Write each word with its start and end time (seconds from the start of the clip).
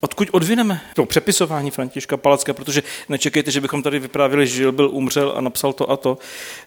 Odkud 0.00 0.28
odvineme 0.32 0.80
to 0.94 1.06
přepisování 1.06 1.70
Františka 1.70 2.16
Palacké, 2.16 2.52
protože 2.52 2.82
nečekejte, 3.08 3.50
že 3.50 3.60
bychom 3.60 3.82
tady 3.82 3.98
vyprávěli, 3.98 4.46
že 4.46 4.54
žil, 4.54 4.72
byl, 4.72 4.90
umřel 4.92 5.32
a 5.36 5.40
napsal 5.40 5.72
to 5.72 5.90
a 5.90 5.96
to. 5.96 6.18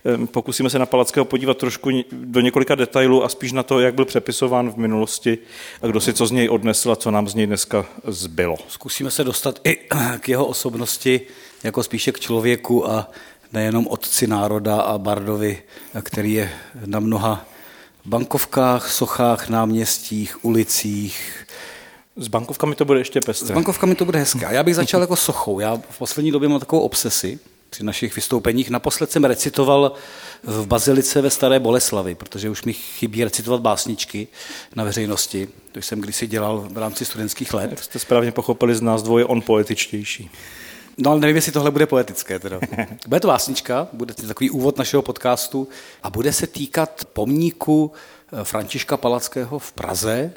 Ehm, 0.06 0.28
pokusíme 0.28 0.70
se 0.70 0.80
na 0.80 0.86
Palackého 0.86 1.26
podívat 1.26 1.58
trošku 1.58 1.90
do 2.12 2.42
několika 2.42 2.76
detailů 2.76 3.24
a 3.24 3.30
spíš 3.30 3.52
na 3.52 3.64
to, 3.64 3.80
jak 3.80 3.94
byl 3.94 4.06
přepisován 4.06 4.72
v 4.72 4.78
minulosti 4.78 5.38
a 5.82 5.88
kdo 5.88 6.02
si 6.02 6.14
co 6.14 6.26
z 6.26 6.32
něj 6.32 6.50
odnesl 6.50 6.92
a 6.92 6.96
co 6.96 7.12
nám 7.12 7.28
z 7.28 7.36
něj 7.36 7.48
dneska 7.48 7.86
zbylo. 8.08 8.58
Zkusíme 8.68 9.12
se 9.12 9.24
dostat 9.24 9.60
i 9.64 9.80
k 10.20 10.30
jeho 10.30 10.46
osobnosti, 10.46 11.22
jako 11.64 11.84
spíše 11.84 12.12
k 12.12 12.20
člověku 12.20 12.90
a 12.90 13.12
nejenom 13.54 13.88
otci 13.88 14.28
národa 14.28 14.82
a 14.82 14.98
Bardovi, 14.98 15.64
který 16.04 16.34
je 16.34 16.52
na 16.86 17.00
mnoha 17.00 17.46
bankovkách, 18.06 18.92
sochách, 18.92 19.50
náměstích, 19.50 20.46
ulicích, 20.46 21.46
s 22.16 22.28
bankovkami 22.28 22.76
to 22.76 22.86
bude 22.86 23.00
ještě 23.00 23.20
pestré. 23.26 23.48
S 23.48 23.52
bankovkami 23.52 23.96
to 23.96 24.06
bude 24.06 24.20
hezké. 24.20 24.46
A 24.46 24.52
já 24.52 24.64
bych 24.64 24.76
začal 24.76 25.02
jako 25.02 25.16
sochou. 25.16 25.60
Já 25.60 25.82
v 25.90 25.98
poslední 25.98 26.32
době 26.32 26.50
mám 26.50 26.60
takovou 26.60 26.82
obsesi 26.82 27.40
při 27.70 27.84
našich 27.84 28.16
vystoupeních. 28.16 28.70
Naposled 28.70 29.12
jsem 29.12 29.24
recitoval 29.24 29.94
v 30.44 30.68
Bazilice 30.68 31.22
ve 31.22 31.30
Staré 31.30 31.60
Boleslavi, 31.60 32.16
protože 32.16 32.50
už 32.50 32.64
mi 32.64 32.74
chybí 32.74 33.24
recitovat 33.24 33.62
básničky 33.62 34.28
na 34.76 34.84
veřejnosti. 34.84 35.48
To 35.72 35.80
jsem 35.80 36.02
kdysi 36.02 36.28
dělal 36.28 36.68
v 36.72 36.78
rámci 36.78 37.06
studentských 37.06 37.54
let. 37.54 37.72
Jak 37.72 37.84
jste 37.84 38.00
správně 38.00 38.32
pochopili, 38.32 38.76
z 38.76 38.82
nás 38.82 39.04
dvoje 39.04 39.26
on 39.26 39.42
poetičtější. 39.42 40.30
No 40.98 41.12
ale 41.12 41.20
nevím, 41.20 41.36
jestli 41.36 41.52
tohle 41.52 41.72
bude 41.72 41.86
poetické. 41.86 42.40
Teda. 42.40 42.60
Bude 43.08 43.20
to 43.20 43.28
básnička, 43.28 43.88
bude 43.94 44.14
to 44.14 44.28
takový 44.28 44.50
úvod 44.50 44.78
našeho 44.78 45.02
podcastu 45.02 45.68
a 46.04 46.10
bude 46.10 46.34
se 46.34 46.48
týkat 46.48 47.06
pomníku 47.14 47.92
eh, 48.34 48.44
Františka 48.44 48.98
Palackého 48.98 49.60
v 49.60 49.72
Praze, 49.72 50.34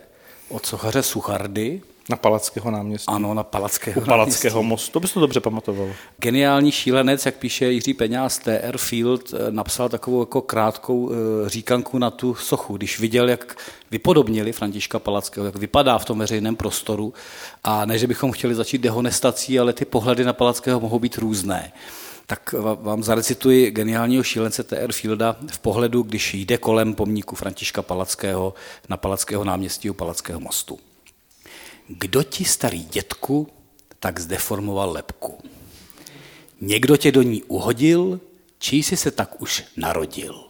od 0.48 0.66
sochaře 0.66 1.02
Suchardy. 1.02 1.82
Na 2.10 2.16
Palackého 2.16 2.70
náměstí. 2.70 3.06
Ano, 3.08 3.34
na 3.34 3.42
Palackého 3.42 4.00
U 4.00 4.04
Palackého 4.04 4.54
náměstí. 4.54 4.68
mostu, 4.68 4.92
to 4.92 5.00
bys 5.00 5.12
to 5.12 5.20
dobře 5.20 5.40
pamatoval. 5.40 5.88
Geniální 6.18 6.72
šílenec, 6.72 7.26
jak 7.26 7.34
píše 7.34 7.72
Jiří 7.72 7.94
Peňáz, 7.94 8.38
T.R. 8.38 8.78
Field, 8.78 9.34
eh, 9.34 9.50
napsal 9.50 9.88
takovou 9.88 10.20
jako 10.20 10.42
krátkou 10.42 11.10
eh, 11.10 11.48
říkanku 11.48 11.98
na 11.98 12.10
tu 12.10 12.34
sochu, 12.34 12.76
když 12.76 13.00
viděl, 13.00 13.28
jak 13.28 13.56
vypodobnili 13.90 14.52
Františka 14.52 14.98
Palackého, 14.98 15.46
jak 15.46 15.56
vypadá 15.56 15.98
v 15.98 16.04
tom 16.04 16.18
veřejném 16.18 16.56
prostoru 16.56 17.14
a 17.64 17.84
ne, 17.84 17.98
že 17.98 18.06
bychom 18.06 18.32
chtěli 18.32 18.54
začít 18.54 18.78
dehonestací, 18.78 19.58
ale 19.58 19.72
ty 19.72 19.84
pohledy 19.84 20.24
na 20.24 20.32
Palackého 20.32 20.80
mohou 20.80 20.98
být 20.98 21.18
různé 21.18 21.72
tak 22.26 22.54
vám 22.80 23.02
zarecituji 23.02 23.70
geniálního 23.70 24.22
šílence 24.22 24.62
T.R. 24.62 24.92
Fielda 24.92 25.36
v 25.50 25.58
pohledu, 25.58 26.02
když 26.02 26.34
jde 26.34 26.58
kolem 26.58 26.94
pomníku 26.94 27.36
Františka 27.36 27.82
Palackého 27.82 28.54
na 28.88 28.96
Palackého 28.96 29.44
náměstí 29.44 29.90
u 29.90 29.94
Palackého 29.94 30.40
mostu. 30.40 30.78
Kdo 31.88 32.22
ti, 32.22 32.44
starý 32.44 32.84
dětku, 32.84 33.48
tak 34.00 34.20
zdeformoval 34.20 34.92
lepku? 34.92 35.38
Někdo 36.60 36.96
tě 36.96 37.12
do 37.12 37.22
ní 37.22 37.42
uhodil, 37.42 38.20
či 38.58 38.76
jsi 38.76 38.96
se 38.96 39.10
tak 39.10 39.42
už 39.42 39.64
narodil? 39.76 40.43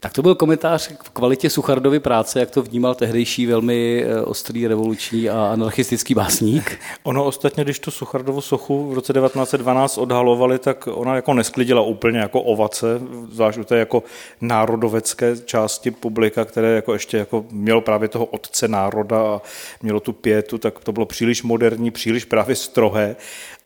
Tak 0.00 0.12
to 0.12 0.22
byl 0.22 0.34
komentář 0.34 0.88
k 0.88 1.08
kvalitě 1.10 1.50
Suchardovy 1.50 2.00
práce, 2.00 2.40
jak 2.40 2.50
to 2.50 2.62
vnímal 2.62 2.94
tehdejší 2.94 3.46
velmi 3.46 4.04
eh, 4.04 4.22
ostrý 4.22 4.66
revoluční 4.66 5.28
a 5.28 5.46
anarchistický 5.52 6.14
básník. 6.14 6.78
Ono 7.02 7.24
ostatně, 7.24 7.64
když 7.64 7.78
tu 7.78 7.90
Suchardovu 7.90 8.40
sochu 8.40 8.90
v 8.90 8.94
roce 8.94 9.12
1912 9.12 9.98
odhalovali, 9.98 10.58
tak 10.58 10.88
ona 10.92 11.16
jako 11.16 11.34
nesklidila 11.34 11.82
úplně 11.82 12.18
jako 12.18 12.40
ovace, 12.40 13.00
zvlášť 13.30 13.58
u 13.58 13.64
té 13.64 13.78
jako 13.78 14.02
národovecké 14.40 15.36
části 15.44 15.90
publika, 15.90 16.44
které 16.44 16.68
jako 16.68 16.92
ještě 16.92 17.16
jako 17.16 17.44
mělo 17.50 17.80
právě 17.80 18.08
toho 18.08 18.24
otce 18.24 18.68
národa 18.68 19.20
a 19.20 19.42
mělo 19.82 20.00
tu 20.00 20.12
pětu, 20.12 20.58
tak 20.58 20.84
to 20.84 20.92
bylo 20.92 21.06
příliš 21.06 21.42
moderní, 21.42 21.90
příliš 21.90 22.24
právě 22.24 22.56
strohé, 22.56 23.16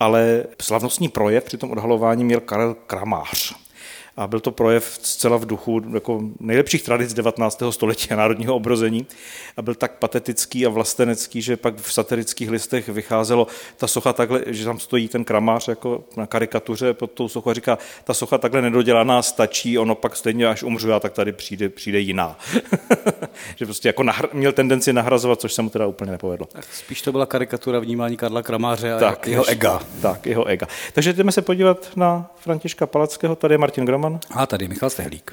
ale 0.00 0.44
slavnostní 0.62 1.08
projev 1.08 1.44
při 1.44 1.56
tom 1.56 1.70
odhalování 1.70 2.24
měl 2.24 2.40
Karel 2.40 2.76
Kramář 2.86 3.69
a 4.16 4.26
byl 4.26 4.40
to 4.40 4.50
projev 4.50 4.98
zcela 5.02 5.36
v 5.36 5.46
duchu 5.46 5.82
jako 5.94 6.20
nejlepších 6.40 6.82
tradic 6.82 7.14
19. 7.14 7.62
století 7.70 8.10
a 8.10 8.16
národního 8.16 8.54
obrození 8.54 9.06
a 9.56 9.62
byl 9.62 9.74
tak 9.74 9.92
patetický 9.92 10.66
a 10.66 10.68
vlastenecký, 10.68 11.42
že 11.42 11.56
pak 11.56 11.76
v 11.76 11.92
satirických 11.92 12.50
listech 12.50 12.88
vycházelo 12.88 13.46
ta 13.76 13.86
socha 13.86 14.12
takhle, 14.12 14.42
že 14.46 14.64
tam 14.64 14.80
stojí 14.80 15.08
ten 15.08 15.24
kramář 15.24 15.68
jako 15.68 16.04
na 16.16 16.26
karikatuře 16.26 16.94
pod 16.94 17.10
tou 17.10 17.28
sochou 17.28 17.50
a 17.50 17.54
říká, 17.54 17.78
ta 18.04 18.14
socha 18.14 18.38
takhle 18.38 18.62
nedodělaná 18.62 19.22
stačí, 19.22 19.78
ono 19.78 19.94
pak 19.94 20.16
stejně 20.16 20.46
až 20.46 20.62
umřu 20.62 20.92
a 20.92 21.00
tak 21.00 21.12
tady 21.12 21.32
přijde, 21.32 21.68
přijde 21.68 21.98
jiná. 21.98 22.38
že 23.56 23.64
prostě 23.64 23.88
jako 23.88 24.02
nahr, 24.02 24.26
měl 24.32 24.52
tendenci 24.52 24.92
nahrazovat, 24.92 25.40
což 25.40 25.52
se 25.52 25.62
mu 25.62 25.70
teda 25.70 25.86
úplně 25.86 26.10
nepovedlo. 26.10 26.48
Spíš 26.72 27.02
to 27.02 27.12
byla 27.12 27.26
karikatura 27.26 27.78
vnímání 27.78 28.16
Karla 28.16 28.42
Kramáře 28.42 28.92
a 28.92 28.98
tak, 28.98 29.26
jeho 29.26 29.44
ega. 29.44 29.80
Tak, 30.02 30.26
jeho 30.26 30.44
ega. 30.44 30.66
Takže 30.92 31.12
jdeme 31.12 31.32
se 31.32 31.42
podívat 31.42 31.90
na 31.96 32.30
Františka 32.36 32.86
Palackého, 32.86 33.36
tady 33.36 33.54
je 33.54 33.58
Martin 33.58 33.84
Groman, 33.84 33.99
Roman. 34.00 34.20
A 34.30 34.46
tady 34.46 34.68
Michal 34.68 34.90
Stehlík. 34.90 35.32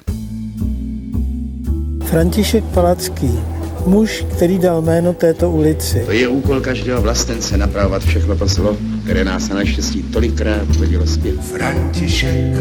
František 2.06 2.64
Palacký, 2.64 3.40
muž, 3.86 4.26
který 4.36 4.58
dal 4.60 4.82
jméno 4.82 5.14
této 5.14 5.52
ulici. 5.52 6.02
To 6.06 6.12
je 6.12 6.28
úkol 6.28 6.62
každého 6.62 7.02
vlastence 7.02 7.58
napravovat 7.58 8.02
všechno 8.02 8.38
to 8.38 8.48
zlo, 8.48 8.78
které 9.04 9.24
nás 9.24 9.50
na 9.50 9.56
naštěstí 9.56 10.04
tolikrát 10.04 10.76
hodilo 10.76 11.08
zpět. 11.08 11.42
František 11.42 12.56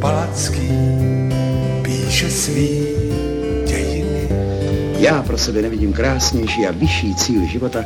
Palacký 0.00 0.68
píše 1.82 2.30
svý. 2.30 3.05
Já 4.98 5.22
pro 5.22 5.38
sebe 5.38 5.62
nevidím 5.62 5.92
krásnější 5.92 6.66
a 6.66 6.72
vyšší 6.72 7.14
cíl 7.14 7.46
života, 7.46 7.84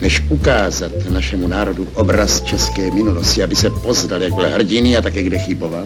než 0.00 0.22
ukázat 0.28 0.92
našemu 1.10 1.48
národu 1.48 1.88
obraz 1.94 2.40
české 2.40 2.90
minulosti, 2.90 3.42
aby 3.42 3.56
se 3.56 3.70
poznal, 3.70 4.22
jak 4.22 4.34
byl 4.34 4.48
hrdiny 4.48 4.96
a 4.96 5.02
také 5.02 5.22
kde 5.22 5.38
chyboval. 5.38 5.84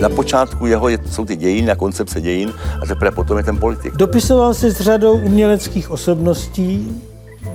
Na 0.00 0.08
počátku 0.08 0.66
jeho 0.66 0.88
je, 0.88 0.98
jsou 1.10 1.24
ty 1.24 1.36
dějiny 1.36 1.70
a 1.70 1.76
koncepce 1.76 2.20
dějin 2.20 2.52
a 2.82 2.86
teprve 2.86 3.10
potom 3.10 3.38
je 3.38 3.44
ten 3.44 3.56
politik. 3.56 3.96
Dopisoval 3.96 4.54
se 4.54 4.70
s 4.70 4.80
řadou 4.80 5.12
uměleckých 5.18 5.90
osobností, 5.90 7.02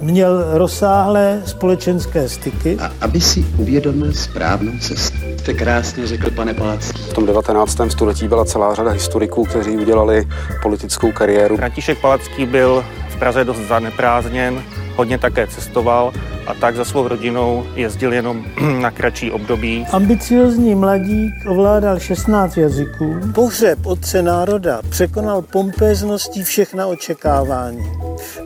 měl 0.02 0.58
rozsáhlé 0.58 1.42
společenské 1.46 2.30
styky. 2.30 2.78
A 2.80 2.92
aby 3.02 3.22
si 3.22 3.46
uvědomil 3.58 4.14
správnou 4.14 4.72
cestu. 4.80 5.31
Jste 5.42 5.54
krásně 5.54 6.08
řekl, 6.08 6.32
pane 6.32 6.54
Palacký. 6.54 7.02
V 7.02 7.14
tom 7.14 7.26
19. 7.26 7.78
století 7.90 8.28
byla 8.28 8.46
celá 8.46 8.76
řada 8.76 8.92
historiků, 8.92 9.46
kteří 9.46 9.72
udělali 9.72 10.28
politickou 10.62 11.12
kariéru. 11.12 11.58
František 11.58 12.02
Palacký 12.02 12.46
byl 12.46 12.86
v 13.10 13.20
Praze 13.20 13.44
dost 13.44 13.58
zaneprázdněn, 13.58 14.64
hodně 14.96 15.18
také 15.18 15.48
cestoval 15.48 16.14
a 16.48 16.54
tak 16.54 16.76
za 16.76 16.86
svou 16.86 17.08
rodinou 17.08 17.66
jezdil 17.76 18.14
jenom 18.14 18.46
na 18.82 18.92
kratší 18.92 19.32
období. 19.32 19.86
Ambiciozní 19.92 20.76
mladík 20.76 21.34
ovládal 21.48 22.00
16 22.00 22.58
jazyků. 22.58 23.20
Pohřeb 23.36 23.86
otce 23.86 24.22
národa 24.22 24.82
překonal 24.90 25.42
pompézností 25.42 26.44
všechna 26.44 26.88
očekávání. 26.88 27.92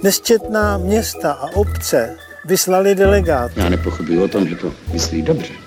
Nesčetná 0.04 0.78
města 0.78 1.32
a 1.32 1.56
obce 1.56 2.16
vyslali 2.46 2.96
delegát. 2.96 3.52
Já 3.56 3.70
nepochybuji 3.70 4.20
o 4.24 4.28
tom, 4.28 4.48
že 4.48 4.56
to 4.56 4.72
myslí 4.94 5.22
dobře. 5.22 5.65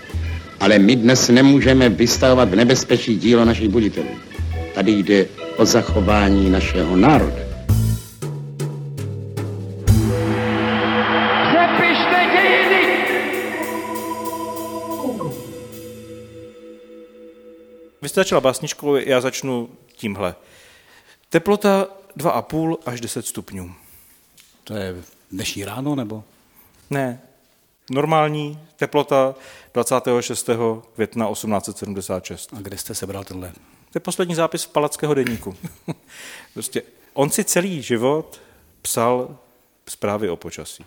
Ale 0.60 0.78
my 0.78 0.96
dnes 0.96 1.28
nemůžeme 1.28 1.88
vystavovat 1.88 2.48
v 2.48 2.56
nebezpečí 2.56 3.16
dílo 3.16 3.44
našich 3.44 3.68
buditelů. 3.68 4.08
Tady 4.74 4.92
jde 4.92 5.26
o 5.56 5.64
zachování 5.64 6.50
našeho 6.50 6.96
národa. 6.96 7.48
Vy 18.02 18.08
jste 18.08 18.20
začala 18.20 18.40
básničkou, 18.40 18.96
já 18.96 19.20
začnu 19.20 19.68
tímhle. 19.96 20.34
Teplota 21.28 21.86
2,5 22.16 22.76
až 22.86 23.00
10 23.00 23.26
stupňů. 23.26 23.74
To 24.64 24.74
je 24.74 24.94
dnešní 25.32 25.64
ráno, 25.64 25.94
nebo? 25.94 26.24
Ne, 26.90 27.20
normální 27.90 28.60
teplota 28.76 29.34
26. 29.74 30.50
května 30.94 31.30
1876. 31.30 32.50
A 32.56 32.60
kde 32.60 32.78
jste 32.78 32.94
sebral 32.94 33.24
tenhle? 33.24 33.52
To 33.90 33.96
je 33.96 34.00
poslední 34.00 34.34
zápis 34.34 34.64
v 34.64 34.68
Palackého 34.68 35.14
deníku. 35.14 35.56
prostě 36.54 36.82
on 37.12 37.30
si 37.30 37.44
celý 37.44 37.82
život 37.82 38.40
psal 38.82 39.38
zprávy 39.88 40.30
o 40.30 40.36
počasí. 40.36 40.84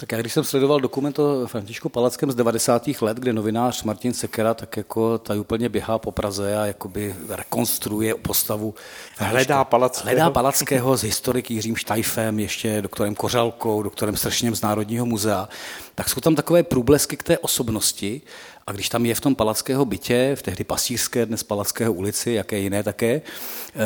Tak 0.00 0.12
já 0.12 0.18
když 0.18 0.32
jsem 0.32 0.44
sledoval 0.44 0.80
dokument 0.80 1.18
o 1.18 1.46
Františku 1.46 1.88
Palackém 1.88 2.30
z 2.30 2.34
90. 2.34 2.88
let, 3.00 3.16
kde 3.16 3.32
novinář 3.32 3.82
Martin 3.82 4.14
Sekera 4.14 4.54
tak 4.54 4.76
jako 4.76 5.18
tady 5.18 5.40
úplně 5.40 5.68
běhá 5.68 5.98
po 5.98 6.12
Praze 6.12 6.56
a 6.58 6.66
jakoby 6.66 7.14
rekonstruuje 7.28 8.14
postavu. 8.14 8.74
Hledá 9.16 9.64
Palackého. 9.64 10.04
Hledá 10.04 10.30
Palackého 10.30 10.96
s 10.96 11.02
historiky 11.02 11.54
Jiřím 11.54 11.76
Štajfem, 11.76 12.38
ještě 12.38 12.82
doktorem 12.82 13.14
Kořalkou, 13.14 13.82
doktorem 13.82 14.16
Strašněm 14.16 14.56
z 14.56 14.62
Národního 14.62 15.06
muzea, 15.06 15.48
tak 15.94 16.08
jsou 16.08 16.20
tam 16.20 16.34
takové 16.34 16.62
průblesky 16.62 17.16
k 17.16 17.22
té 17.22 17.38
osobnosti 17.38 18.22
a 18.66 18.72
když 18.72 18.88
tam 18.88 19.06
je 19.06 19.14
v 19.14 19.20
tom 19.20 19.34
palackého 19.34 19.84
bytě, 19.84 20.32
v 20.38 20.42
tehdy 20.42 20.64
pasířské, 20.64 21.26
dnes 21.26 21.42
palackého 21.42 21.92
ulici, 21.92 22.32
jaké 22.32 22.58
jiné 22.58 22.82
také, 22.82 23.22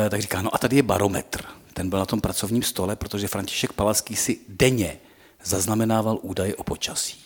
eh, 0.05 0.09
tak 0.09 0.21
říká, 0.21 0.41
no 0.41 0.55
a 0.55 0.57
tady 0.57 0.75
je 0.75 0.83
barometr. 0.83 1.41
Ten 1.73 1.89
byl 1.89 1.99
na 1.99 2.05
tom 2.05 2.21
pracovním 2.21 2.63
stole, 2.63 2.95
protože 2.95 3.27
František 3.27 3.73
Palacký 3.73 4.15
si 4.15 4.39
denně 4.49 4.97
zaznamenával 5.43 6.19
údaje 6.21 6.55
o 6.55 6.63
počasí. 6.63 7.23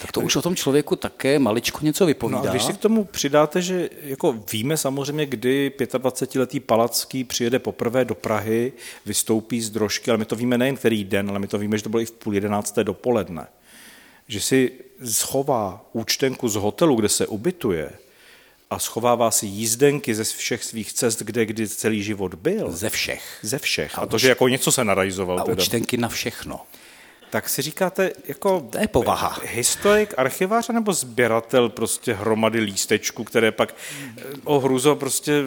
Tak 0.00 0.12
to 0.12 0.20
už 0.20 0.36
o 0.36 0.42
tom 0.42 0.56
člověku 0.56 0.96
také 0.96 1.38
maličko 1.38 1.78
něco 1.82 2.06
vypovídá. 2.06 2.40
No 2.40 2.48
a 2.48 2.50
když 2.50 2.62
si 2.62 2.72
k 2.72 2.76
tomu 2.76 3.04
přidáte, 3.04 3.62
že 3.62 3.90
jako 4.02 4.32
víme 4.52 4.76
samozřejmě, 4.76 5.26
kdy 5.26 5.72
25-letý 5.78 6.60
Palacký 6.60 7.24
přijede 7.24 7.58
poprvé 7.58 8.04
do 8.04 8.14
Prahy, 8.14 8.72
vystoupí 9.06 9.60
z 9.60 9.70
drožky, 9.70 10.10
ale 10.10 10.18
my 10.18 10.24
to 10.24 10.36
víme 10.36 10.58
nejen 10.58 10.76
který 10.76 11.04
den, 11.04 11.30
ale 11.30 11.38
my 11.38 11.46
to 11.46 11.58
víme, 11.58 11.76
že 11.76 11.82
to 11.82 11.88
bylo 11.88 12.00
i 12.00 12.06
v 12.06 12.10
půl 12.10 12.34
jedenácté 12.34 12.84
dopoledne. 12.84 13.46
Že 14.28 14.40
si 14.40 14.72
schová 15.04 15.84
účtenku 15.92 16.48
z 16.48 16.54
hotelu, 16.54 16.96
kde 16.96 17.08
se 17.08 17.26
ubytuje, 17.26 17.90
a 18.70 18.78
schovává 18.78 19.30
si 19.30 19.46
jízdenky 19.46 20.14
ze 20.14 20.24
všech 20.24 20.64
svých 20.64 20.92
cest, 20.92 21.22
kde 21.22 21.46
kdy 21.46 21.68
celý 21.68 22.02
život 22.02 22.34
byl. 22.34 22.72
Ze 22.72 22.90
všech. 22.90 23.38
Ze 23.42 23.58
všech. 23.58 23.98
A, 23.98 24.02
a 24.02 24.06
to, 24.06 24.18
že 24.18 24.28
jako 24.28 24.48
něco 24.48 24.72
se 24.72 24.84
narajzoval. 24.84 25.40
A 25.40 25.44
teda. 25.44 25.62
účtenky 25.62 25.96
na 25.96 26.08
všechno 26.08 26.60
tak 27.30 27.48
si 27.48 27.62
říkáte, 27.62 28.12
jako 28.28 28.68
to 28.70 28.78
je 28.78 28.88
povaha. 28.88 29.38
historik, 29.42 30.14
archivář 30.16 30.68
nebo 30.68 30.92
sběratel 30.92 31.68
prostě 31.68 32.14
hromady 32.14 32.60
lístečků, 32.60 33.24
které 33.24 33.52
pak 33.52 33.74
o 34.44 34.60
hruzo 34.60 34.96
prostě 34.96 35.42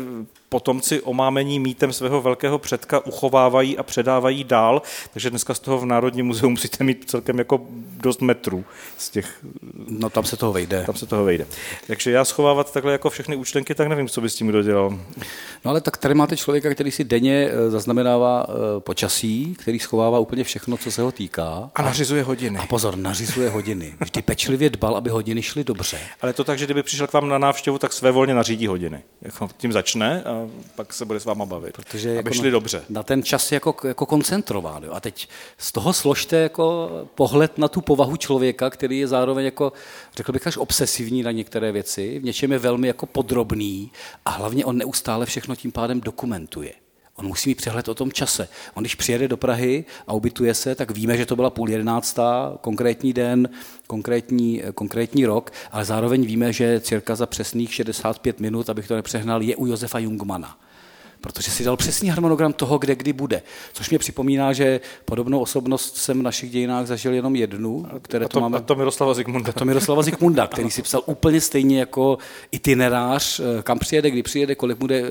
potomci 0.54 1.02
omámení 1.02 1.60
mítem 1.60 1.94
svého 1.94 2.22
velkého 2.22 2.60
předka 2.60 3.06
uchovávají 3.06 3.78
a 3.78 3.84
předávají 3.84 4.44
dál, 4.44 4.82
takže 5.14 5.30
dneska 5.30 5.54
z 5.54 5.60
toho 5.60 5.80
v 5.80 5.86
Národním 5.86 6.26
muzeu 6.26 6.50
musíte 6.50 6.84
mít 6.84 7.10
celkem 7.10 7.38
jako 7.38 7.62
dost 8.02 8.22
metrů 8.22 8.66
z 8.98 9.10
těch... 9.10 9.46
No 9.88 10.10
tam 10.10 10.24
se 10.24 10.38
toho 10.38 10.54
vejde. 10.54 10.84
Tam 10.86 10.96
se 10.96 11.06
toho 11.06 11.24
vejde. 11.24 11.46
Takže 11.88 12.12
já 12.12 12.26
schovávat 12.26 12.74
takhle 12.74 12.92
jako 12.92 13.10
všechny 13.10 13.36
účtenky, 13.36 13.76
tak 13.76 13.88
nevím, 13.88 14.08
co 14.08 14.22
by 14.22 14.30
s 14.30 14.36
tím 14.36 14.48
kdo 14.48 14.64
dělal. 14.64 14.90
No 15.66 15.72
ale 15.72 15.82
tak 15.82 15.98
tady 15.98 16.14
máte 16.14 16.38
člověka, 16.38 16.74
který 16.74 16.92
si 16.92 17.04
denně 17.04 17.50
eh, 17.50 17.70
zaznamenává 17.70 18.46
eh, 18.50 18.80
počasí, 18.80 19.56
který 19.60 19.80
schovává 19.80 20.20
úplně 20.20 20.44
všechno, 20.44 20.78
co 20.78 20.92
se 20.92 21.02
ho 21.02 21.12
týká. 21.12 21.72
A 21.76 21.82
nařizuje 21.82 22.24
hodiny. 22.24 22.60
A 22.60 22.66
pozor, 22.66 22.98
nařizuje 22.98 23.50
hodiny. 23.50 23.94
Vždy 24.00 24.22
pečlivě 24.22 24.70
dbal, 24.70 24.96
aby 24.96 25.10
hodiny 25.10 25.42
šly 25.42 25.64
dobře. 25.64 25.98
Ale 26.22 26.34
to 26.34 26.44
tak, 26.44 26.60
že 26.60 26.66
kdyby 26.66 26.84
přišel 26.84 27.08
k 27.08 27.14
vám 27.14 27.30
na 27.30 27.38
návštěvu, 27.38 27.78
tak 27.78 27.94
své 27.94 28.12
volně 28.12 28.34
nařídí 28.34 28.68
hodiny. 28.68 29.04
Jako 29.22 29.50
tím 29.58 29.72
začne 29.72 30.24
a 30.24 30.43
pak 30.76 30.94
se 30.94 31.06
bude 31.06 31.20
s 31.20 31.26
váma 31.26 31.46
bavit. 31.46 31.76
Protože 31.76 32.10
aby 32.10 32.18
jako 32.18 32.34
šli 32.34 32.48
na, 32.48 32.52
dobře. 32.52 32.84
Na 32.90 33.04
ten 33.04 33.24
čas 33.24 33.52
jako, 33.52 33.76
jako 33.84 34.06
koncentrován. 34.06 34.84
Jo. 34.84 34.92
A 34.94 35.00
teď 35.00 35.30
z 35.58 35.72
toho 35.72 35.94
složte 35.94 36.38
jako 36.38 36.90
pohled 37.16 37.58
na 37.58 37.68
tu 37.68 37.82
povahu 37.82 38.18
člověka, 38.18 38.70
který 38.70 39.00
je 39.00 39.08
zároveň 39.08 39.46
jako, 39.46 39.74
řekl 40.16 40.32
bych 40.32 40.48
až 40.48 40.58
obsesivní 40.58 41.24
na 41.24 41.32
některé 41.32 41.72
věci, 41.72 42.20
v 42.20 42.24
něčem 42.24 42.52
je 42.52 42.60
velmi 42.60 42.88
jako 42.88 43.06
podrobný 43.06 43.92
a 44.26 44.30
hlavně 44.30 44.66
on 44.66 44.78
neustále 44.78 45.26
všechno 45.26 45.56
tím 45.56 45.72
pádem 45.72 46.02
dokumentuje. 46.02 46.74
On 47.16 47.28
musí 47.28 47.50
mít 47.50 47.56
přehled 47.56 47.88
o 47.88 47.96
tom 47.96 48.12
čase. 48.12 48.48
On 48.74 48.84
když 48.84 48.96
přijede 48.96 49.28
do 49.28 49.38
Prahy 49.38 49.86
a 50.08 50.14
ubytuje 50.14 50.54
se, 50.54 50.76
tak 50.76 50.92
víme, 50.92 51.18
že 51.18 51.26
to 51.26 51.36
byla 51.36 51.50
půl 51.50 51.70
jedenáctá, 51.70 52.58
konkrétní 52.62 53.14
den, 53.14 53.50
konkrétní, 53.88 54.62
konkrétní 54.76 55.26
rok, 55.26 55.52
ale 55.72 55.86
zároveň 55.86 56.26
víme, 56.26 56.54
že 56.54 56.80
cirka 56.80 57.16
za 57.16 57.26
přesných 57.26 57.74
65 57.74 58.40
minut, 58.40 58.70
abych 58.70 58.88
to 58.88 58.96
nepřehnal, 58.96 59.42
je 59.42 59.56
u 59.56 59.66
Josefa 59.66 60.00
Jungmana 60.00 60.58
protože 61.24 61.52
si 61.52 61.64
dal 61.64 61.78
přesný 61.78 62.10
harmonogram 62.10 62.54
toho, 62.54 62.78
kde 62.78 62.96
kdy 62.96 63.14
bude. 63.14 63.42
Což 63.74 63.90
mě 63.90 64.00
připomíná, 64.00 64.54
že 64.54 64.80
podobnou 65.06 65.40
osobnost 65.40 65.98
jsem 65.98 66.20
v 66.20 66.24
našich 66.24 66.52
dějinách 66.52 66.88
zažil 66.88 67.14
jenom 67.14 67.36
jednu, 67.36 67.86
které 68.02 68.26
a 68.26 68.28
to, 68.28 68.34
to 68.34 68.42
máme. 68.42 68.58
A 68.58 68.62
to 68.62 68.76
Miroslava 68.76 69.14
Zikmunda. 69.14 69.50
A 69.50 69.60
to 69.60 69.66
Miroslava 69.66 70.02
Zikmunda, 70.04 70.48
který 70.48 70.72
si 70.72 70.82
psal 70.82 71.02
úplně 71.06 71.42
stejně 71.42 71.80
jako 71.80 72.18
itinerář, 72.52 73.40
eh, 73.40 73.64
kam 73.64 73.80
přijede, 73.80 74.12
kdy 74.12 74.24
přijede, 74.24 74.56
kolik 74.56 74.78
bude 74.78 75.02
uh, 75.02 75.08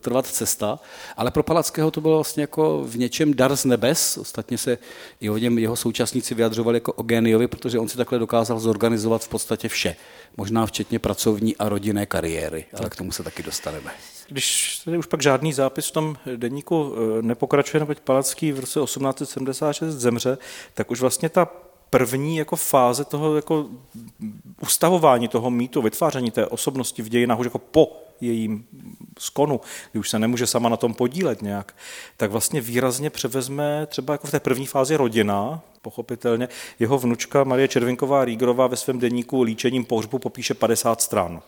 trvat 0.00 0.26
cesta. 0.26 0.78
Ale 1.16 1.30
pro 1.30 1.42
Palackého 1.42 1.90
to 1.90 2.00
bylo 2.00 2.14
vlastně 2.14 2.42
jako 2.42 2.84
v 2.84 2.96
něčem 2.96 3.34
dar 3.34 3.56
z 3.56 3.64
nebes. 3.64 4.18
Ostatně 4.18 4.58
se 4.58 4.78
i 5.20 5.30
o 5.30 5.38
něm 5.38 5.58
jeho 5.58 5.76
současníci 5.76 6.34
vyjadřovali 6.34 6.76
jako 6.76 6.92
o 6.92 7.02
geniovi, 7.02 7.48
protože 7.48 7.78
on 7.78 7.88
si 7.88 7.96
takhle 7.96 8.18
dokázal 8.18 8.60
zorganizovat 8.60 9.24
v 9.24 9.28
podstatě 9.28 9.68
vše. 9.68 9.96
Možná 10.36 10.66
včetně 10.66 10.98
pracovní 10.98 11.56
a 11.56 11.68
rodinné 11.68 12.06
kariéry, 12.06 12.64
ale 12.78 12.90
k 12.90 12.96
tomu 12.96 13.12
se 13.12 13.22
taky 13.22 13.42
dostaneme. 13.42 13.90
Když 14.28 14.78
tady 14.84 14.98
už 14.98 15.06
pak 15.06 15.22
žádný 15.22 15.52
zápis 15.52 15.88
v 15.88 15.92
tom 15.92 16.16
denníku 16.36 16.94
eh, 16.94 17.22
nepokračuje, 17.22 17.80
neboť 17.80 18.00
Palacký 18.00 18.52
v 18.52 18.60
roce 18.60 18.80
1876 18.80 19.94
zemře, 19.94 20.38
tak 20.74 20.90
už 20.90 21.00
vlastně 21.00 21.28
ta 21.28 21.48
první 21.90 22.36
jako 22.36 22.56
fáze 22.56 23.04
toho 23.04 23.36
jako 23.36 23.66
ustavování 24.62 25.28
toho 25.28 25.50
mýtu, 25.50 25.82
vytváření 25.82 26.30
té 26.30 26.46
osobnosti 26.46 27.02
v 27.02 27.08
dějinách 27.08 27.38
už 27.38 27.46
jako 27.46 27.58
po 27.58 28.04
jejím 28.20 28.66
skonu, 29.18 29.60
kdy 29.92 30.00
už 30.00 30.10
se 30.10 30.18
nemůže 30.18 30.46
sama 30.46 30.68
na 30.68 30.76
tom 30.76 30.94
podílet 30.94 31.42
nějak, 31.42 31.76
tak 32.16 32.30
vlastně 32.30 32.60
výrazně 32.60 33.10
převezme 33.10 33.86
třeba 33.86 34.14
jako 34.14 34.26
v 34.26 34.30
té 34.30 34.40
první 34.40 34.66
fázi 34.66 34.96
rodina, 34.96 35.60
pochopitelně. 35.82 36.48
Jeho 36.78 36.98
vnučka 36.98 37.44
Marie 37.44 37.68
Červinková 37.68 38.24
Rígrová 38.24 38.66
ve 38.66 38.76
svém 38.76 38.98
denníku 38.98 39.42
Líčením 39.42 39.84
pohřbu 39.84 40.18
popíše 40.18 40.54
50 40.54 41.00
stran 41.00 41.42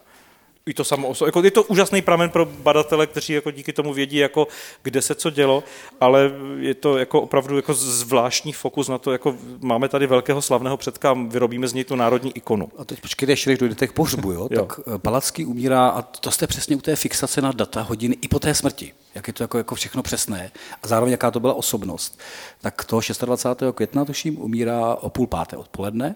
i 0.67 0.75
to 0.75 0.85
samo 0.85 1.13
jako 1.27 1.43
je 1.43 1.51
to 1.51 1.63
úžasný 1.63 2.03
pramen 2.03 2.31
pro 2.31 2.47
badatele, 2.47 3.07
kteří 3.07 3.33
jako 3.33 3.51
díky 3.51 3.73
tomu 3.73 3.95
vědí, 3.95 4.17
jako 4.17 4.49
kde 4.83 5.03
se 5.03 5.15
co 5.15 5.31
dělo, 5.31 5.65
ale 6.01 6.31
je 6.59 6.75
to 6.75 6.99
jako 6.99 7.21
opravdu 7.21 7.57
jako 7.57 7.75
zvláštní 7.75 8.53
fokus 8.53 8.89
na 8.89 8.99
to, 8.99 9.13
jako 9.13 9.37
máme 9.61 9.89
tady 9.89 10.07
velkého 10.07 10.43
slavného 10.43 10.77
předka, 10.77 11.13
vyrobíme 11.29 11.69
z 11.69 11.73
něj 11.73 11.85
tu 11.85 11.97
národní 11.97 12.37
ikonu. 12.37 12.69
A 12.79 12.85
teď 12.85 13.01
počkejte, 13.01 13.33
ještě 13.33 13.51
než 13.51 13.59
dojdete 13.59 13.87
k 13.87 13.93
pohřbu, 13.93 14.33
jo? 14.33 14.49
jo. 14.51 14.67
tak 14.67 14.81
eh, 14.95 14.99
Palacký 14.99 15.45
umírá, 15.45 15.89
a 15.89 16.03
to 16.03 16.31
jste 16.31 16.47
přesně 16.47 16.77
u 16.77 16.81
té 16.81 16.97
fixace 16.97 17.41
na 17.41 17.53
data, 17.53 17.83
hodiny 17.83 18.17
i 18.23 18.29
po 18.29 18.39
té 18.39 18.55
smrti, 18.55 18.93
jak 19.15 19.27
je 19.27 19.33
to 19.33 19.43
jako, 19.43 19.59
jako 19.59 19.75
všechno 19.75 20.03
přesné 20.03 20.51
a 20.83 20.89
zároveň 20.89 21.11
jaká 21.11 21.31
to 21.31 21.41
byla 21.41 21.55
osobnost. 21.55 22.19
Tak 22.61 22.85
toho 22.85 23.03
26. 23.25 23.75
května, 23.75 24.05
tuším, 24.05 24.43
umírá 24.43 24.95
o 24.95 25.11
půl 25.11 25.27
páté 25.27 25.57
odpoledne 25.57 26.15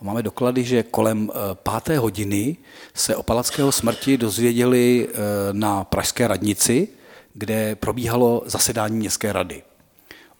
a 0.00 0.04
máme 0.04 0.22
doklady, 0.22 0.64
že 0.64 0.82
kolem 0.82 1.30
eh, 1.30 1.38
páté 1.54 1.98
hodiny 1.98 2.56
se 2.94 3.16
o 3.16 3.22
Palackého 3.22 3.72
smrti 3.72 4.18
dozvěděli 4.18 5.08
eh, 5.08 5.14
na 5.52 5.84
Pražské 5.84 6.28
radnici, 6.28 6.88
kde 7.34 7.76
probíhalo 7.76 8.42
zasedání 8.46 8.96
městské 8.96 9.32
rady. 9.32 9.62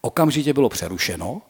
Okamžitě 0.01 0.53
bylo 0.53 0.69
přerušeno, 0.69 1.41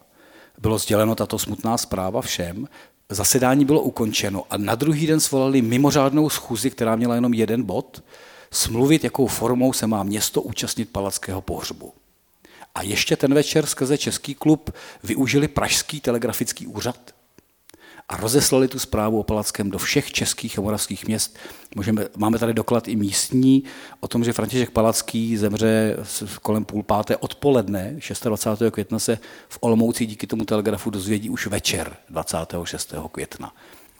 bylo 0.58 0.78
sděleno 0.78 1.14
tato 1.14 1.38
smutná 1.38 1.78
zpráva 1.78 2.20
všem, 2.20 2.68
zasedání 3.08 3.64
bylo 3.64 3.80
ukončeno 3.80 4.44
a 4.50 4.56
na 4.56 4.74
druhý 4.74 5.06
den 5.06 5.20
svolali 5.20 5.62
mimořádnou 5.62 6.30
schůzi, 6.30 6.70
která 6.70 6.96
měla 6.96 7.14
jenom 7.14 7.34
jeden 7.34 7.62
bod, 7.62 8.02
smluvit, 8.50 9.04
jakou 9.04 9.26
formou 9.26 9.72
se 9.72 9.86
má 9.86 10.02
město 10.02 10.42
účastnit 10.42 10.90
palackého 10.90 11.40
pohřbu. 11.40 11.92
A 12.74 12.82
ještě 12.82 13.16
ten 13.16 13.34
večer 13.34 13.66
skrze 13.66 13.98
Český 13.98 14.34
klub 14.34 14.70
využili 15.02 15.48
Pražský 15.48 16.00
telegrafický 16.00 16.66
úřad, 16.66 17.14
a 18.10 18.16
rozeslali 18.16 18.68
tu 18.68 18.78
zprávu 18.78 19.20
o 19.20 19.22
Palackém 19.22 19.70
do 19.70 19.78
všech 19.78 20.12
českých 20.12 20.58
a 20.58 20.62
moravských 20.62 21.06
měst. 21.06 21.38
Můžeme, 21.76 22.06
máme 22.16 22.38
tady 22.38 22.54
doklad 22.54 22.88
i 22.88 22.96
místní 22.96 23.64
o 24.00 24.08
tom, 24.08 24.24
že 24.24 24.32
František 24.32 24.70
Palacký 24.70 25.36
zemře 25.36 25.96
kolem 26.42 26.64
půl 26.64 26.82
páté 26.82 27.16
odpoledne, 27.16 27.96
26. 28.22 28.62
května 28.70 28.98
se 28.98 29.18
v 29.48 29.58
Olomouci 29.60 30.06
díky 30.06 30.26
tomu 30.26 30.44
telegrafu 30.44 30.90
dozvědí 30.90 31.30
už 31.30 31.46
večer 31.46 31.96
26. 32.08 32.94
května. 33.12 33.52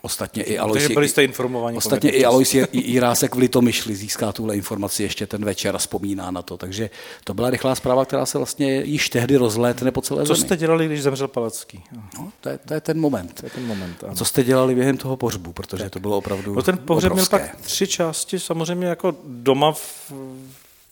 Ostatně 0.02 0.42
i 0.42 0.58
Alois, 0.58 0.88
byli 0.88 1.08
jste 1.08 1.24
informovaní. 1.24 1.76
Ostatně 1.76 2.10
i 2.10 2.24
Alois 2.24 2.54
Jirásek 2.72 3.34
v 3.34 3.38
Litomyšli 3.38 3.96
získá 3.96 4.32
tuhle 4.32 4.56
informaci 4.56 5.02
ještě 5.02 5.26
ten 5.26 5.44
večer 5.44 5.74
a 5.74 5.78
vzpomíná 5.78 6.30
na 6.30 6.42
to. 6.42 6.56
Takže 6.56 6.90
to 7.24 7.34
byla 7.34 7.50
rychlá 7.50 7.74
zpráva, 7.74 8.04
která 8.04 8.26
se 8.26 8.38
vlastně 8.38 8.80
již 8.80 9.08
tehdy 9.08 9.36
rozlétne 9.36 9.90
po 9.92 10.00
celé 10.02 10.26
Co 10.26 10.34
zemi. 10.34 10.46
jste 10.46 10.56
dělali, 10.56 10.86
když 10.86 11.02
zemřel 11.02 11.28
Palacký? 11.28 11.82
No, 12.18 12.32
to, 12.40 12.48
je, 12.48 12.58
to 12.58 12.74
je 12.74 12.80
ten 12.80 13.00
moment. 13.00 13.40
To 13.40 13.46
je 13.46 13.50
ten 13.50 13.66
moment 13.66 14.04
ano. 14.04 14.14
Co 14.14 14.24
jste 14.24 14.44
dělali 14.44 14.74
během 14.74 14.96
toho 14.96 15.16
pohřbu, 15.16 15.52
protože 15.52 15.82
tak. 15.84 15.92
to 15.92 16.00
bylo 16.00 16.16
opravdu 16.18 16.54
No 16.54 16.62
ten 16.62 16.78
pohřeb 16.78 17.12
obrovské. 17.12 17.36
měl 17.38 17.48
pak 17.48 17.60
tři 17.60 17.86
části, 17.86 18.40
samozřejmě 18.40 18.86
jako 18.86 19.16
doma 19.24 19.72
v, 19.72 20.12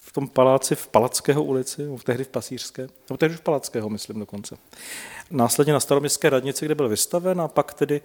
v 0.01 0.13
tom 0.13 0.29
paláci 0.29 0.75
v 0.75 0.87
Palackého 0.87 1.45
ulici, 1.45 1.83
tehdy 2.05 2.25
v 2.25 2.29
Pasířské, 2.29 2.83
nebo 3.09 3.17
tehdy 3.17 3.35
v 3.37 3.41
Palackého, 3.41 3.89
myslím 3.89 4.19
dokonce. 4.19 4.57
Následně 5.31 5.73
na 5.73 5.81
staroměstské 5.81 6.31
radnici, 6.31 6.65
kde 6.65 6.75
byl 6.75 6.89
vystaven 6.89 7.41
a 7.41 7.49
pak 7.49 7.75
tedy 7.75 8.01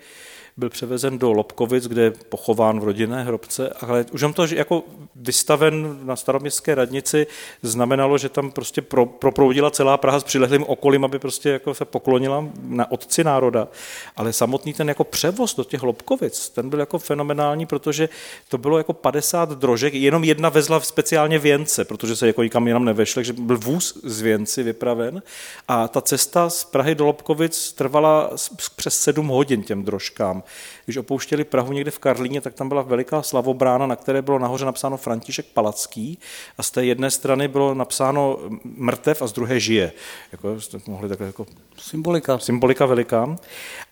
byl 0.58 0.70
převezen 0.70 1.18
do 1.18 1.32
Lobkovic, 1.32 1.88
kde 1.88 2.02
je 2.02 2.12
pochován 2.12 2.80
v 2.80 2.84
rodinné 2.84 3.24
hrobce, 3.24 3.70
ale 3.82 4.06
už 4.12 4.24
to, 4.36 4.48
že 4.48 4.56
jako 4.56 4.84
vystaven 5.16 6.00
na 6.04 6.16
staroměstské 6.16 6.76
radnici, 6.76 7.28
znamenalo, 7.62 8.18
že 8.18 8.30
tam 8.30 8.52
prostě 8.52 8.82
pro, 8.82 9.06
proproudila 9.06 9.72
celá 9.72 9.98
Praha 9.98 10.20
s 10.20 10.24
přilehlým 10.24 10.64
okolím, 10.64 11.06
aby 11.06 11.20
prostě 11.20 11.50
jako 11.50 11.74
se 11.74 11.86
poklonila 11.86 12.46
na 12.64 12.92
otci 12.92 13.24
národa. 13.24 13.68
Ale 14.16 14.34
samotný 14.34 14.74
ten 14.74 14.90
jako 14.90 15.04
převoz 15.04 15.56
do 15.56 15.64
těch 15.64 15.84
Lobkovic, 15.84 16.50
ten 16.50 16.70
byl 16.70 16.80
jako 16.80 17.00
fenomenální, 17.00 17.66
protože 17.66 18.10
to 18.50 18.58
bylo 18.58 18.78
jako 18.78 18.94
50 18.94 19.50
drožek, 19.50 19.94
jenom 19.94 20.24
jedna 20.24 20.50
vezla 20.50 20.80
speciálně 20.80 21.40
věnce, 21.40 21.86
protože 21.86 22.16
se 22.16 22.28
jako 22.28 22.44
nikam 22.44 22.68
jinam 22.68 22.86
nevešle, 22.86 23.16
takže 23.20 23.34
byl 23.34 23.58
vůz 23.58 23.98
z 24.04 24.22
věnci 24.22 24.64
vypraven 24.64 25.24
a 25.68 25.88
ta 25.88 26.02
cesta 26.02 26.50
z 26.50 26.64
Prahy 26.64 26.96
do 26.96 27.08
Lobkovic 27.14 27.74
trvala 27.74 28.30
přes 28.76 29.02
7 29.02 29.28
hodin 29.28 29.64
těm 29.64 29.84
drožkám. 29.84 30.44
Když 30.86 30.98
opouštěli 30.98 31.44
Prahu 31.44 31.74
někde 31.74 31.92
v 31.92 32.00
Karlíně, 32.00 32.42
tak 32.42 32.54
tam 32.54 32.70
byla 32.70 32.82
veliká 32.82 33.22
slavobrána, 33.22 33.88
na 33.88 33.96
které 33.96 34.22
bylo 34.22 34.40
nahoře 34.40 34.66
napsáno 34.66 34.98
František 34.98 35.46
Palacký 35.54 36.20
a 36.58 36.64
z 36.64 36.72
té 36.72 36.86
jedné 36.86 37.12
strany 37.12 37.48
bylo 37.48 37.74
napsáno 37.74 38.40
mrtev 38.64 39.22
a 39.22 39.28
z 39.28 39.34
druhé 39.34 39.60
žije. 39.60 39.92
Jako, 40.32 40.58
mohli 40.88 41.10
takhle 41.10 41.28
jako 41.28 41.46
Symbolika. 41.78 42.40
Symbolika 42.40 42.86
veliká. 42.86 43.36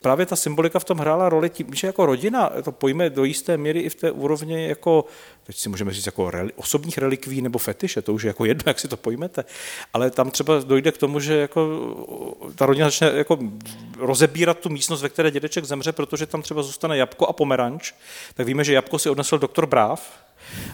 Právě 0.02 0.26
ta 0.26 0.36
symbolika 0.36 0.80
v 0.80 0.84
tom 0.84 0.98
hrála 0.98 1.30
roli 1.30 1.50
tím, 1.50 1.68
že 1.74 1.88
jako 1.88 2.06
rodina 2.06 2.52
to 2.64 2.72
pojme 2.72 3.10
do 3.10 3.24
jisté 3.24 3.58
míry 3.58 3.80
i 3.80 3.90
v 3.90 3.96
té 3.96 4.12
úrovni 4.12 4.68
jako, 4.68 5.06
teď 5.44 5.56
si 5.56 5.70
můžeme 5.70 5.94
říct, 5.94 6.06
jako 6.06 6.32
reli, 6.32 6.52
osobních 6.56 6.98
relikví 6.98 7.42
nebo 7.42 7.60
fetiše, 7.60 8.02
to 8.02 8.14
už 8.14 8.24
je 8.24 8.28
jako 8.28 8.46
jedno, 8.46 8.64
jak 8.70 8.80
si 8.80 8.88
to 8.88 8.98
pojmete. 8.98 9.46
Ale 9.94 10.12
tam 10.12 10.32
třeba 10.32 10.60
dojde 10.60 10.92
k 10.92 10.98
tomu, 10.98 11.20
že 11.20 11.38
jako 11.38 11.62
ta 12.56 12.66
rodina 12.66 12.88
začne 12.88 13.11
jako 13.14 13.40
rozebírat 13.98 14.60
tu 14.60 14.70
místnost, 14.70 15.02
ve 15.02 15.10
které 15.10 15.32
dědeček 15.32 15.66
zemře, 15.66 15.92
protože 15.92 16.26
tam 16.26 16.42
třeba 16.42 16.64
zůstane 16.64 16.98
jabko 16.98 17.28
a 17.28 17.34
pomeranč. 17.34 17.94
Tak 18.34 18.46
víme, 18.46 18.64
že 18.64 18.74
jabko 18.74 19.00
si 19.00 19.10
odnesl 19.10 19.38
doktor 19.38 19.66
Bráv, 19.66 20.12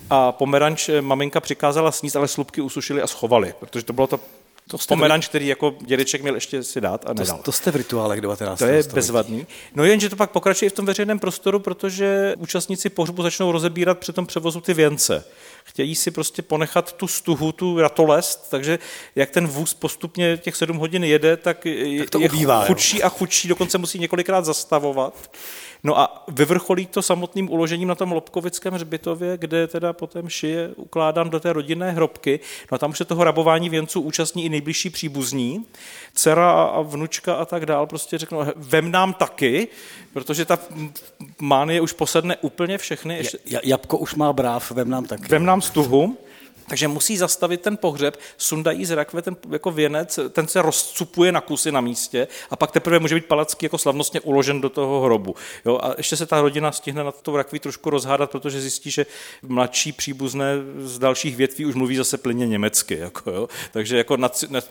a 0.09 0.31
pomeranč 0.31 0.89
maminka 1.01 1.39
přikázala 1.39 1.91
sníst, 1.91 2.15
ale 2.15 2.27
slupky 2.27 2.61
usušili 2.61 3.01
a 3.01 3.07
schovali, 3.07 3.53
protože 3.59 3.85
to 3.85 3.93
bylo 3.93 4.07
to 4.07 4.19
to 4.67 4.77
pomeranč, 4.87 5.27
který 5.27 5.47
jako 5.47 5.75
dědeček 5.81 6.21
měl 6.21 6.35
ještě 6.35 6.63
si 6.63 6.81
dát 6.81 7.05
a 7.09 7.13
nedal. 7.13 7.37
To, 7.37 7.43
to 7.43 7.51
jste 7.51 7.71
v 7.71 7.75
rituálech 7.75 8.21
19. 8.21 8.59
To 8.59 8.65
je 8.65 8.83
století. 8.83 8.95
bezvadný. 8.95 9.47
No 9.75 9.85
jenže 9.85 10.09
to 10.09 10.15
pak 10.15 10.31
pokračuje 10.31 10.67
i 10.67 10.69
v 10.69 10.73
tom 10.73 10.85
veřejném 10.85 11.19
prostoru, 11.19 11.59
protože 11.59 12.33
účastníci 12.37 12.89
pohřbu 12.89 13.23
začnou 13.23 13.51
rozebírat 13.51 13.99
při 13.99 14.13
tom 14.13 14.25
převozu 14.25 14.61
ty 14.61 14.73
věnce. 14.73 15.23
Chtějí 15.63 15.95
si 15.95 16.11
prostě 16.11 16.41
ponechat 16.41 16.93
tu 16.93 17.07
stuhu, 17.07 17.51
tu 17.51 17.79
ratolest, 17.79 18.49
takže 18.49 18.79
jak 19.15 19.29
ten 19.29 19.47
vůz 19.47 19.73
postupně 19.73 20.37
těch 20.37 20.55
sedm 20.55 20.77
hodin 20.77 21.03
jede, 21.03 21.37
tak, 21.37 21.57
tak 21.99 22.09
to 22.09 22.19
je 22.19 22.29
ubývá, 22.29 22.65
chudší 22.65 22.97
jo. 22.97 23.05
a 23.05 23.09
chudší, 23.09 23.47
dokonce 23.47 23.77
musí 23.77 23.99
několikrát 23.99 24.45
zastavovat. 24.45 25.29
No 25.83 25.99
a 25.99 26.25
vyvrcholí 26.27 26.85
to 26.85 27.01
samotným 27.01 27.51
uložením 27.51 27.87
na 27.87 27.95
tom 27.95 28.11
Lobkovickém 28.11 28.73
hřbitově, 28.73 29.37
kde 29.37 29.67
teda 29.67 29.93
potom 29.93 30.29
šije 30.29 30.69
ukládán 30.75 31.29
do 31.29 31.39
té 31.39 31.53
rodinné 31.53 31.91
hrobky. 31.91 32.39
No 32.71 32.75
a 32.75 32.77
tam 32.77 32.89
už 32.89 32.97
se 32.97 33.05
toho 33.05 33.23
rabování 33.23 33.69
věnců 33.69 34.01
účastní 34.01 34.45
i 34.45 34.49
nejbližší 34.49 34.89
příbuzní. 34.89 35.65
Dcera 36.13 36.51
a 36.51 36.81
vnučka 36.81 37.35
a 37.35 37.45
tak 37.45 37.65
dál 37.65 37.87
prostě 37.87 38.17
řeknou, 38.17 38.43
vem 38.55 38.91
nám 38.91 39.13
taky, 39.13 39.67
protože 40.13 40.45
ta 40.45 40.59
mánie 41.39 41.81
už 41.81 41.93
posedne 41.93 42.37
úplně 42.37 42.77
všechny. 42.77 43.17
Ještě... 43.17 43.37
Jabko 43.63 43.97
už 43.97 44.15
má 44.15 44.33
bráv, 44.33 44.71
vem 44.71 44.89
nám 44.89 45.05
taky. 45.05 45.27
Vem 45.27 45.45
nám 45.45 45.61
stuhu. 45.61 46.17
Takže 46.69 46.87
musí 46.87 47.17
zastavit 47.17 47.61
ten 47.61 47.77
pohřeb, 47.77 48.19
sundají 48.37 48.85
z 48.85 48.91
rakve 48.91 49.21
ten 49.21 49.35
jako 49.49 49.71
věnec, 49.71 50.19
ten 50.29 50.47
se 50.47 50.61
rozcupuje 50.61 51.31
na 51.31 51.41
kusy 51.41 51.71
na 51.71 51.81
místě 51.81 52.27
a 52.49 52.55
pak 52.55 52.71
teprve 52.71 52.99
může 52.99 53.15
být 53.15 53.25
palacký 53.25 53.65
jako 53.65 53.77
slavnostně 53.77 54.21
uložen 54.21 54.61
do 54.61 54.69
toho 54.69 55.01
hrobu. 55.01 55.35
Jo, 55.65 55.79
a 55.83 55.93
ještě 55.97 56.15
se 56.15 56.25
ta 56.25 56.41
rodina 56.41 56.71
stihne 56.71 57.03
na 57.03 57.11
to 57.11 57.37
rakví 57.37 57.59
trošku 57.59 57.89
rozhádat, 57.89 58.31
protože 58.31 58.61
zjistí, 58.61 58.91
že 58.91 59.05
mladší 59.41 59.91
příbuzné 59.91 60.53
z 60.79 60.99
dalších 60.99 61.35
větví 61.35 61.65
už 61.65 61.75
mluví 61.75 61.95
zase 61.95 62.17
plyně 62.17 62.47
německy. 62.47 62.97
Jako, 62.97 63.31
jo. 63.31 63.49
Takže 63.71 63.97
jako 63.97 64.17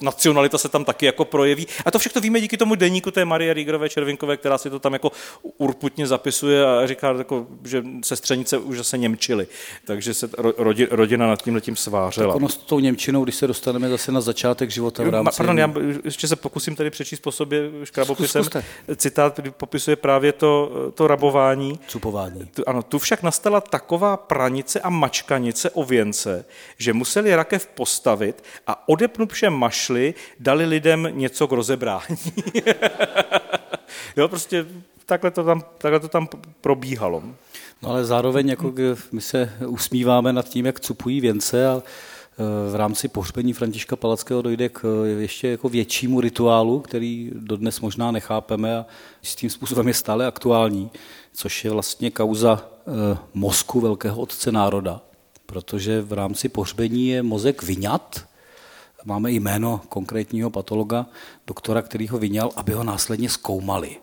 nacionalita 0.00 0.58
se 0.58 0.68
tam 0.68 0.84
taky 0.84 1.06
jako 1.06 1.24
projeví. 1.24 1.66
A 1.84 1.90
to 1.90 1.98
všechno 1.98 2.20
víme 2.20 2.40
díky 2.40 2.56
tomu 2.56 2.74
deníku 2.74 3.10
té 3.10 3.24
Marie 3.24 3.54
Rígerové 3.54 3.88
Červinkové, 3.88 4.36
která 4.36 4.58
si 4.58 4.70
to 4.70 4.78
tam 4.78 4.92
jako 4.92 5.12
urputně 5.58 6.06
zapisuje 6.06 6.66
a 6.66 6.86
říká, 6.86 7.14
jako, 7.18 7.46
že 7.64 7.84
sestřenice 8.04 8.58
už 8.58 8.76
zase 8.76 8.98
Němčily. 8.98 9.46
Takže 9.84 10.14
se 10.14 10.30
rodina 10.90 11.26
nad 11.26 11.42
tím 11.60 11.76
svářela. 11.86 12.26
Tak 12.26 12.36
ono 12.36 12.48
s 12.48 12.56
tou 12.56 12.80
Němčinou, 12.80 13.24
když 13.24 13.34
se 13.34 13.46
dostaneme 13.46 13.88
zase 13.88 14.12
na 14.12 14.20
začátek 14.20 14.70
života 14.70 15.02
v 15.02 15.08
rámci... 15.08 15.36
Pardon, 15.36 15.58
já 15.58 15.74
ještě 16.04 16.28
se 16.28 16.36
pokusím 16.36 16.76
tady 16.76 16.90
přečíst 16.90 17.20
po 17.20 17.32
sobě 17.32 17.70
škrabopisem. 17.84 18.44
Citát, 18.96 19.32
který 19.32 19.50
popisuje 19.50 19.96
právě 19.96 20.32
to, 20.32 20.72
to 20.94 21.06
rabování. 21.06 21.78
Cupování. 21.86 22.46
Tu, 22.54 22.62
ano, 22.66 22.82
tu 22.82 22.98
však 22.98 23.22
nastala 23.22 23.60
taková 23.60 24.16
pranice 24.16 24.80
a 24.80 24.90
mačkanice 24.90 25.70
o 25.70 25.84
věnce, 25.84 26.44
že 26.78 26.92
museli 26.92 27.36
rakev 27.36 27.66
postavit 27.66 28.44
a 28.66 28.88
odepnuvše 28.88 29.50
mašly 29.50 30.14
dali 30.40 30.64
lidem 30.64 31.08
něco 31.10 31.48
k 31.48 31.52
rozebrání. 31.52 32.16
jo, 34.16 34.28
prostě 34.28 34.66
takhle 35.06 35.30
to 35.30 35.44
tam, 35.44 35.64
takhle 35.78 36.00
to 36.00 36.08
tam 36.08 36.28
probíhalo. 36.60 37.22
No 37.82 37.90
ale 37.90 38.04
zároveň 38.04 38.48
jako 38.48 38.74
my 39.12 39.20
se 39.20 39.52
usmíváme 39.66 40.32
nad 40.32 40.48
tím, 40.48 40.66
jak 40.66 40.80
cupují 40.80 41.20
věnce 41.20 41.68
a 41.68 41.76
e, 41.76 41.82
v 42.70 42.74
rámci 42.74 43.08
pohřbení 43.08 43.52
Františka 43.52 43.96
Palackého 43.96 44.42
dojde 44.42 44.68
k 44.68 45.04
e, 45.04 45.08
ještě 45.08 45.48
jako 45.48 45.68
většímu 45.68 46.20
rituálu, 46.20 46.80
který 46.80 47.30
dodnes 47.34 47.80
možná 47.80 48.10
nechápeme 48.10 48.76
a 48.76 48.86
s 49.22 49.36
tím 49.36 49.50
způsobem 49.50 49.88
je 49.88 49.94
stále 49.94 50.26
aktuální, 50.26 50.90
což 51.32 51.64
je 51.64 51.70
vlastně 51.70 52.10
kauza 52.10 52.62
e, 52.62 53.18
mozku 53.34 53.80
velkého 53.80 54.20
otce 54.20 54.52
národa, 54.52 55.00
protože 55.46 56.02
v 56.02 56.12
rámci 56.12 56.48
pohřbení 56.48 57.08
je 57.08 57.22
mozek 57.22 57.62
vyňat, 57.62 58.24
máme 59.04 59.32
jméno 59.32 59.80
konkrétního 59.88 60.50
patologa, 60.50 61.06
doktora, 61.46 61.82
který 61.82 62.08
ho 62.08 62.18
vyňal, 62.18 62.50
aby 62.56 62.72
ho 62.72 62.84
následně 62.84 63.28
zkoumali 63.28 63.96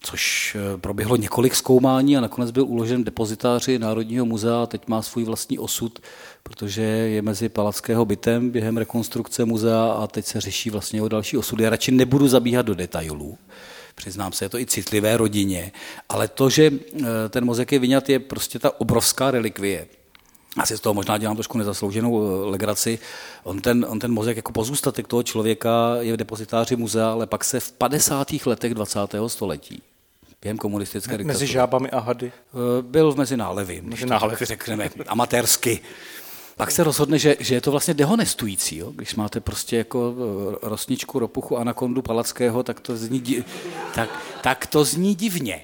což 0.00 0.56
eh, 0.56 0.78
proběhlo 0.78 1.16
několik 1.16 1.54
zkoumání 1.54 2.16
a 2.16 2.20
nakonec 2.20 2.50
byl 2.50 2.64
uložen 2.64 3.04
depozitáři 3.04 3.78
Národního 3.78 4.26
muzea 4.26 4.62
a 4.62 4.66
teď 4.66 4.88
má 4.88 5.02
svůj 5.02 5.24
vlastní 5.24 5.58
osud, 5.58 5.98
protože 6.42 6.82
je 6.82 7.22
mezi 7.22 7.48
Palackého 7.48 8.04
bytem 8.04 8.50
během 8.50 8.76
rekonstrukce 8.76 9.44
muzea 9.44 9.92
a 9.92 10.06
teď 10.06 10.26
se 10.26 10.40
řeší 10.40 10.70
vlastně 10.70 11.02
o 11.02 11.08
další 11.08 11.36
osud. 11.36 11.60
Já 11.60 11.70
radši 11.70 11.92
nebudu 11.92 12.28
zabíhat 12.28 12.66
do 12.66 12.74
detailů, 12.74 13.38
přiznám 13.94 14.32
se, 14.32 14.44
je 14.44 14.48
to 14.48 14.58
i 14.58 14.66
citlivé 14.66 15.16
rodině, 15.16 15.72
ale 16.08 16.28
to, 16.28 16.50
že 16.50 16.70
eh, 16.72 17.04
ten 17.30 17.44
mozek 17.44 17.72
je 17.72 17.78
vyňat, 17.78 18.08
je 18.08 18.18
prostě 18.18 18.58
ta 18.58 18.80
obrovská 18.80 19.30
relikvie. 19.30 19.86
Asi 20.58 20.76
z 20.76 20.80
toho 20.80 20.94
možná 20.94 21.18
dělám 21.18 21.36
trošku 21.36 21.58
nezaslouženou 21.58 22.22
eh, 22.22 22.50
legraci. 22.50 22.98
On 23.44 23.60
ten, 23.60 23.86
on 23.88 23.98
ten 23.98 24.12
mozek 24.12 24.36
jako 24.36 24.52
pozůstatek 24.52 25.08
toho 25.08 25.22
člověka 25.22 25.96
je 26.00 26.12
v 26.12 26.16
depozitáři 26.16 26.76
muzea, 26.76 27.12
ale 27.12 27.26
pak 27.26 27.44
se 27.44 27.60
v 27.60 27.72
50. 27.72 28.32
letech 28.46 28.74
20. 28.74 28.98
století 29.26 29.82
během 30.42 30.58
komunistické 30.58 31.18
diktatury. 31.18 31.34
Mezi 31.34 31.46
žábami 31.46 31.90
a 31.90 31.98
hady? 31.98 32.32
Eh, 32.32 32.82
byl 32.82 33.14
mezi 33.14 33.36
nálevy, 33.36 33.80
mezi 33.84 34.06
nálevy. 34.06 34.46
řekneme 34.46 34.90
amatérsky. 35.06 35.80
Pak 36.56 36.70
se 36.70 36.84
rozhodne, 36.84 37.18
že, 37.18 37.36
že 37.40 37.54
je 37.54 37.60
to 37.60 37.70
vlastně 37.70 37.94
dehonestující. 37.94 38.76
Jo? 38.76 38.92
Když 38.96 39.14
máte 39.14 39.40
prostě 39.40 39.76
jako 39.76 40.14
eh, 40.18 40.68
rosničku, 40.68 41.18
ropuchu, 41.18 41.58
anakondu 41.58 42.02
palackého, 42.02 42.62
tak 42.62 42.80
to 42.80 42.96
zní, 42.96 43.44
tak, 43.94 44.10
tak 44.42 44.66
to 44.66 44.84
zní 44.84 45.14
divně. 45.14 45.62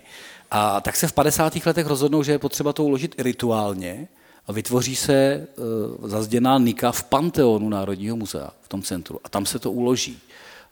A 0.50 0.80
tak 0.80 0.96
se 0.96 1.08
v 1.08 1.12
50. 1.12 1.66
letech 1.66 1.86
rozhodnou, 1.86 2.22
že 2.22 2.32
je 2.32 2.38
potřeba 2.38 2.72
to 2.72 2.84
uložit 2.84 3.14
rituálně 3.18 4.08
a 4.46 4.52
vytvoří 4.52 4.96
se 4.96 5.46
uh, 6.00 6.08
zazděná 6.08 6.58
nika 6.58 6.92
v 6.92 7.04
Panteonu 7.04 7.68
Národního 7.68 8.16
muzea 8.16 8.50
v 8.62 8.68
tom 8.68 8.82
centru. 8.82 9.20
A 9.24 9.28
tam 9.28 9.46
se 9.46 9.58
to 9.58 9.72
uloží. 9.72 10.18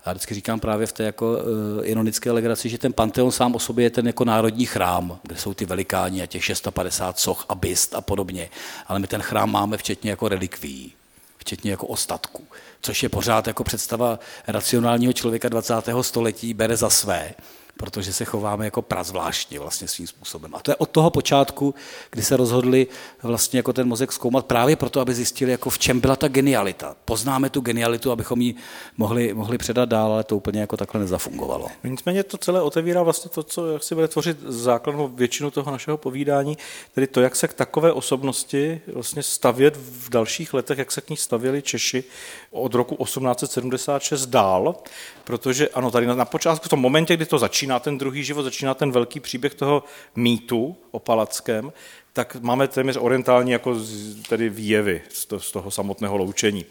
Já 0.06 0.12
vždycky 0.12 0.34
říkám 0.34 0.60
právě 0.60 0.86
v 0.86 0.92
té 0.92 1.04
jako 1.04 1.32
uh, 1.32 1.38
ironické 1.82 2.30
legraci, 2.30 2.68
že 2.68 2.78
ten 2.78 2.92
Panteon 2.92 3.32
sám 3.32 3.54
o 3.54 3.58
sobě 3.58 3.84
je 3.84 3.90
ten 3.90 4.06
jako 4.06 4.24
národní 4.24 4.66
chrám, 4.66 5.18
kde 5.22 5.36
jsou 5.36 5.54
ty 5.54 5.64
velikáni 5.64 6.22
a 6.22 6.26
těch 6.26 6.44
650 6.44 7.18
soch 7.18 7.46
a 7.48 7.54
byst 7.54 7.94
a 7.94 8.00
podobně. 8.00 8.48
Ale 8.86 8.98
my 8.98 9.06
ten 9.06 9.22
chrám 9.22 9.52
máme 9.52 9.76
včetně 9.76 10.10
jako 10.10 10.28
relikví, 10.28 10.92
včetně 11.38 11.70
jako 11.70 11.86
ostatků, 11.86 12.44
což 12.82 13.02
je 13.02 13.08
pořád 13.08 13.46
jako 13.46 13.64
představa 13.64 14.18
racionálního 14.46 15.12
člověka 15.12 15.48
20. 15.48 15.74
století, 16.00 16.54
bere 16.54 16.76
za 16.76 16.90
své 16.90 17.34
protože 17.76 18.12
se 18.12 18.24
chováme 18.24 18.64
jako 18.64 18.82
prazvláštně 18.82 19.60
vlastně 19.60 19.88
svým 19.88 20.06
způsobem. 20.06 20.54
A 20.54 20.60
to 20.60 20.70
je 20.70 20.76
od 20.76 20.90
toho 20.90 21.10
počátku, 21.10 21.74
kdy 22.10 22.22
se 22.22 22.36
rozhodli 22.36 22.86
vlastně 23.22 23.58
jako 23.58 23.72
ten 23.72 23.88
mozek 23.88 24.12
zkoumat 24.12 24.46
právě 24.46 24.76
proto, 24.76 25.00
aby 25.00 25.14
zjistili, 25.14 25.50
jako 25.50 25.70
v 25.70 25.78
čem 25.78 26.00
byla 26.00 26.16
ta 26.16 26.28
genialita. 26.28 26.96
Poznáme 27.04 27.50
tu 27.50 27.60
genialitu, 27.60 28.12
abychom 28.12 28.40
ji 28.40 28.54
mohli, 28.96 29.34
mohli 29.34 29.58
předat 29.58 29.88
dál, 29.88 30.12
ale 30.12 30.24
to 30.24 30.36
úplně 30.36 30.60
jako 30.60 30.76
takhle 30.76 31.00
nezafungovalo. 31.00 31.68
Nicméně 31.84 32.22
to 32.24 32.38
celé 32.38 32.62
otevírá 32.62 33.02
vlastně 33.02 33.30
to, 33.30 33.42
co 33.42 33.72
jak 33.72 33.82
si 33.82 33.94
bude 33.94 34.08
tvořit 34.08 34.36
základnou 34.40 35.08
většinu 35.08 35.50
toho 35.50 35.72
našeho 35.72 35.96
povídání, 35.96 36.58
tedy 36.94 37.06
to, 37.06 37.20
jak 37.20 37.36
se 37.36 37.48
k 37.48 37.52
takové 37.52 37.92
osobnosti 37.92 38.80
vlastně 38.92 39.22
stavět 39.22 39.76
v 39.76 40.10
dalších 40.10 40.54
letech, 40.54 40.78
jak 40.78 40.92
se 40.92 41.00
k 41.00 41.10
ní 41.10 41.16
stavěli 41.16 41.62
Češi 41.62 42.04
od 42.50 42.74
roku 42.74 43.04
1876 43.04 44.26
dál, 44.26 44.74
protože 45.24 45.68
ano, 45.68 45.90
tady 45.90 46.06
na, 46.06 46.24
počátku, 46.24 46.66
v 46.66 46.68
tom 46.68 46.80
momentě, 46.80 47.16
kdy 47.16 47.26
to 47.26 47.38
začíná 47.38 47.69
ten 47.78 47.98
druhý 47.98 48.24
život, 48.24 48.42
začíná 48.42 48.74
ten 48.74 48.92
velký 48.92 49.20
příběh 49.20 49.54
toho 49.54 49.84
mýtu 50.16 50.76
o 50.90 50.98
Palackém, 50.98 51.72
tak 52.12 52.36
máme 52.40 52.68
téměř 52.68 52.96
orientální 53.00 53.50
jako 53.50 53.76
tedy 54.28 54.48
výjevy 54.48 55.02
z, 55.08 55.26
to, 55.26 55.40
z 55.40 55.52
toho 55.52 55.70
samotného 55.70 56.16
loučení. 56.16 56.64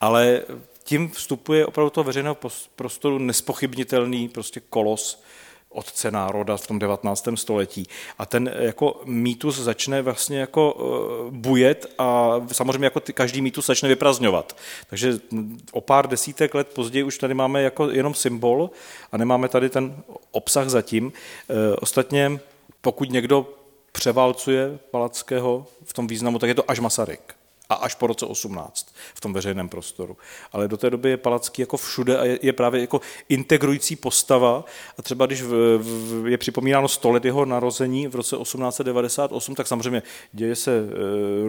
Ale 0.00 0.42
tím 0.84 1.10
vstupuje 1.10 1.66
opravdu 1.66 1.90
toho 1.90 2.04
veřejného 2.04 2.36
prostoru 2.76 3.18
nespochybnitelný 3.18 4.28
prostě 4.28 4.60
kolos 4.60 5.22
otce 5.72 6.10
národa 6.10 6.56
v 6.56 6.66
tom 6.66 6.78
19. 6.78 7.28
století. 7.34 7.86
A 8.18 8.26
ten 8.26 8.50
eh, 8.54 8.64
jako 8.64 9.00
mýtus 9.04 9.58
začne 9.58 10.02
vlastně 10.02 10.38
jako 10.38 10.76
eh, 10.76 11.30
bujet 11.30 11.94
a 11.98 12.40
samozřejmě 12.52 12.86
jako 12.86 13.00
každý 13.14 13.42
mýtus 13.42 13.66
začne 13.66 13.88
vyprazňovat. 13.88 14.56
Takže 14.90 15.18
mm, 15.30 15.60
o 15.72 15.80
pár 15.80 16.06
desítek 16.06 16.54
let 16.54 16.68
později 16.68 17.02
už 17.02 17.18
tady 17.18 17.34
máme 17.34 17.62
jako 17.62 17.90
jenom 17.90 18.14
symbol 18.14 18.70
a 19.12 19.16
nemáme 19.16 19.48
tady 19.48 19.68
ten 19.70 20.02
obsah 20.30 20.68
zatím. 20.68 21.12
Eh, 21.50 21.76
Ostatně 21.76 22.40
pokud 22.80 23.10
někdo 23.10 23.46
převálcuje 23.92 24.78
Palackého 24.90 25.66
v 25.84 25.92
tom 25.92 26.06
významu, 26.06 26.38
tak 26.38 26.48
je 26.48 26.54
to 26.54 26.70
až 26.70 26.78
Masaryk. 26.78 27.41
A 27.72 27.74
až 27.74 27.94
po 27.94 28.06
roce 28.06 28.26
18 28.26 28.94
v 29.14 29.20
tom 29.20 29.32
veřejném 29.32 29.68
prostoru. 29.68 30.16
Ale 30.52 30.68
do 30.68 30.76
té 30.76 30.90
doby 30.90 31.10
je 31.10 31.16
Palacký 31.16 31.62
jako 31.62 31.76
všude 31.76 32.18
a 32.18 32.24
je, 32.24 32.38
je 32.42 32.52
právě 32.52 32.80
jako 32.80 33.00
integrující 33.28 33.96
postava. 33.96 34.64
A 34.98 35.02
třeba 35.02 35.26
když 35.26 35.42
v, 35.42 35.78
v, 35.78 36.26
je 36.26 36.38
připomínáno 36.38 36.88
100 36.88 37.10
let 37.10 37.24
jeho 37.24 37.44
narození 37.44 38.08
v 38.08 38.14
roce 38.14 38.36
1898, 38.36 39.54
tak 39.54 39.66
samozřejmě 39.66 40.02
děje 40.32 40.56
se, 40.56 40.72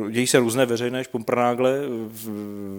eh, 0.08 0.12
dějí 0.12 0.28
se 0.28 0.40
různé 0.40 0.66
veřejné 0.66 1.04
špumprnágle 1.04 1.80
v, 1.88 2.30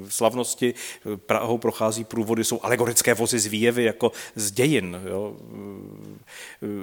v 0.09 0.15
slavnosti. 0.15 0.75
Prahou 1.17 1.59
prochází 1.59 2.05
průvody, 2.05 2.45
jsou 2.45 2.61
alegorické 2.63 3.15
vozy 3.15 3.39
z 3.39 3.47
výjevy, 3.47 3.85
jako 3.85 4.13
z 4.35 4.51
dějin. 4.51 5.01
Jo. 5.07 5.37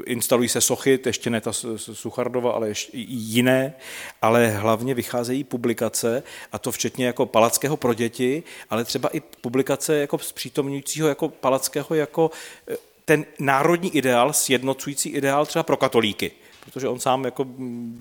Instalují 0.06 0.50
se 0.50 0.62
sochy, 0.62 1.00
ještě 1.06 1.30
ne 1.30 1.42
ta 1.42 1.54
Suchardova, 1.78 2.52
ale 2.52 2.68
ještě 2.68 2.98
jiné, 2.98 3.74
ale 4.22 4.48
hlavně 4.48 4.94
vycházejí 4.94 5.44
publikace, 5.44 6.24
a 6.52 6.60
to 6.60 6.72
včetně 6.72 7.06
jako 7.06 7.26
Palackého 7.26 7.78
pro 7.78 7.94
děti, 7.94 8.44
ale 8.70 8.86
třeba 8.86 9.10
i 9.10 9.20
publikace 9.20 9.98
jako 9.98 10.18
zpřítomňujícího 10.18 11.08
jako 11.08 11.30
Palackého 11.30 11.96
jako 11.96 12.32
eh, 12.68 12.78
ten 13.06 13.26
národní 13.40 13.96
ideál, 13.96 14.34
sjednocující 14.34 15.10
ideál 15.10 15.46
třeba 15.46 15.64
pro 15.64 15.78
katolíky 15.78 16.32
protože 16.74 16.88
on 16.88 17.00
sám 17.00 17.26
jako 17.26 17.46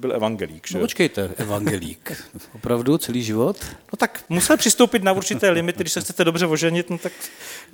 byl 0.01 0.13
evangelík. 0.13 0.69
Že? 0.69 0.79
No 0.79 0.85
počkejte, 0.85 1.31
evangelík. 1.37 2.13
Opravdu 2.55 2.99
celý 2.99 3.23
život? 3.23 3.57
No 3.93 3.97
tak 3.97 4.25
musel 4.29 4.57
přistoupit 4.57 5.03
na 5.03 5.13
určité 5.13 5.51
limity, 5.51 5.81
když 5.81 5.93
se 5.93 6.01
chcete 6.01 6.25
dobře 6.25 6.47
oženit, 6.47 6.91
no 6.91 6.99
tak 6.99 7.13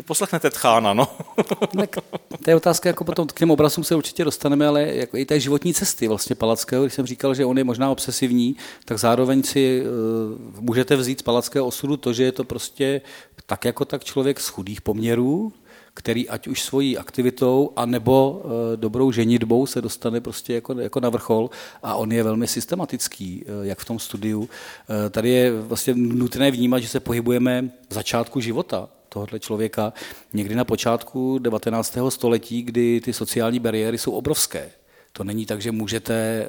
poslechnete 0.04 0.50
tchána, 0.50 0.94
no. 0.94 1.08
tak 1.76 1.96
to 2.44 2.50
je 2.50 2.56
otázka, 2.56 2.88
jako 2.88 3.04
potom 3.04 3.26
k 3.26 3.38
těm 3.38 3.50
obrazům 3.50 3.84
se 3.84 3.94
určitě 3.94 4.24
dostaneme, 4.24 4.66
ale 4.66 4.82
jako 4.82 5.16
i 5.16 5.24
té 5.24 5.40
životní 5.40 5.74
cesty 5.74 6.08
vlastně 6.08 6.36
Palackého, 6.36 6.84
když 6.84 6.94
jsem 6.94 7.06
říkal, 7.06 7.34
že 7.34 7.44
on 7.44 7.58
je 7.58 7.64
možná 7.64 7.90
obsesivní, 7.90 8.56
tak 8.84 8.98
zároveň 8.98 9.42
si 9.42 9.82
uh, 9.82 10.60
můžete 10.60 10.96
vzít 10.96 11.18
z 11.18 11.22
Palackého 11.22 11.66
osudu 11.66 11.96
to, 11.96 12.12
že 12.12 12.24
je 12.24 12.32
to 12.32 12.44
prostě 12.44 13.00
tak 13.46 13.64
jako 13.64 13.84
tak 13.84 14.04
člověk 14.04 14.40
z 14.40 14.48
chudých 14.48 14.80
poměrů, 14.80 15.52
který 15.96 16.28
ať 16.28 16.48
už 16.48 16.62
svojí 16.62 16.98
aktivitou, 16.98 17.72
anebo 17.76 18.42
e, 18.44 18.76
dobrou 18.76 19.12
ženitbou 19.12 19.66
se 19.66 19.82
dostane 19.82 20.20
prostě 20.20 20.54
jako, 20.54 20.80
jako 20.80 21.00
na 21.00 21.08
vrchol 21.08 21.50
a 21.82 21.94
on 21.94 22.12
je 22.12 22.22
velmi 22.22 22.46
systematický, 22.46 23.44
e, 23.46 23.66
jak 23.66 23.78
v 23.78 23.84
tom 23.84 23.98
studiu. 23.98 24.48
E, 25.06 25.10
tady 25.10 25.30
je 25.30 25.60
vlastně 25.60 25.94
nutné 25.94 26.50
vnímat, 26.50 26.78
že 26.78 26.88
se 26.88 27.00
pohybujeme 27.00 27.70
v 27.88 27.94
začátku 27.94 28.40
života 28.40 28.88
tohohle 29.08 29.40
člověka, 29.40 29.92
někdy 30.32 30.54
na 30.54 30.64
počátku 30.64 31.38
19. 31.38 31.98
století, 32.08 32.62
kdy 32.62 33.00
ty 33.00 33.12
sociální 33.12 33.60
bariéry 33.60 33.98
jsou 33.98 34.12
obrovské. 34.12 34.70
To 35.12 35.24
není 35.24 35.46
tak, 35.46 35.62
že 35.62 35.72
můžete 35.72 36.48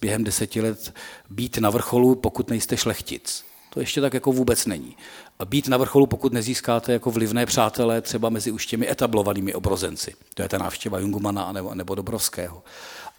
během 0.00 0.24
deseti 0.24 0.60
let 0.60 0.94
být 1.30 1.58
na 1.58 1.70
vrcholu, 1.70 2.14
pokud 2.14 2.50
nejste 2.50 2.76
šlechtic. 2.76 3.49
To 3.70 3.80
ještě 3.80 4.00
tak 4.00 4.14
jako 4.14 4.32
vůbec 4.32 4.66
není. 4.66 4.96
A 5.38 5.44
být 5.44 5.68
na 5.68 5.76
vrcholu, 5.76 6.06
pokud 6.06 6.32
nezískáte 6.32 6.92
jako 6.92 7.10
vlivné 7.10 7.46
přátelé 7.46 8.00
třeba 8.00 8.28
mezi 8.28 8.50
už 8.50 8.66
těmi 8.66 8.90
etablovanými 8.90 9.54
obrozenci. 9.54 10.14
To 10.34 10.42
je 10.42 10.48
ta 10.48 10.58
návštěva 10.58 10.98
Jungmana 10.98 11.52
nebo, 11.52 11.74
nebo 11.74 11.94
Dobrovského. 11.94 12.62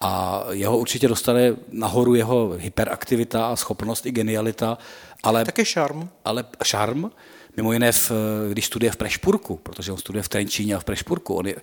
A 0.01 0.43
jeho 0.51 0.77
určitě 0.77 1.07
dostane 1.07 1.55
nahoru 1.71 2.15
jeho 2.15 2.53
hyperaktivita 2.57 3.47
a 3.47 3.55
schopnost 3.55 4.05
i 4.05 4.11
genialita, 4.11 4.77
ale... 5.23 5.45
Také 5.45 5.65
šarm. 5.65 6.09
Ale 6.25 6.45
šarm, 6.63 7.11
Mimo 7.57 7.73
jiné, 7.73 7.91
v, 7.91 8.11
když 8.51 8.65
studuje 8.65 8.91
v 8.91 8.95
Prešpurku, 8.95 9.57
protože 9.57 9.91
on 9.91 9.97
studuje 9.97 10.23
v 10.23 10.29
Trenčíně 10.29 10.75
a 10.75 10.79
v 10.79 10.83
Prešpurku, 10.83 11.35
on 11.35 11.47
je, 11.47 11.55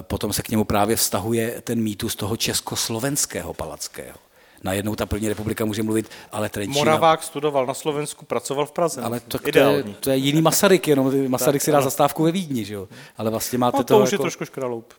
potom 0.00 0.32
se 0.32 0.42
k 0.42 0.48
němu 0.48 0.64
právě 0.64 0.96
vztahuje 0.96 1.60
ten 1.60 1.82
mýtus 1.82 2.16
toho 2.16 2.36
československého 2.36 3.54
palackého 3.54 4.18
najednou 4.64 4.94
ta 4.94 5.06
první 5.06 5.28
republika 5.28 5.64
může 5.64 5.82
mluvit, 5.82 6.10
ale 6.32 6.48
Trenčín. 6.48 6.74
Moravák 6.74 7.22
studoval 7.22 7.66
na 7.66 7.74
Slovensku, 7.74 8.24
pracoval 8.24 8.66
v 8.66 8.72
Praze. 8.72 9.02
Ale 9.02 9.20
to, 9.20 9.38
to, 9.38 9.58
je, 9.58 9.84
to 10.00 10.10
je 10.10 10.16
jiný 10.16 10.42
Masaryk, 10.42 10.88
jenom 10.88 11.30
Masaryk 11.30 11.62
tak, 11.62 11.64
si 11.64 11.72
dá 11.72 11.80
zastávku 11.80 12.22
ve 12.22 12.32
Vídni, 12.32 12.64
že 12.64 12.74
jo? 12.74 12.88
Ale 13.16 13.30
vlastně 13.30 13.58
máte 13.58 13.78
no, 13.78 13.84
to 13.84 13.98
už 13.98 14.12
jako... 14.12 14.22
je 14.22 14.24
trošku 14.24 14.44
škraloup. 14.44 14.94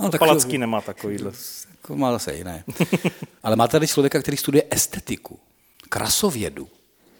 No, 0.00 0.08
tak 0.08 0.18
Palacký 0.18 0.58
nemá 0.58 0.80
takovýhle. 0.80 1.32
Jako 1.82 1.96
má 1.96 2.12
zase 2.12 2.34
jiné. 2.34 2.64
ale 3.42 3.56
máte 3.56 3.72
tady 3.72 3.86
člověka, 3.86 4.20
který 4.20 4.36
studuje 4.36 4.62
estetiku, 4.70 5.38
krasovědu, 5.88 6.68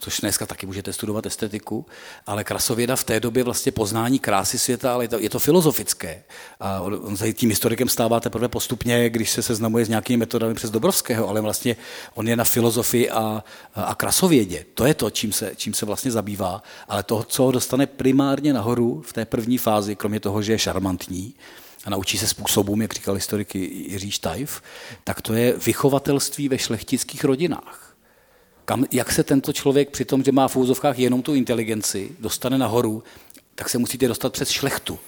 což 0.01 0.21
dneska 0.21 0.47
taky 0.47 0.67
můžete 0.67 0.93
studovat 0.93 1.27
estetiku, 1.27 1.87
ale 2.27 2.45
krasověda 2.45 2.97
v 2.97 3.05
té 3.05 3.21
době 3.21 3.45
vlastně 3.45 3.73
poznání 3.73 4.19
krásy 4.19 4.59
světa, 4.59 4.95
ale 4.95 5.05
je 5.05 5.09
to, 5.09 5.19
je 5.19 5.31
to 5.31 5.39
filozofické. 5.39 6.23
A 6.61 6.81
on 6.81 7.17
se 7.17 7.33
tím 7.33 7.51
historikem 7.51 7.89
stává 7.89 8.21
teprve 8.21 8.49
postupně, 8.49 9.11
když 9.11 9.31
se 9.31 9.43
seznamuje 9.43 9.85
s 9.85 9.89
nějakými 9.89 10.17
metodami 10.17 10.55
přes 10.55 10.71
Dobrovského, 10.71 11.29
ale 11.29 11.41
vlastně 11.41 11.77
on 12.15 12.29
je 12.29 12.37
na 12.37 12.45
filozofii 12.45 13.11
a, 13.11 13.45
a 13.75 13.95
krasovědě. 13.95 14.65
To 14.75 14.87
je 14.87 14.95
to, 14.95 15.11
čím 15.11 15.33
se, 15.33 15.53
čím 15.57 15.75
se 15.75 15.87
vlastně 15.87 16.11
zabývá, 16.11 16.63
ale 16.89 17.03
to, 17.03 17.23
co 17.23 17.43
ho 17.43 17.53
dostane 17.53 17.87
primárně 17.87 18.53
nahoru 18.53 19.03
v 19.07 19.13
té 19.13 19.25
první 19.25 19.59
fázi, 19.59 19.97
kromě 19.97 20.21
toho, 20.21 20.43
že 20.43 20.53
je 20.53 20.59
šarmantní, 20.59 21.35
a 21.85 21.91
naučí 21.91 22.19
se 22.19 22.27
způsobům, 22.27 22.83
jak 22.83 22.95
říkal 22.95 23.15
historik 23.15 23.55
Jiří 23.55 24.11
Štajf, 24.11 24.63
tak 25.05 25.23
to 25.23 25.35
je 25.35 25.53
vychovatelství 25.53 26.49
ve 26.49 26.59
šlechtických 26.59 27.25
rodinách 27.25 27.89
kam, 28.70 28.85
jak 28.92 29.12
se 29.12 29.22
tento 29.22 29.52
člověk 29.52 29.90
při 29.90 30.04
tom, 30.04 30.22
že 30.22 30.33
má 30.33 30.48
v 30.48 30.56
úzovkách 30.56 30.98
jenom 30.98 31.22
tu 31.22 31.35
inteligenci, 31.35 32.11
dostane 32.20 32.59
nahoru, 32.59 33.02
tak 33.54 33.68
se 33.68 33.78
musíte 33.78 34.09
dostat 34.09 34.33
přes 34.33 34.50
šlechtu 34.50 34.98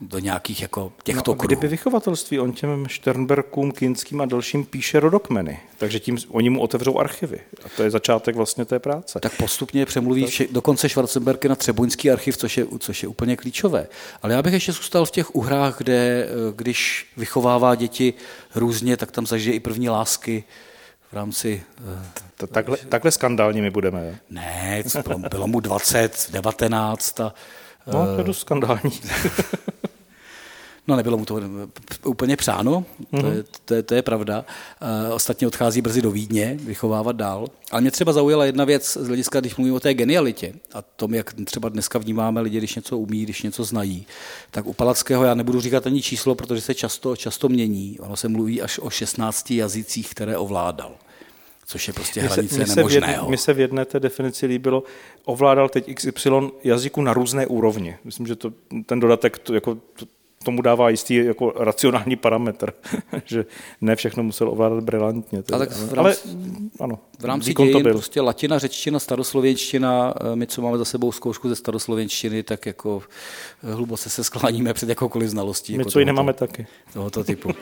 do 0.00 0.18
nějakých 0.18 0.62
jako 0.62 0.92
těchto 1.04 1.30
no, 1.30 1.34
kruhů. 1.34 1.46
Kdyby 1.46 1.68
vychovatelství, 1.68 2.40
on 2.40 2.52
těm 2.52 2.86
Sternberkům, 2.90 3.72
Kinským 3.72 4.20
a 4.20 4.26
dalším 4.26 4.64
píše 4.64 5.00
rodokmeny, 5.00 5.60
takže 5.78 6.00
tím 6.00 6.18
oni 6.28 6.50
mu 6.50 6.60
otevřou 6.60 6.98
archivy. 6.98 7.40
A 7.64 7.68
to 7.76 7.82
je 7.82 7.90
začátek 7.90 8.36
vlastně 8.36 8.64
té 8.64 8.78
práce. 8.78 9.20
Tak 9.20 9.36
postupně 9.36 9.86
přemluví 9.86 10.26
vše, 10.26 10.46
dokonce 10.50 10.88
Schwarzenberg 10.88 11.44
na 11.44 11.54
Třeboňský 11.54 12.10
archiv, 12.10 12.36
což 12.36 12.56
je, 12.56 12.66
což 12.78 13.02
je 13.02 13.08
úplně 13.08 13.36
klíčové. 13.36 13.86
Ale 14.22 14.34
já 14.34 14.42
bych 14.42 14.52
ještě 14.52 14.72
zůstal 14.72 15.04
v 15.04 15.10
těch 15.10 15.34
uhrách, 15.34 15.78
kde 15.78 16.28
když 16.56 17.06
vychovává 17.16 17.74
děti 17.74 18.14
různě, 18.54 18.96
tak 18.96 19.10
tam 19.10 19.26
zažije 19.26 19.56
i 19.56 19.60
první 19.60 19.88
lásky, 19.88 20.44
v 21.10 21.12
rámci... 21.12 21.62
Takhle, 22.52 22.76
takhle 22.76 23.10
skandální 23.10 23.60
my 23.60 23.70
budeme? 23.70 24.18
Ne, 24.30 24.82
bylo, 25.04 25.18
bylo 25.18 25.46
mu 25.46 25.60
20, 25.60 26.28
19 26.30 27.20
a... 27.20 27.34
No, 27.86 28.06
to 28.06 28.18
je 28.18 28.24
dost 28.24 28.40
skandální. 28.40 29.00
No, 30.88 30.96
nebylo 30.96 31.18
mu 31.18 31.24
to 31.24 31.40
úplně 32.04 32.36
přáno, 32.36 32.84
mm-hmm. 33.12 33.20
to, 33.20 33.26
je, 33.26 33.44
to, 33.64 33.74
je, 33.74 33.82
to 33.82 33.94
je 33.94 34.02
pravda. 34.02 34.44
Ostatně 35.12 35.46
odchází 35.46 35.82
brzy 35.82 36.02
do 36.02 36.10
Vídně, 36.10 36.56
vychovávat 36.60 37.16
dál. 37.16 37.46
Ale 37.70 37.80
mě 37.80 37.90
třeba 37.90 38.12
zaujala 38.12 38.44
jedna 38.44 38.64
věc 38.64 38.98
z 39.00 39.06
hlediska, 39.06 39.40
když 39.40 39.56
mluvím 39.56 39.74
o 39.74 39.80
té 39.80 39.94
genialitě 39.94 40.52
a 40.74 40.82
tom, 40.82 41.14
jak 41.14 41.34
třeba 41.44 41.68
dneska 41.68 41.98
vnímáme 41.98 42.40
lidi, 42.40 42.58
když 42.58 42.74
něco 42.74 42.98
umí, 42.98 43.22
když 43.22 43.42
něco 43.42 43.64
znají. 43.64 44.06
Tak 44.50 44.66
u 44.66 44.72
Palackého 44.72 45.24
já 45.24 45.34
nebudu 45.34 45.60
říkat 45.60 45.86
ani 45.86 46.02
číslo, 46.02 46.34
protože 46.34 46.60
se 46.60 46.74
často, 46.74 47.16
často 47.16 47.48
mění. 47.48 47.98
Ono 48.00 48.16
se 48.16 48.28
mluví 48.28 48.62
až 48.62 48.78
o 48.78 48.90
16 48.90 49.50
jazycích, 49.50 50.10
které 50.10 50.38
ovládal 50.38 50.92
což 51.70 51.88
je 51.88 51.94
prostě 51.94 52.20
hranice 52.20 52.58
mi 52.58 52.66
se, 52.66 52.76
nemožného. 52.76 53.28
Mně 53.28 53.38
se 53.38 53.52
v 53.52 53.60
jedné 53.60 53.84
té 53.84 54.00
definici 54.00 54.46
líbilo, 54.46 54.82
ovládal 55.24 55.68
teď 55.68 55.94
XY 55.94 56.30
jazyku 56.64 57.02
na 57.02 57.12
různé 57.12 57.46
úrovni. 57.46 57.96
Myslím, 58.04 58.26
že 58.26 58.36
to, 58.36 58.52
ten 58.86 59.00
dodatek 59.00 59.38
to, 59.38 59.54
jako, 59.54 59.74
to, 59.74 60.06
tomu 60.44 60.62
dává 60.62 60.88
jistý 60.90 61.14
jako 61.14 61.52
racionální 61.56 62.16
parametr, 62.16 62.72
že 63.24 63.44
ne 63.80 63.96
všechno 63.96 64.22
musel 64.22 64.48
ovládat 64.48 64.84
brilantně. 64.84 65.38
A 65.38 65.58
tak 65.58 65.70
v 65.70 65.94
rámci, 65.94 66.28
ale 66.28 66.38
ano, 66.80 66.98
v 67.18 67.24
rámci 67.24 67.50
výkon 67.50 67.66
to 67.66 67.72
dějin 67.72 67.82
byl. 67.82 67.92
prostě 67.92 68.20
latina, 68.20 68.58
řečtina, 68.58 68.98
staroslověnština, 68.98 70.14
eh, 70.20 70.36
my, 70.36 70.46
co 70.46 70.62
máme 70.62 70.78
za 70.78 70.84
sebou 70.84 71.12
zkoušku 71.12 71.48
ze 71.48 71.56
staroslověnštiny, 71.56 72.42
tak 72.42 72.66
jako 72.66 73.02
eh, 73.64 73.74
hluboce 73.74 74.10
se 74.10 74.24
skláníme 74.24 74.74
před 74.74 74.88
jakoukoliv 74.88 75.28
znalostí. 75.28 75.72
My 75.72 75.80
jako 75.80 75.90
co 75.90 75.98
jiné 75.98 76.12
tohoto- 76.12 76.16
máme 76.16 76.32
taky. 76.32 76.66
Tohoto 76.92 77.24
typu. 77.24 77.50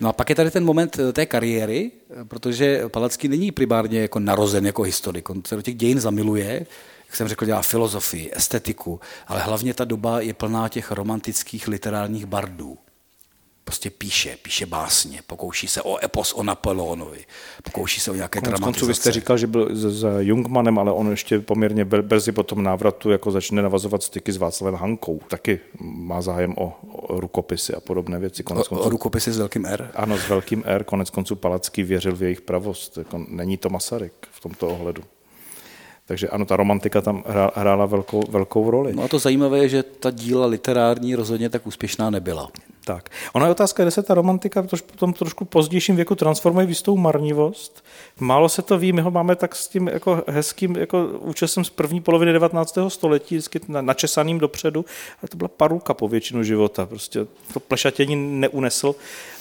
No 0.00 0.08
a 0.08 0.12
pak 0.12 0.28
je 0.28 0.34
tady 0.36 0.50
ten 0.50 0.64
moment 0.64 0.98
eh, 0.98 1.12
té 1.12 1.26
kariéry, 1.26 1.90
protože 2.28 2.82
Palacký 2.88 3.28
není 3.28 3.52
primárně 3.52 4.00
jako 4.00 4.18
narozen 4.18 4.66
jako 4.66 4.82
historik. 4.82 5.30
On 5.30 5.42
se 5.46 5.56
do 5.56 5.62
těch 5.62 5.74
dějin 5.74 6.00
zamiluje, 6.00 6.66
jak 7.14 7.16
jsem 7.18 7.28
řekl, 7.28 7.44
dělá 7.46 7.62
filozofii, 7.62 8.30
estetiku, 8.34 9.00
ale 9.26 9.40
hlavně 9.40 9.74
ta 9.74 9.84
doba 9.84 10.20
je 10.20 10.34
plná 10.34 10.68
těch 10.68 10.90
romantických 10.90 11.68
literárních 11.68 12.26
bardů. 12.26 12.78
Prostě 13.64 13.90
píše, 13.90 14.36
píše 14.42 14.66
básně, 14.66 15.20
pokouší 15.26 15.66
se 15.68 15.82
o 15.82 16.04
epos 16.04 16.32
o 16.32 16.42
Napoleonovi, 16.42 17.24
pokouší 17.62 18.00
se 18.00 18.10
o 18.10 18.14
nějaké 18.14 18.40
Konec 18.40 18.60
konců 18.60 18.86
vy 18.86 18.94
jste 18.94 19.02
dramatizace. 19.02 19.12
říkal, 19.12 19.38
že 19.38 19.46
byl 19.46 19.76
s- 19.76 20.00
za 20.00 20.20
Jungmanem, 20.20 20.78
ale 20.78 20.92
on 20.92 21.10
ještě 21.10 21.38
poměrně 21.40 21.84
br- 21.84 22.02
brzy 22.02 22.32
po 22.32 22.42
tom 22.42 22.62
návratu 22.62 23.10
jako 23.10 23.30
začne 23.30 23.62
navazovat 23.62 24.02
styky 24.02 24.32
s 24.32 24.36
Václavem 24.36 24.74
Hankou. 24.74 25.20
Taky 25.28 25.60
má 25.80 26.22
zájem 26.22 26.54
o, 26.58 26.78
o 26.92 27.20
rukopisy 27.20 27.74
a 27.74 27.80
podobné 27.80 28.18
věci. 28.18 28.42
Konec 28.42 28.66
O, 28.66 28.74
o 28.74 28.76
konců, 28.76 28.90
rukopisy 28.90 29.32
s 29.32 29.38
velkým 29.38 29.66
R. 29.66 29.90
ano, 29.94 30.18
s 30.18 30.28
velkým 30.28 30.62
R, 30.66 30.84
konec 30.84 31.10
konců 31.10 31.36
Palacký 31.36 31.82
věřil 31.82 32.16
v 32.16 32.22
jejich 32.22 32.40
pravost. 32.40 32.96
Jako 32.98 33.24
není 33.28 33.56
to 33.56 33.68
Masaryk 33.68 34.12
v 34.30 34.40
tomto 34.40 34.68
ohledu. 34.68 35.02
Takže 36.06 36.28
ano, 36.28 36.44
ta 36.44 36.56
romantika 36.56 37.00
tam 37.00 37.24
hrá- 37.26 37.50
hrála 37.54 37.86
velkou, 37.86 38.22
velkou 38.30 38.70
roli. 38.70 38.92
No 38.96 39.02
a 39.04 39.08
to 39.08 39.18
zajímavé 39.18 39.58
je, 39.58 39.68
že 39.68 39.82
ta 39.82 40.10
díla 40.10 40.46
literární 40.46 41.14
rozhodně 41.14 41.50
tak 41.50 41.66
úspěšná 41.66 42.10
nebyla. 42.10 42.48
Tak. 42.84 43.08
Ona 43.32 43.46
je 43.46 43.52
otázka, 43.52 43.82
kde 43.82 43.90
se 43.90 44.02
ta 44.02 44.14
romantika 44.14 44.62
v 44.62 44.96
tom 44.96 45.12
trošku 45.12 45.44
pozdějším 45.44 45.96
věku 45.96 46.14
transformuje 46.14 46.66
v 46.66 46.68
jistou 46.68 46.96
marnivost. 46.96 47.84
Málo 48.20 48.48
se 48.48 48.62
to 48.62 48.78
ví, 48.78 48.92
my 48.92 49.02
ho 49.02 49.10
máme 49.10 49.36
tak 49.36 49.56
s 49.56 49.68
tím 49.68 49.88
jako 49.88 50.22
hezkým 50.28 50.76
jako 50.76 51.04
účesem 51.06 51.64
z 51.64 51.70
první 51.70 52.00
poloviny 52.00 52.32
19. 52.32 52.78
století, 52.88 53.34
vždycky 53.34 53.60
na- 53.68 53.82
načesaným 53.82 54.38
dopředu, 54.38 54.84
ale 55.22 55.28
to 55.28 55.36
byla 55.36 55.48
parulka 55.48 55.94
po 55.94 56.08
většinu 56.08 56.42
života. 56.42 56.86
Prostě 56.86 57.26
to 57.52 57.60
plešatění 57.60 58.40
neunesl 58.40 58.94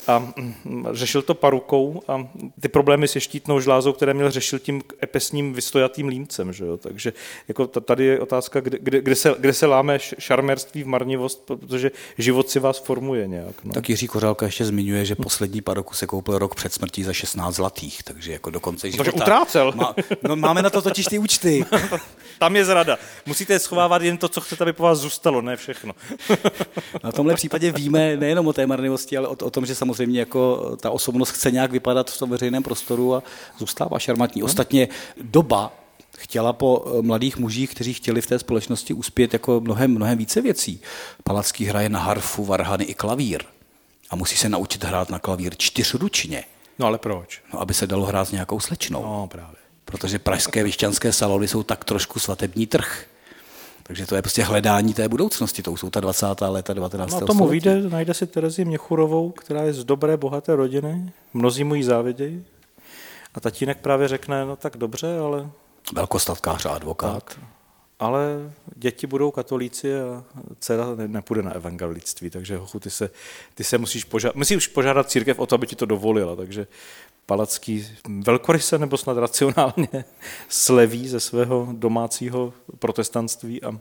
a 0.07 0.19
mm, 0.65 0.87
řešil 0.91 1.21
to 1.21 1.33
parukou 1.33 2.01
a 2.07 2.27
ty 2.59 2.67
problémy 2.67 3.07
se 3.07 3.19
štítnou 3.19 3.59
žlázou, 3.59 3.93
které 3.93 4.13
měl, 4.13 4.31
řešil 4.31 4.59
tím 4.59 4.81
epesním 5.03 5.53
vystojatým 5.53 6.07
límcem. 6.07 6.53
Že 6.53 6.65
jo? 6.65 6.77
Takže 6.77 7.13
jako 7.47 7.67
ta- 7.67 7.79
tady 7.79 8.05
je 8.05 8.19
otázka, 8.19 8.59
kde, 8.59 8.77
kde, 8.81 9.01
kde, 9.01 9.15
se, 9.15 9.35
kde 9.39 9.53
se 9.53 9.65
láme 9.65 9.95
š- 9.95 10.15
šarmérství 10.19 10.83
v 10.83 10.87
marnivost, 10.87 11.51
protože 11.57 11.91
život 12.17 12.49
si 12.49 12.59
vás 12.59 12.79
formuje 12.79 13.27
nějak. 13.33 13.63
No. 13.63 13.73
Tak 13.73 13.89
Jiří 13.89 14.07
Kořálka 14.07 14.45
ještě 14.45 14.65
zmiňuje, 14.65 15.05
že 15.05 15.15
poslední 15.15 15.61
paroku 15.61 15.93
se 15.93 16.07
koupil 16.07 16.37
rok 16.37 16.55
před 16.55 16.73
smrtí 16.73 17.03
za 17.03 17.13
16 17.13 17.55
zlatých, 17.55 18.03
takže 18.03 18.31
jako 18.31 18.49
do 18.49 18.59
konce 18.59 18.91
života. 18.91 19.11
utrácel. 19.13 19.71
Má, 19.75 19.95
no, 20.23 20.35
máme 20.35 20.61
na 20.61 20.69
to 20.69 20.81
totiž 20.81 21.05
ty 21.05 21.19
účty. 21.19 21.65
Tam 22.39 22.55
je 22.55 22.65
zrada. 22.65 22.97
Musíte 23.25 23.59
schovávat 23.59 24.01
jen 24.01 24.17
to, 24.17 24.29
co 24.29 24.41
chcete, 24.41 24.63
aby 24.63 24.73
po 24.73 24.83
vás 24.83 24.99
zůstalo, 24.99 25.41
ne 25.41 25.55
všechno. 25.55 25.93
Na 27.03 27.11
tomhle 27.11 27.35
případě 27.35 27.71
víme 27.71 28.17
nejenom 28.17 28.47
o 28.47 28.53
té 28.53 28.67
marnivosti, 28.67 29.17
ale 29.17 29.27
o, 29.27 29.31
o 29.31 29.49
tom, 29.49 29.65
že 29.65 29.75
samozřejmě 29.75 30.19
jako 30.19 30.71
ta 30.81 30.91
osobnost 30.91 31.29
chce 31.29 31.51
nějak 31.51 31.71
vypadat 31.71 32.11
v 32.11 32.19
tom 32.19 32.29
veřejném 32.29 32.63
prostoru 32.63 33.15
a 33.15 33.23
zůstává 33.57 33.99
šarmantní. 33.99 34.43
Ostatně 34.43 34.87
doba 35.21 35.82
chtěla 36.17 36.53
po 36.53 36.85
eh, 36.85 37.01
mladých 37.01 37.37
mužích, 37.37 37.71
kteří 37.71 37.93
chtěli 37.93 38.21
v 38.21 38.27
té 38.27 38.39
společnosti 38.39 38.93
uspět 38.93 39.33
jako 39.33 39.59
mnohem, 39.61 39.91
mnohem 39.91 40.17
více 40.17 40.41
věcí. 40.41 40.81
Palacký 41.23 41.65
hraje 41.65 41.89
na 41.89 41.99
harfu, 41.99 42.45
varhany 42.45 42.83
i 42.83 42.93
klavír. 42.93 43.43
A 44.09 44.15
musí 44.15 44.37
se 44.37 44.49
naučit 44.49 44.83
hrát 44.83 45.09
na 45.09 45.19
klavír 45.19 45.53
čtyřručně, 45.57 46.43
No 46.79 46.85
ale 46.87 46.97
proč? 46.97 47.41
no, 47.53 47.61
aby 47.61 47.73
se 47.73 47.87
dalo 47.87 48.05
hrát 48.05 48.25
s 48.25 48.31
nějakou 48.31 48.59
slečnou. 48.59 49.03
No 49.03 49.27
právě. 49.31 49.55
protože 49.85 50.19
pražské 50.19 50.63
vyšťanské 50.63 51.13
salony 51.13 51.47
jsou 51.47 51.63
tak 51.63 51.83
trošku 51.85 52.19
svatební 52.19 52.67
trh. 52.67 53.05
Takže 53.83 54.05
to 54.05 54.15
je 54.15 54.21
prostě 54.21 54.43
hledání 54.43 54.93
té 54.93 55.09
budoucnosti, 55.09 55.63
to 55.63 55.71
už 55.71 55.79
jsou 55.79 55.89
ta 55.89 55.99
20. 55.99 56.25
léta 56.41 56.73
19. 56.73 57.11
No 57.11 57.17
a 57.17 57.19
tomu 57.19 57.37
století. 57.37 57.51
vyjde, 57.69 57.89
najde 57.89 58.13
si 58.13 58.27
Terezi 58.27 58.65
Měchurovou, 58.65 59.31
která 59.31 59.63
je 59.63 59.73
z 59.73 59.83
dobré, 59.83 60.17
bohaté 60.17 60.55
rodiny, 60.55 61.11
mnozí 61.33 61.63
mu 61.63 61.75
ji 61.75 61.83
závidějí. 61.83 62.45
A 63.35 63.39
tatínek 63.39 63.77
právě 63.77 64.07
řekne, 64.07 64.45
no 64.45 64.55
tak 64.55 64.77
dobře, 64.77 65.17
ale, 65.19 65.49
Velkostatkář 65.93 66.65
a 66.65 66.69
advokát. 66.69 67.39
ale 67.99 68.51
děti 68.75 69.07
budou 69.07 69.31
katolíci 69.31 69.99
a 69.99 70.23
dcera 70.59 70.95
ne- 70.95 71.07
nepůjde 71.07 71.41
na 71.41 71.51
evangelictví, 71.51 72.29
takže 72.29 72.57
hochu, 72.57 72.79
ty 72.79 72.89
se, 72.89 73.09
ty 73.55 73.63
se 73.63 73.77
musíš, 73.77 74.03
požádat, 74.03 74.35
musíš 74.35 74.67
požádat 74.67 75.09
církev 75.09 75.39
o 75.39 75.45
to, 75.45 75.55
aby 75.55 75.67
ti 75.67 75.75
to 75.75 75.85
dovolila, 75.85 76.35
takže 76.35 76.67
Palacký 77.25 77.87
velkoryse 78.07 78.77
nebo 78.77 78.97
snad 78.97 79.17
racionálně 79.17 80.05
sleví 80.49 81.07
ze 81.07 81.19
svého 81.19 81.67
domácího 81.71 82.53
protestantství 82.79 83.63
a, 83.63 83.79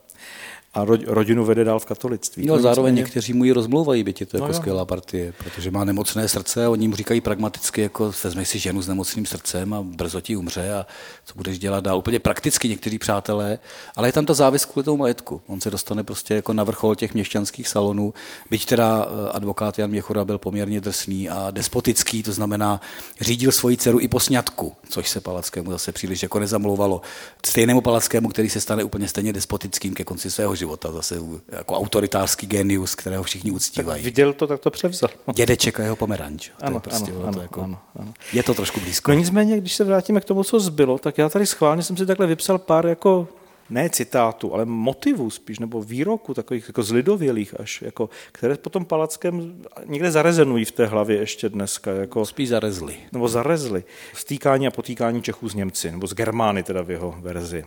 a 0.75 0.85
ro- 0.85 1.05
rodinu 1.07 1.45
vede 1.45 1.65
dál 1.65 1.79
v 1.79 1.85
katolictví. 1.85 2.47
No, 2.47 2.59
zároveň 2.59 2.95
někteří 2.95 3.33
mu 3.33 3.45
ji 3.45 3.53
rozmlouvají, 3.53 4.05
byť 4.05 4.21
je 4.21 4.27
to 4.27 4.37
jako 4.37 4.47
No 4.47 4.53
jo. 4.55 4.57
skvělá 4.61 4.85
partie, 4.85 5.33
protože 5.39 5.71
má 5.71 5.85
nemocné 5.85 6.29
srdce 6.29 6.65
a 6.67 6.71
oni 6.71 6.89
mu 6.89 6.97
říkají 6.97 7.21
pragmaticky, 7.21 7.81
jako 7.83 8.13
vezmeš 8.25 8.49
si 8.49 8.59
ženu 8.59 8.83
s 8.83 8.89
nemocným 8.89 9.27
srdcem 9.27 9.75
a 9.75 9.83
brzo 9.83 10.21
ti 10.21 10.37
umře 10.37 10.73
a 10.73 10.87
co 11.25 11.35
budeš 11.37 11.59
dělat 11.59 11.85
dál. 11.85 11.99
Úplně 11.99 12.19
prakticky 12.19 12.69
někteří 12.69 12.99
přátelé, 12.99 13.59
ale 13.97 14.09
je 14.09 14.13
tam 14.13 14.27
ta 14.27 14.35
závis 14.35 14.65
kvůli 14.65 14.85
tomu 14.85 14.97
majetku. 14.97 15.41
On 15.47 15.61
se 15.61 15.71
dostane 15.71 16.05
prostě 16.05 16.35
jako 16.35 16.53
na 16.53 16.65
vrchol 16.65 16.95
těch 16.95 17.15
měšťanských 17.15 17.69
salonů, 17.69 18.15
byť 18.51 18.67
teda 18.67 19.07
eh, 19.09 19.33
advokát 19.33 19.79
Jan 19.79 19.91
Měchura 19.91 20.25
byl 20.25 20.39
poměrně 20.39 20.81
drsný 20.81 21.29
a 21.29 21.51
despotický, 21.51 22.23
to 22.23 22.33
znamená 22.33 22.81
řídil 23.21 23.53
svoji 23.53 23.77
dceru 23.77 24.01
i 24.01 24.09
po 24.09 24.21
sňatku, 24.21 24.73
což 24.89 25.09
se 25.09 25.21
Palackému 25.21 25.71
zase 25.71 25.93
příliš 25.93 26.23
jako 26.23 26.39
nezamlouvalo. 26.39 27.01
Stejnému 27.47 27.81
Palackému, 27.81 28.29
který 28.29 28.51
se 28.51 28.61
stane 28.61 28.85
úplně 28.85 29.09
stejně 29.09 29.33
despotickým 29.33 29.95
ke 29.95 30.05
konci 30.05 30.31
svého 30.31 30.57
života, 30.63 30.93
zase 30.93 31.19
jako 31.49 31.77
autoritářský 31.77 32.47
genius, 32.47 32.95
kterého 32.95 33.23
všichni 33.23 33.51
uctívají. 33.51 34.05
Viděl 34.05 34.33
to, 34.33 34.47
tak 34.47 34.61
to 34.61 34.71
převzal. 34.71 35.11
Dědeček 35.35 35.81
a 35.81 35.83
jeho 35.83 35.97
pomeranč. 35.97 36.49
To 36.49 36.67
Ano, 36.67 36.77
je, 36.77 36.81
prostě, 36.81 37.11
ano, 37.13 37.23
ano, 37.23 37.33
to 37.33 37.41
jako, 37.43 37.61
ano, 37.63 37.79
ano. 37.97 38.13
je 38.33 38.43
to 38.43 38.55
trošku 38.55 38.81
blízko. 38.81 39.11
No 39.11 39.19
nicméně, 39.19 39.61
když 39.61 39.75
se 39.75 39.85
vrátíme 39.85 40.21
k 40.21 40.25
tomu, 40.25 40.45
co 40.45 40.61
zbylo, 40.61 40.99
tak 40.99 41.19
já 41.19 41.29
tady 41.29 41.47
schválně 41.47 41.83
jsem 41.83 41.97
si 41.97 42.07
takhle 42.07 42.27
vypsal 42.27 42.59
pár 42.59 42.87
jako 42.87 43.29
ne 43.71 43.91
citátů, 43.91 44.55
ale 44.55 44.65
motivů 44.65 45.31
spíš, 45.31 45.59
nebo 45.59 45.83
výroků, 45.83 46.35
takových 46.35 46.69
jako 46.69 46.83
zlidovělých 46.83 47.61
až, 47.61 47.83
jako, 47.83 48.11
které 48.33 48.55
potom 48.55 48.85
Palackém 48.85 49.63
někde 49.87 50.11
zarezenují 50.11 50.65
v 50.65 50.73
té 50.73 50.87
hlavě 50.87 51.17
ještě 51.17 51.49
dneska, 51.49 51.91
jako, 51.91 52.27
Spíš 52.27 52.49
zarezli. 52.49 52.97
nebo 53.13 53.29
zarezly. 53.29 53.85
Stýkání 54.15 54.67
a 54.67 54.71
potýkání 54.71 55.23
Čechů 55.23 55.49
s 55.49 55.55
Němci, 55.55 55.91
nebo 55.91 56.07
s 56.07 56.15
Germány 56.15 56.63
teda 56.63 56.83
v 56.83 56.91
jeho 56.91 57.15
verzi. 57.21 57.65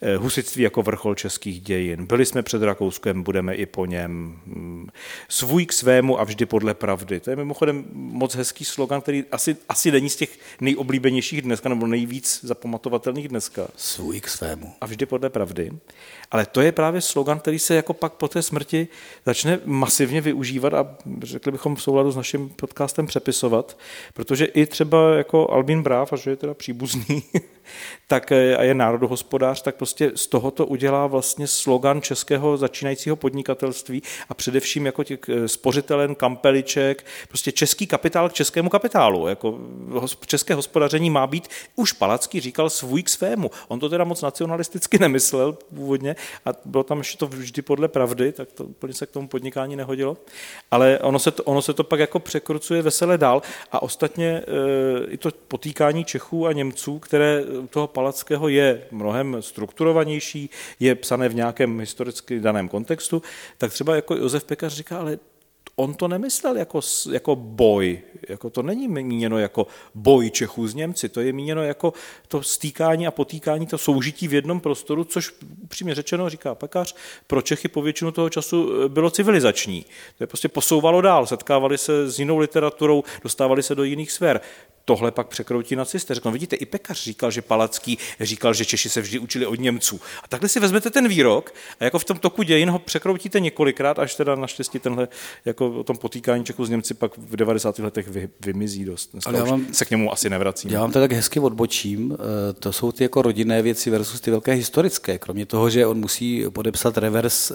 Eh, 0.00 0.16
Husitství 0.16 0.62
jako 0.62 0.82
vrchol 0.82 1.14
českých 1.14 1.60
dějin. 1.60 2.06
Byli 2.06 2.26
jsme 2.26 2.42
před 2.42 2.62
Rakouskem, 2.62 3.22
budeme 3.22 3.54
i 3.54 3.66
po 3.66 3.86
něm. 3.86 4.38
Mm, 4.46 4.88
Svůj 5.28 5.66
k 5.66 5.72
svému 5.72 6.20
a 6.20 6.24
vždy 6.24 6.46
podle 6.46 6.74
pravdy. 6.74 7.20
To 7.20 7.30
je 7.30 7.36
mimochodem 7.36 7.84
moc 7.92 8.34
hezký 8.34 8.64
slogan, 8.64 9.00
který 9.00 9.24
asi, 9.32 9.56
asi 9.68 9.92
není 9.92 10.10
z 10.10 10.16
těch 10.16 10.38
nejoblíbenějších 10.60 11.42
dneska, 11.42 11.68
nebo 11.68 11.86
nejvíc 11.86 12.40
zapamatovatelných 12.42 13.28
dneska 13.28 13.68
Svůj 13.76 14.20
k 14.20 14.28
svému. 14.28 14.72
a 14.80 14.86
vždy 14.86 15.06
podle 15.06 15.30
pravdy. 15.30 15.72
Ale 16.30 16.46
to 16.46 16.60
je 16.60 16.72
právě 16.72 17.00
slogan, 17.00 17.38
který 17.38 17.58
se 17.58 17.74
jako 17.74 17.94
pak 17.94 18.12
po 18.12 18.28
té 18.28 18.42
smrti 18.42 18.88
začne 19.26 19.60
masivně 19.64 20.20
využívat 20.20 20.74
a 20.74 20.96
řekli 21.22 21.52
bychom 21.52 21.76
v 21.76 21.82
souladu 21.82 22.10
s 22.10 22.16
naším 22.16 22.48
podcastem 22.48 23.06
přepisovat, 23.06 23.78
protože 24.14 24.44
i 24.44 24.66
třeba 24.66 25.16
jako 25.16 25.50
Albin 25.50 25.82
Bráv, 25.82 26.12
a 26.12 26.16
že 26.16 26.30
je 26.30 26.36
teda 26.36 26.54
příbuzný, 26.54 27.22
tak 28.06 28.32
eh, 28.32 28.56
a 28.56 28.62
je 28.62 28.74
národohospodář, 28.74 29.62
tak 29.62 29.76
prostě 29.76 30.12
z 30.14 30.26
tohoto 30.26 30.66
udělá 30.66 31.06
vlastně 31.06 31.46
slogan 31.46 32.02
českého 32.02 32.56
začínajícího 32.56 33.16
podnikatelství 33.16 34.02
a 34.28 34.34
především 34.34 34.86
jako 34.86 35.04
těch 35.04 35.20
eh, 35.28 35.48
spořitelen, 35.48 36.14
kampeliček, 36.14 37.06
prostě 37.28 37.52
český 37.52 37.86
kapitál 37.86 38.28
k 38.28 38.32
českému 38.32 38.68
kapitálu. 38.68 39.28
Jako 39.28 39.58
české 40.26 40.54
hospodaření 40.54 41.10
má 41.10 41.26
být, 41.26 41.48
už 41.76 41.92
Palacký 41.92 42.40
říkal, 42.40 42.70
svůj 42.70 43.02
k 43.02 43.08
svému. 43.08 43.50
On 43.68 43.80
to 43.80 43.88
teda 43.88 44.04
moc 44.04 44.22
nacionalisticky 44.22 44.98
nemyslel 45.00 45.52
původně 45.74 46.16
a 46.44 46.50
bylo 46.64 46.84
tam 46.84 46.98
ještě 46.98 47.18
to 47.18 47.26
vždy 47.26 47.62
podle 47.62 47.88
pravdy, 47.88 48.32
tak 48.32 48.52
to 48.52 48.64
úplně 48.64 48.94
se 48.94 49.06
k 49.06 49.10
tomu 49.10 49.28
podnikání 49.28 49.76
nehodilo. 49.76 50.16
Ale 50.70 50.98
ono 50.98 51.18
se 51.18 51.30
to, 51.30 51.42
ono 51.42 51.62
se 51.62 51.72
to 51.72 51.84
pak 51.84 52.00
jako 52.00 52.18
překrucuje 52.18 52.82
vesele 52.82 53.18
dál 53.18 53.42
a 53.72 53.82
ostatně 53.82 54.26
e, 54.26 54.42
i 55.10 55.16
to 55.16 55.30
potýkání 55.48 56.04
Čechů 56.04 56.46
a 56.46 56.52
Němců, 56.52 56.98
které 56.98 57.44
toho 57.70 57.86
Palackého 57.86 58.48
je 58.48 58.86
mnohem 58.90 59.36
strukturovanější, 59.40 60.50
je 60.80 60.94
psané 60.94 61.28
v 61.28 61.34
nějakém 61.34 61.80
historicky 61.80 62.40
daném 62.40 62.68
kontextu, 62.68 63.22
tak 63.58 63.72
třeba 63.72 63.96
jako 63.96 64.14
Josef 64.14 64.44
Pekař 64.44 64.72
říká, 64.72 64.98
ale 64.98 65.18
on 65.76 65.94
to 65.94 66.08
nemyslel 66.08 66.56
jako, 66.56 66.80
jako 67.12 67.36
boj, 67.36 68.00
jako 68.28 68.50
to 68.50 68.62
není 68.62 68.88
míněno 68.88 69.38
jako 69.38 69.66
boj 69.94 70.30
Čechů 70.30 70.68
s 70.68 70.74
Němci, 70.74 71.08
to 71.08 71.20
je 71.20 71.32
míněno 71.32 71.62
jako 71.62 71.92
to 72.28 72.42
stýkání 72.42 73.06
a 73.06 73.10
potýkání, 73.10 73.66
to 73.66 73.78
soužití 73.78 74.28
v 74.28 74.34
jednom 74.34 74.60
prostoru, 74.60 75.04
což 75.04 75.34
upřímně 75.62 75.94
řečeno, 75.94 76.28
říká 76.30 76.54
pekař, 76.54 76.94
pro 77.26 77.42
Čechy 77.42 77.68
po 77.68 77.82
většinu 77.82 78.12
toho 78.12 78.30
času 78.30 78.84
eh, 78.84 78.88
bylo 78.88 79.10
civilizační. 79.10 79.84
To 80.18 80.22
je 80.24 80.26
prostě 80.26 80.48
posouvalo 80.48 81.00
dál, 81.00 81.26
setkávali 81.26 81.78
se 81.78 82.10
s 82.10 82.18
jinou 82.18 82.38
literaturou, 82.38 83.04
dostávali 83.22 83.62
se 83.62 83.74
do 83.74 83.84
jiných 83.84 84.12
sfér 84.12 84.40
tohle 84.86 85.10
pak 85.10 85.26
překroutí 85.26 85.76
nacisté. 85.76 86.14
Řeknou, 86.14 86.32
vidíte, 86.32 86.56
i 86.56 86.66
pekař 86.66 87.04
říkal, 87.04 87.30
že 87.30 87.42
Palacký 87.42 87.98
říkal, 88.20 88.54
že 88.54 88.64
Češi 88.64 88.88
se 88.88 89.00
vždy 89.00 89.18
učili 89.18 89.46
od 89.46 89.60
Němců. 89.60 90.00
A 90.22 90.28
takhle 90.28 90.48
si 90.48 90.60
vezmete 90.60 90.90
ten 90.90 91.08
výrok 91.08 91.54
a 91.80 91.84
jako 91.84 91.98
v 91.98 92.04
tom 92.04 92.18
toku 92.18 92.42
dějin 92.42 92.70
ho 92.70 92.78
překroutíte 92.78 93.40
několikrát, 93.40 93.98
až 93.98 94.14
teda 94.14 94.34
naštěstí 94.34 94.78
tenhle 94.78 95.08
jako 95.44 95.70
o 95.70 95.84
tom 95.84 95.96
potýkání 95.96 96.44
Čechů 96.44 96.64
s 96.64 96.70
Němci 96.70 96.94
pak 96.94 97.18
v 97.18 97.36
90. 97.36 97.78
letech 97.78 98.08
vy, 98.08 98.28
vymizí 98.40 98.84
dost. 98.84 99.10
Ale 99.26 99.38
já 99.38 99.44
vám, 99.44 99.66
se 99.72 99.84
k 99.84 99.90
němu 99.90 100.12
asi 100.12 100.30
nevracím. 100.30 100.70
Já 100.70 100.80
vám 100.80 100.92
to 100.92 101.00
tak 101.00 101.12
hezky 101.12 101.40
odbočím. 101.40 102.16
Eh, 102.16 102.52
to 102.52 102.72
jsou 102.72 102.92
ty 102.92 103.02
jako 103.02 103.22
rodinné 103.22 103.62
věci 103.62 103.90
versus 103.90 104.20
ty 104.20 104.30
velké 104.30 104.52
historické. 104.52 105.18
Kromě 105.18 105.46
toho, 105.46 105.70
že 105.70 105.86
on 105.86 105.98
musí 105.98 106.44
podepsat 106.50 106.98
revers 106.98 107.50
eh, 107.50 107.54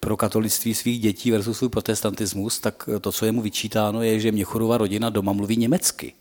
pro 0.00 0.16
katolictví 0.16 0.74
svých 0.74 1.00
dětí 1.00 1.30
versus 1.30 1.58
svůj 1.58 1.68
protestantismus, 1.68 2.58
tak 2.58 2.88
to, 3.00 3.12
co 3.12 3.26
je 3.26 3.32
mu 3.32 3.42
vyčítáno, 3.42 4.02
je, 4.02 4.20
že 4.20 4.32
Měchurova 4.32 4.78
rodina 4.78 5.10
doma 5.10 5.32
mluví 5.32 5.56
německy. 5.56 6.12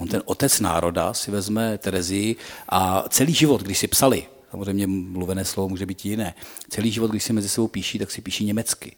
On 0.00 0.08
ten 0.08 0.22
otec 0.24 0.60
národa 0.60 1.14
si 1.14 1.30
vezme 1.30 1.78
Terezii 1.78 2.36
a 2.68 3.04
celý 3.08 3.34
život, 3.34 3.62
když 3.62 3.78
si 3.78 3.88
psali, 3.88 4.26
samozřejmě 4.50 4.86
mluvené 4.86 5.44
slovo 5.44 5.68
může 5.68 5.86
být 5.86 6.04
jiné, 6.04 6.34
celý 6.68 6.90
život, 6.90 7.10
když 7.10 7.24
si 7.24 7.32
mezi 7.32 7.48
sebou 7.48 7.68
píší, 7.68 7.98
tak 7.98 8.10
si 8.10 8.20
píší 8.20 8.44
německy. 8.44 8.96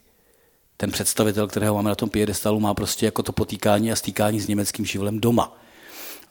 Ten 0.76 0.90
představitel, 0.90 1.46
kterého 1.46 1.74
máme 1.74 1.88
na 1.88 1.94
tom 1.94 2.10
piedestalu, 2.10 2.60
má 2.60 2.74
prostě 2.74 3.06
jako 3.06 3.22
to 3.22 3.32
potýkání 3.32 3.92
a 3.92 3.96
stýkání 3.96 4.40
s 4.40 4.46
německým 4.48 4.84
živlem 4.84 5.20
doma. 5.20 5.58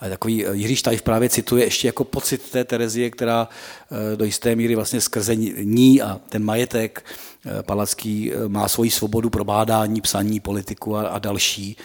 A 0.01 0.09
takový 0.09 0.45
eh, 0.45 0.55
Jiří 0.55 0.75
Štajf 0.75 1.01
právě 1.01 1.29
cituje 1.29 1.63
ještě 1.63 1.87
jako 1.87 2.03
pocit 2.03 2.49
té 2.49 2.63
Terezie, 2.63 3.09
která 3.09 3.49
eh, 3.91 4.15
do 4.15 4.25
jisté 4.25 4.55
míry 4.55 4.75
vlastně 4.75 5.01
skrze 5.01 5.35
ní 5.35 6.01
a 6.01 6.19
ten 6.29 6.43
majetek 6.43 7.05
eh, 7.45 7.63
Palacký 7.63 8.31
má 8.47 8.67
svoji 8.67 8.91
svobodu 8.91 9.29
probádání, 9.29 10.01
psaní, 10.01 10.39
politiku 10.39 10.95
a, 10.97 11.07
a 11.07 11.19
další. 11.19 11.77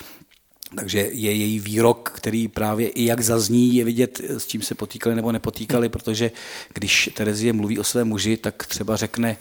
Takže 0.75 0.99
je 0.99 1.33
její 1.33 1.61
výrok, 1.61 2.13
který 2.17 2.49
právě 2.49 2.89
i 2.89 3.05
jak 3.05 3.21
zazní, 3.21 3.75
je 3.75 3.85
vidět, 3.85 4.21
s 4.21 4.47
čím 4.47 4.63
se 4.63 4.75
potýkali 4.75 5.17
nebo 5.17 5.33
nepotýkali, 5.33 5.89
protože 5.89 6.31
když 6.75 7.11
Terezie 7.15 7.53
mluví 7.53 7.79
o 7.79 7.85
svém 7.85 8.09
muži, 8.09 8.37
tak 8.37 8.67
třeba 8.67 8.97
řekne, 8.97 9.37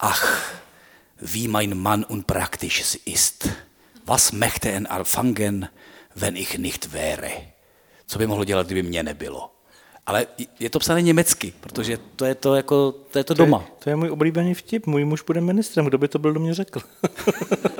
ach, 0.00 0.54
wie 1.22 1.48
mein 1.48 1.74
Mann 1.74 2.06
unpraktisch 2.08 3.06
ist. 3.06 3.48
Was 4.06 4.32
möchte 4.32 4.68
er 4.68 4.86
anfangen, 4.88 5.68
wenn 6.16 6.36
ich 6.36 6.58
nicht 6.58 6.92
wäre? 6.92 7.30
Co 8.06 8.18
by 8.18 8.26
mohlo 8.26 8.44
dělat, 8.44 8.66
kdyby 8.66 8.82
mě 8.82 9.02
nebylo? 9.02 9.53
Ale 10.06 10.26
je 10.60 10.70
to 10.70 10.78
psané 10.78 11.02
německy, 11.02 11.52
protože 11.60 11.98
to 12.16 12.24
je 12.24 12.34
to, 12.34 12.54
jako, 12.54 12.92
to, 12.92 13.18
je 13.18 13.24
to 13.24 13.34
doma. 13.34 13.58
To 13.58 13.64
je, 13.64 13.70
to 13.84 13.90
je 13.90 13.96
můj 13.96 14.10
oblíbený 14.10 14.54
vtip. 14.54 14.86
Můj 14.86 15.04
muž 15.04 15.22
bude 15.22 15.40
ministrem. 15.40 15.86
Kdo 15.86 15.98
by 15.98 16.08
to 16.08 16.18
byl, 16.18 16.32
do 16.32 16.40
mě 16.40 16.54
řekl? 16.54 16.80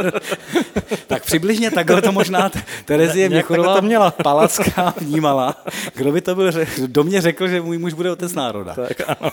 tak 1.06 1.24
přibližně 1.24 1.70
takhle 1.70 2.02
to 2.02 2.12
možná 2.12 2.50
Terezie 2.84 3.28
Měchurová 3.28 3.80
měla. 3.80 4.10
Palacká 4.22 4.94
vnímala. 5.00 5.64
Kdo 5.94 6.12
by 6.12 6.20
to 6.20 6.34
byl, 6.34 6.52
do 6.86 7.04
mě 7.04 7.20
řekl, 7.20 7.48
že 7.48 7.60
můj 7.60 7.78
muž 7.78 7.92
bude 7.92 8.12
otec 8.12 8.34
národa. 8.34 8.74
Tak 8.74 9.00
ano. 9.06 9.30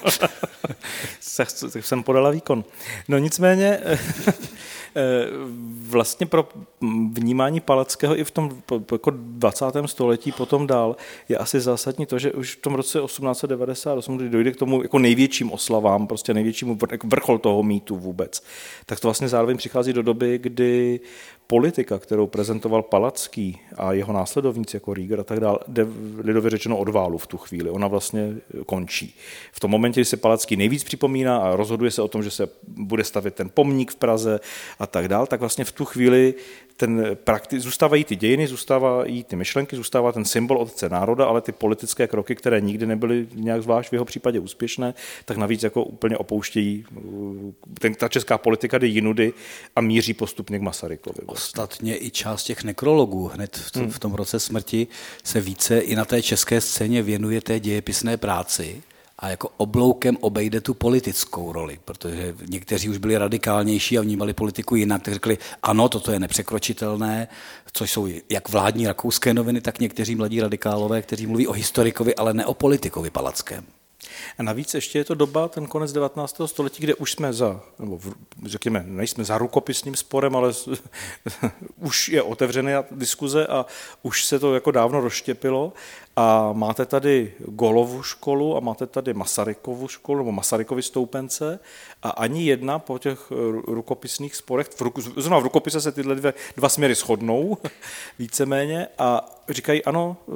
jsem 1.81 2.03
podala 2.03 2.29
výkon. 2.29 2.63
No 3.07 3.17
nicméně 3.17 3.79
vlastně 5.87 6.25
pro 6.25 6.49
vnímání 7.11 7.59
Palackého 7.59 8.19
i 8.19 8.23
v 8.23 8.31
tom 8.31 8.61
jako 8.91 9.11
20. 9.15 9.65
století 9.85 10.31
potom 10.31 10.67
dál 10.67 10.95
je 11.29 11.37
asi 11.37 11.59
zásadní 11.59 12.05
to, 12.05 12.19
že 12.19 12.31
už 12.31 12.55
v 12.55 12.61
tom 12.61 12.73
roce 12.73 12.99
1898, 12.99 14.17
kdy 14.17 14.29
dojde 14.29 14.51
k 14.51 14.55
tomu 14.55 14.81
jako 14.81 14.99
největším 14.99 15.51
oslavám, 15.51 16.07
prostě 16.07 16.33
největšímu 16.33 16.77
jako 16.91 17.07
vrchol 17.07 17.37
toho 17.37 17.63
mýtu 17.63 17.97
vůbec, 17.97 18.43
tak 18.85 18.99
to 18.99 19.07
vlastně 19.07 19.27
zároveň 19.27 19.57
přichází 19.57 19.93
do 19.93 20.03
doby, 20.03 20.37
kdy 20.37 20.99
politika, 21.51 21.99
kterou 21.99 22.27
prezentoval 22.27 22.81
Palacký 22.81 23.59
a 23.77 23.93
jeho 23.93 24.13
následovníci 24.13 24.75
jako 24.75 24.93
Rieger 24.93 25.19
a 25.19 25.23
tak 25.23 25.39
dále, 25.39 25.59
jde 25.67 25.87
lidově 26.17 26.49
řečeno 26.49 26.77
od 26.77 26.89
válu 26.89 27.17
v 27.17 27.27
tu 27.27 27.37
chvíli. 27.37 27.69
Ona 27.69 27.87
vlastně 27.87 28.35
končí. 28.65 29.15
V 29.51 29.59
tom 29.59 29.71
momentě, 29.71 29.99
kdy 29.99 30.05
se 30.05 30.17
Palacký 30.17 30.55
nejvíc 30.55 30.83
připomíná 30.83 31.37
a 31.37 31.55
rozhoduje 31.55 31.91
se 31.91 32.01
o 32.01 32.07
tom, 32.07 32.23
že 32.23 32.31
se 32.31 32.49
bude 32.67 33.03
stavit 33.03 33.35
ten 33.35 33.49
pomník 33.53 33.91
v 33.91 33.95
Praze 33.95 34.39
a 34.79 34.87
tak 34.87 35.07
dále, 35.07 35.27
tak 35.27 35.39
vlastně 35.39 35.65
v 35.65 35.71
tu 35.71 35.85
chvíli 35.85 36.33
ten 36.81 37.17
prakti- 37.23 37.59
zůstávají 37.59 38.03
ty 38.03 38.15
dějiny, 38.15 38.47
zůstávají 38.47 39.23
ty 39.23 39.35
myšlenky, 39.35 39.75
zůstává 39.75 40.11
ten 40.11 40.25
symbol 40.25 40.57
otce 40.57 40.89
národa, 40.89 41.25
ale 41.25 41.41
ty 41.41 41.51
politické 41.51 42.07
kroky, 42.07 42.35
které 42.35 42.61
nikdy 42.61 42.85
nebyly 42.85 43.27
nějak 43.33 43.63
zvlášť 43.63 43.89
v 43.89 43.93
jeho 43.93 44.05
případě 44.05 44.39
úspěšné, 44.39 44.93
tak 45.25 45.37
navíc 45.37 45.63
jako 45.63 45.83
úplně 45.83 46.17
opouštějí. 46.17 46.85
Ten, 47.79 47.93
ta 47.93 48.07
česká 48.07 48.37
politika 48.37 48.77
jde 48.77 48.87
jinudy 48.87 49.33
a 49.75 49.81
míří 49.81 50.13
postupně 50.13 50.59
k 50.59 50.61
Masarykovi. 50.61 51.19
Vlastně. 51.27 51.61
Ostatně 51.61 51.97
i 51.97 52.11
část 52.11 52.43
těch 52.43 52.63
nekrologů 52.63 53.27
hned 53.27 53.57
v, 53.57 53.71
tom, 53.71 53.81
hmm. 53.81 53.91
v 53.91 53.99
tom 53.99 54.13
roce 54.13 54.39
smrti 54.39 54.87
se 55.23 55.41
více 55.41 55.79
i 55.79 55.95
na 55.95 56.05
té 56.05 56.21
české 56.21 56.61
scéně 56.61 57.03
věnuje 57.03 57.41
té 57.41 57.59
dějepisné 57.59 58.17
práci 58.17 58.83
a 59.21 59.29
jako 59.29 59.49
obloukem 59.57 60.17
obejde 60.21 60.61
tu 60.61 60.73
politickou 60.73 61.51
roli, 61.51 61.79
protože 61.85 62.35
někteří 62.49 62.89
už 62.89 62.97
byli 62.97 63.17
radikálnější 63.17 63.97
a 63.97 64.01
vnímali 64.01 64.33
politiku 64.33 64.75
jinak, 64.75 65.01
tak 65.01 65.13
řekli, 65.13 65.37
ano, 65.63 65.89
toto 65.89 66.11
je 66.11 66.19
nepřekročitelné, 66.19 67.27
což 67.73 67.91
jsou 67.91 68.07
jak 68.29 68.49
vládní 68.49 68.87
rakouské 68.87 69.33
noviny, 69.33 69.61
tak 69.61 69.79
někteří 69.79 70.15
mladí 70.15 70.41
radikálové, 70.41 71.01
kteří 71.01 71.27
mluví 71.27 71.47
o 71.47 71.51
historikovi, 71.51 72.15
ale 72.15 72.33
ne 72.33 72.45
o 72.45 72.53
politikovi 72.53 73.09
palackém. 73.09 73.65
A 74.37 74.43
navíc 74.43 74.73
ještě 74.73 74.99
je 74.99 75.05
to 75.05 75.15
doba, 75.15 75.47
ten 75.47 75.67
konec 75.67 75.91
19. 75.91 76.41
století, 76.45 76.83
kde 76.83 76.95
už 76.95 77.11
jsme 77.11 77.33
za, 77.33 77.61
nebo 77.79 77.99
řekněme, 78.45 78.83
nejsme 78.87 79.23
za 79.23 79.37
rukopisným 79.37 79.95
sporem, 79.95 80.35
ale 80.35 80.53
už 81.77 82.09
je 82.09 82.21
otevřená 82.21 82.83
diskuze 82.91 83.47
a 83.47 83.65
už 84.01 84.25
se 84.25 84.39
to 84.39 84.53
jako 84.53 84.71
dávno 84.71 85.01
rozštěpilo 85.01 85.73
a 86.15 86.53
máte 86.53 86.85
tady 86.85 87.33
Golovu 87.39 88.03
školu 88.03 88.57
a 88.57 88.59
máte 88.59 88.87
tady 88.87 89.13
Masarykovu 89.13 89.87
školu 89.87 90.17
nebo 90.17 90.31
Masarykovi 90.31 90.83
stoupence 90.83 91.59
a 92.03 92.09
ani 92.09 92.43
jedna 92.43 92.79
po 92.79 92.97
těch 92.97 93.31
rukopisných 93.67 94.35
sporech, 94.35 94.67
v, 94.67 94.81
ruku, 94.81 95.01
zrovna 95.01 95.39
v 95.39 95.43
rukopise 95.43 95.81
se 95.81 95.91
tyhle 95.91 96.15
dvě, 96.15 96.33
dva 96.57 96.69
směry 96.69 96.95
shodnou 96.95 97.57
víceméně 98.19 98.87
a 98.97 99.25
říkají, 99.49 99.83
ano, 99.83 100.17
eh, 100.29 100.31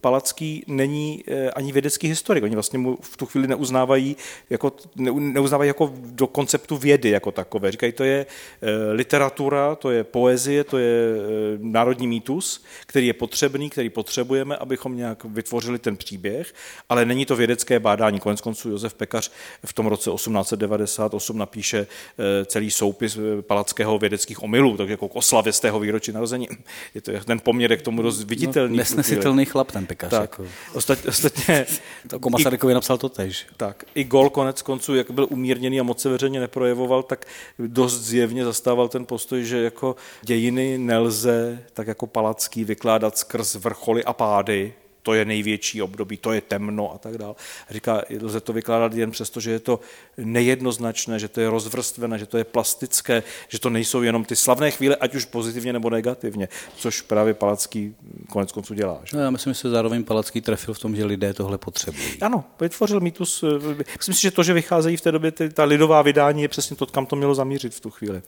Palacký 0.00 0.64
není 0.66 1.24
eh, 1.26 1.50
ani 1.50 1.72
vědecký 1.72 2.08
historik. 2.08 2.44
Oni 2.44 2.54
vlastně 2.54 2.78
mu 2.78 2.98
v 3.00 3.16
tu 3.16 3.26
chvíli 3.26 3.48
neuznávají 3.48 4.16
jako, 4.50 4.72
neuznávají 4.96 5.68
jako 5.68 5.92
do 5.94 6.26
konceptu 6.26 6.76
vědy 6.76 7.10
jako 7.10 7.32
takové. 7.32 7.70
Říkají, 7.72 7.92
to 7.92 8.04
je 8.04 8.26
eh, 8.62 8.92
literatura, 8.92 9.74
to 9.74 9.90
je 9.90 10.04
poezie, 10.04 10.64
to 10.64 10.78
je 10.78 11.16
národní 11.58 12.06
mýtus, 12.06 12.64
který 12.86 13.06
je 13.06 13.12
potřebný, 13.12 13.70
který 13.70 13.90
potřebujeme, 13.90 14.56
abychom 14.56 14.96
nějak 14.96 15.19
vytvořili 15.24 15.78
ten 15.78 15.96
příběh, 15.96 16.54
ale 16.88 17.04
není 17.04 17.26
to 17.26 17.36
vědecké 17.36 17.80
bádání. 17.80 18.20
Konec 18.20 18.40
konců 18.40 18.70
Josef 18.70 18.94
Pekař 18.94 19.30
v 19.66 19.72
tom 19.72 19.86
roce 19.86 20.10
1898 20.10 21.38
napíše 21.38 21.86
celý 22.46 22.70
soupis 22.70 23.18
Palackého 23.40 23.98
vědeckých 23.98 24.42
omylů, 24.42 24.76
tak 24.76 24.88
jako 24.88 25.08
k 25.08 25.16
oslavě 25.16 25.52
z 25.52 25.60
tého 25.60 25.80
výročí 25.80 26.12
narození. 26.12 26.48
Je 26.94 27.00
to 27.00 27.12
ten 27.24 27.40
poměr 27.40 27.76
k 27.76 27.82
tomu 27.82 28.02
dost 28.02 28.24
viditelný 28.24 28.76
nesnesitelný. 28.76 29.00
Nesnesitelný 29.00 29.44
chlap 29.44 29.72
ten 29.72 29.86
pekař. 29.86 30.10
Tak. 30.10 30.20
Jako. 30.20 30.46
Ostat, 30.74 30.98
ostatně... 31.08 31.66
to 32.08 32.30
Masarykovi 32.30 32.74
napsal 32.74 32.98
to 32.98 33.08
tež. 33.08 33.46
Tak. 33.56 33.84
I 33.94 34.04
gol 34.04 34.30
konec 34.30 34.62
konců, 34.62 34.94
jak 34.94 35.10
byl 35.10 35.26
umírněný 35.30 35.80
a 35.80 35.82
moc 35.82 36.00
se 36.00 36.08
veřejně 36.08 36.40
neprojevoval, 36.40 37.02
tak 37.02 37.26
dost 37.58 38.00
zjevně 38.00 38.44
zastával 38.44 38.88
ten 38.88 39.06
postoj, 39.06 39.44
že 39.44 39.62
jako 39.62 39.96
dějiny 40.22 40.78
nelze 40.78 41.64
tak 41.72 41.86
jako 41.86 42.06
Palacký 42.06 42.64
vykládat 42.64 43.18
skrz 43.18 43.54
vrcholy 43.54 44.04
a 44.04 44.12
pády, 44.12 44.72
to 45.02 45.14
je 45.14 45.24
největší 45.24 45.82
období, 45.82 46.16
to 46.16 46.32
je 46.32 46.40
temno 46.40 46.94
a 46.94 46.98
tak 46.98 47.18
dále. 47.18 47.34
Říká, 47.70 48.02
lze 48.22 48.40
to 48.40 48.52
vykládat 48.52 48.94
jen 48.94 49.10
přesto, 49.10 49.40
že 49.40 49.50
je 49.50 49.58
to 49.58 49.80
nejednoznačné, 50.16 51.18
že 51.18 51.28
to 51.28 51.40
je 51.40 51.50
rozvrstvené, 51.50 52.18
že 52.18 52.26
to 52.26 52.38
je 52.38 52.44
plastické, 52.44 53.22
že 53.48 53.60
to 53.60 53.70
nejsou 53.70 54.02
jenom 54.02 54.24
ty 54.24 54.36
slavné 54.36 54.70
chvíle, 54.70 54.96
ať 54.96 55.14
už 55.14 55.24
pozitivně 55.24 55.72
nebo 55.72 55.90
negativně, 55.90 56.48
což 56.76 57.02
právě 57.02 57.34
Palacký 57.34 57.94
konec 58.28 58.52
konců 58.52 58.74
dělá. 58.74 59.00
Že? 59.04 59.16
No, 59.16 59.22
já 59.22 59.30
myslím, 59.30 59.54
že 59.54 59.60
se 59.60 59.70
zároveň 59.70 60.04
Palacký 60.04 60.40
trefil 60.40 60.74
v 60.74 60.78
tom, 60.78 60.96
že 60.96 61.04
lidé 61.04 61.34
tohle 61.34 61.58
potřebují. 61.58 62.22
Ano, 62.22 62.44
vytvořil 62.60 63.00
mýtus. 63.00 63.44
Myslím 63.98 64.14
si, 64.14 64.22
že 64.22 64.30
to, 64.30 64.42
že 64.42 64.52
vycházejí 64.52 64.96
v 64.96 65.00
té 65.00 65.12
době 65.12 65.32
ta 65.32 65.64
lidová 65.64 66.02
vydání, 66.02 66.42
je 66.42 66.48
přesně 66.48 66.76
to, 66.76 66.86
kam 66.86 67.06
to 67.06 67.16
mělo 67.16 67.34
zamířit 67.34 67.74
v 67.74 67.80
tu 67.80 67.90
chvíli. 67.90 68.22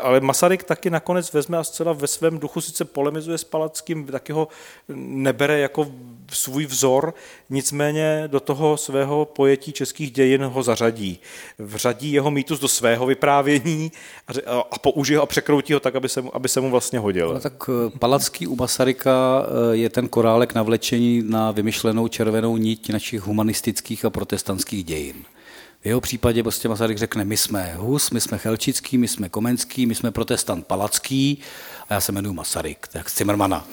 Ale 0.00 0.20
Masaryk 0.20 0.64
taky 0.64 0.90
nakonec 0.90 1.32
vezme 1.32 1.58
a 1.58 1.64
zcela 1.64 1.92
ve 1.92 2.06
svém 2.06 2.38
duchu 2.38 2.60
sice 2.60 2.84
polemizuje 2.84 3.38
s 3.38 3.44
Palackým, 3.44 4.06
taky 4.06 4.32
ho 4.32 4.48
nebere 4.94 5.58
jako 5.58 5.88
svůj 6.32 6.66
vzor, 6.66 7.14
nicméně 7.50 8.24
do 8.26 8.40
toho 8.40 8.76
svého 8.76 9.24
pojetí 9.24 9.72
českých 9.72 10.10
dějin 10.10 10.44
ho 10.44 10.62
zařadí. 10.62 11.18
Vřadí 11.58 12.12
jeho 12.12 12.30
mýtus 12.30 12.60
do 12.60 12.68
svého 12.68 13.06
vyprávění 13.06 13.92
a, 14.28 14.60
a 14.70 14.78
použije 14.78 15.18
ho 15.18 15.22
a 15.22 15.26
překroutí 15.26 15.72
ho 15.72 15.80
tak, 15.80 15.96
aby 15.96 16.08
se 16.08 16.22
mu, 16.22 16.36
aby 16.36 16.48
se 16.48 16.60
mu 16.60 16.70
vlastně 16.70 16.98
hodil. 16.98 17.34
No, 17.34 17.40
tak 17.40 17.54
eh, 17.68 17.98
Palacký 17.98 18.46
u 18.46 18.56
Masaryka 18.56 19.46
eh, 19.46 19.76
je 19.76 19.90
ten 19.90 20.08
korálek 20.08 20.54
navlečení 20.54 21.22
na 21.26 21.50
vymyšlenou 21.50 22.08
červenou 22.08 22.56
nit 22.56 22.88
našich 22.88 23.20
humanistických 23.20 24.04
a 24.04 24.10
protestantských 24.10 24.84
dějin. 24.84 25.35
V 25.86 25.88
jeho 25.88 26.00
případě 26.00 26.42
prostě 26.42 26.68
Masaryk 26.68 26.98
řekne, 26.98 27.24
my 27.24 27.36
jsme 27.36 27.74
Hus, 27.76 28.10
my 28.10 28.20
jsme 28.20 28.38
Chelčický, 28.38 28.98
my 28.98 29.08
jsme 29.08 29.28
Komenský, 29.28 29.86
my 29.86 29.94
jsme 29.94 30.10
protestant 30.10 30.66
Palacký 30.66 31.38
a 31.88 31.94
já 31.94 32.00
se 32.00 32.12
jmenuji 32.12 32.32
Masaryk, 32.32 32.88
tak 32.88 33.10
z 33.10 33.14
Cimrmana. 33.14 33.66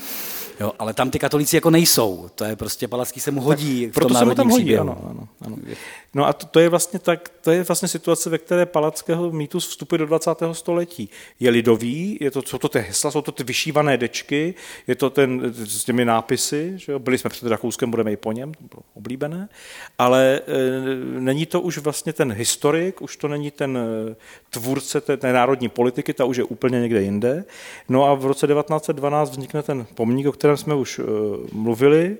Jo, 0.59 0.71
ale 0.79 0.93
tam 0.93 1.09
ty 1.09 1.19
katolíci 1.19 1.55
jako 1.55 1.69
nejsou. 1.69 2.29
To 2.35 2.43
je 2.43 2.55
prostě 2.55 2.87
Palacký 2.87 3.19
se 3.19 3.31
mu 3.31 3.41
hodí 3.41 3.85
tak, 3.85 3.91
v 3.91 3.93
tom 3.93 4.01
proto 4.01 4.19
se 4.19 4.25
mu 4.25 4.35
tam 4.35 4.49
hodí, 4.49 4.77
ano, 4.77 4.97
ano, 5.09 5.27
ano. 5.41 5.57
No 6.15 6.27
a 6.27 6.33
to, 6.33 6.45
to, 6.45 6.59
je 6.59 6.69
vlastně 6.69 6.99
tak, 6.99 7.29
to 7.41 7.51
je 7.51 7.63
vlastně 7.63 7.87
situace, 7.87 8.29
ve 8.29 8.37
které 8.37 8.65
Palackého 8.65 9.31
mýtus 9.31 9.67
vstupuje 9.67 9.99
do 9.99 10.05
20. 10.05 10.29
století. 10.51 11.09
Je 11.39 11.49
lidový, 11.49 12.17
je 12.21 12.31
to, 12.31 12.41
jsou 12.41 12.57
to 12.57 12.69
ty 12.69 12.79
hesla, 12.79 13.11
jsou 13.11 13.21
to 13.21 13.31
ty 13.31 13.43
vyšívané 13.43 13.97
dečky, 13.97 14.53
je 14.87 14.95
to 14.95 15.09
ten 15.09 15.53
s 15.53 15.83
těmi 15.83 16.05
nápisy, 16.05 16.73
že 16.75 16.91
jo? 16.91 16.99
byli 16.99 17.17
jsme 17.17 17.29
před 17.29 17.47
Rakouskem, 17.47 17.91
budeme 17.91 18.11
i 18.11 18.17
po 18.17 18.31
něm, 18.31 18.53
to 18.53 18.63
bylo 18.63 18.83
oblíbené, 18.93 19.49
ale 19.99 20.41
e, 20.47 21.19
není 21.19 21.45
to 21.45 21.61
už 21.61 21.77
vlastně 21.77 22.13
ten 22.13 22.33
historik, 22.33 23.01
už 23.01 23.17
to 23.17 23.27
není 23.27 23.51
ten 23.51 23.77
e, 23.77 24.15
tvůrce 24.49 25.01
té, 25.01 25.17
té 25.17 25.33
národní 25.33 25.69
politiky, 25.69 26.13
ta 26.13 26.25
už 26.25 26.37
je 26.37 26.43
úplně 26.43 26.81
někde 26.81 27.01
jinde. 27.01 27.43
No 27.89 28.05
a 28.05 28.13
v 28.13 28.25
roce 28.25 28.47
1912 28.47 29.31
vznikne 29.31 29.63
ten 29.63 29.85
pomník, 29.95 30.27
o 30.27 30.31
kterém 30.31 30.57
jsme 30.57 30.75
už 30.75 30.99
e, 30.99 31.03
mluvili, 31.51 32.17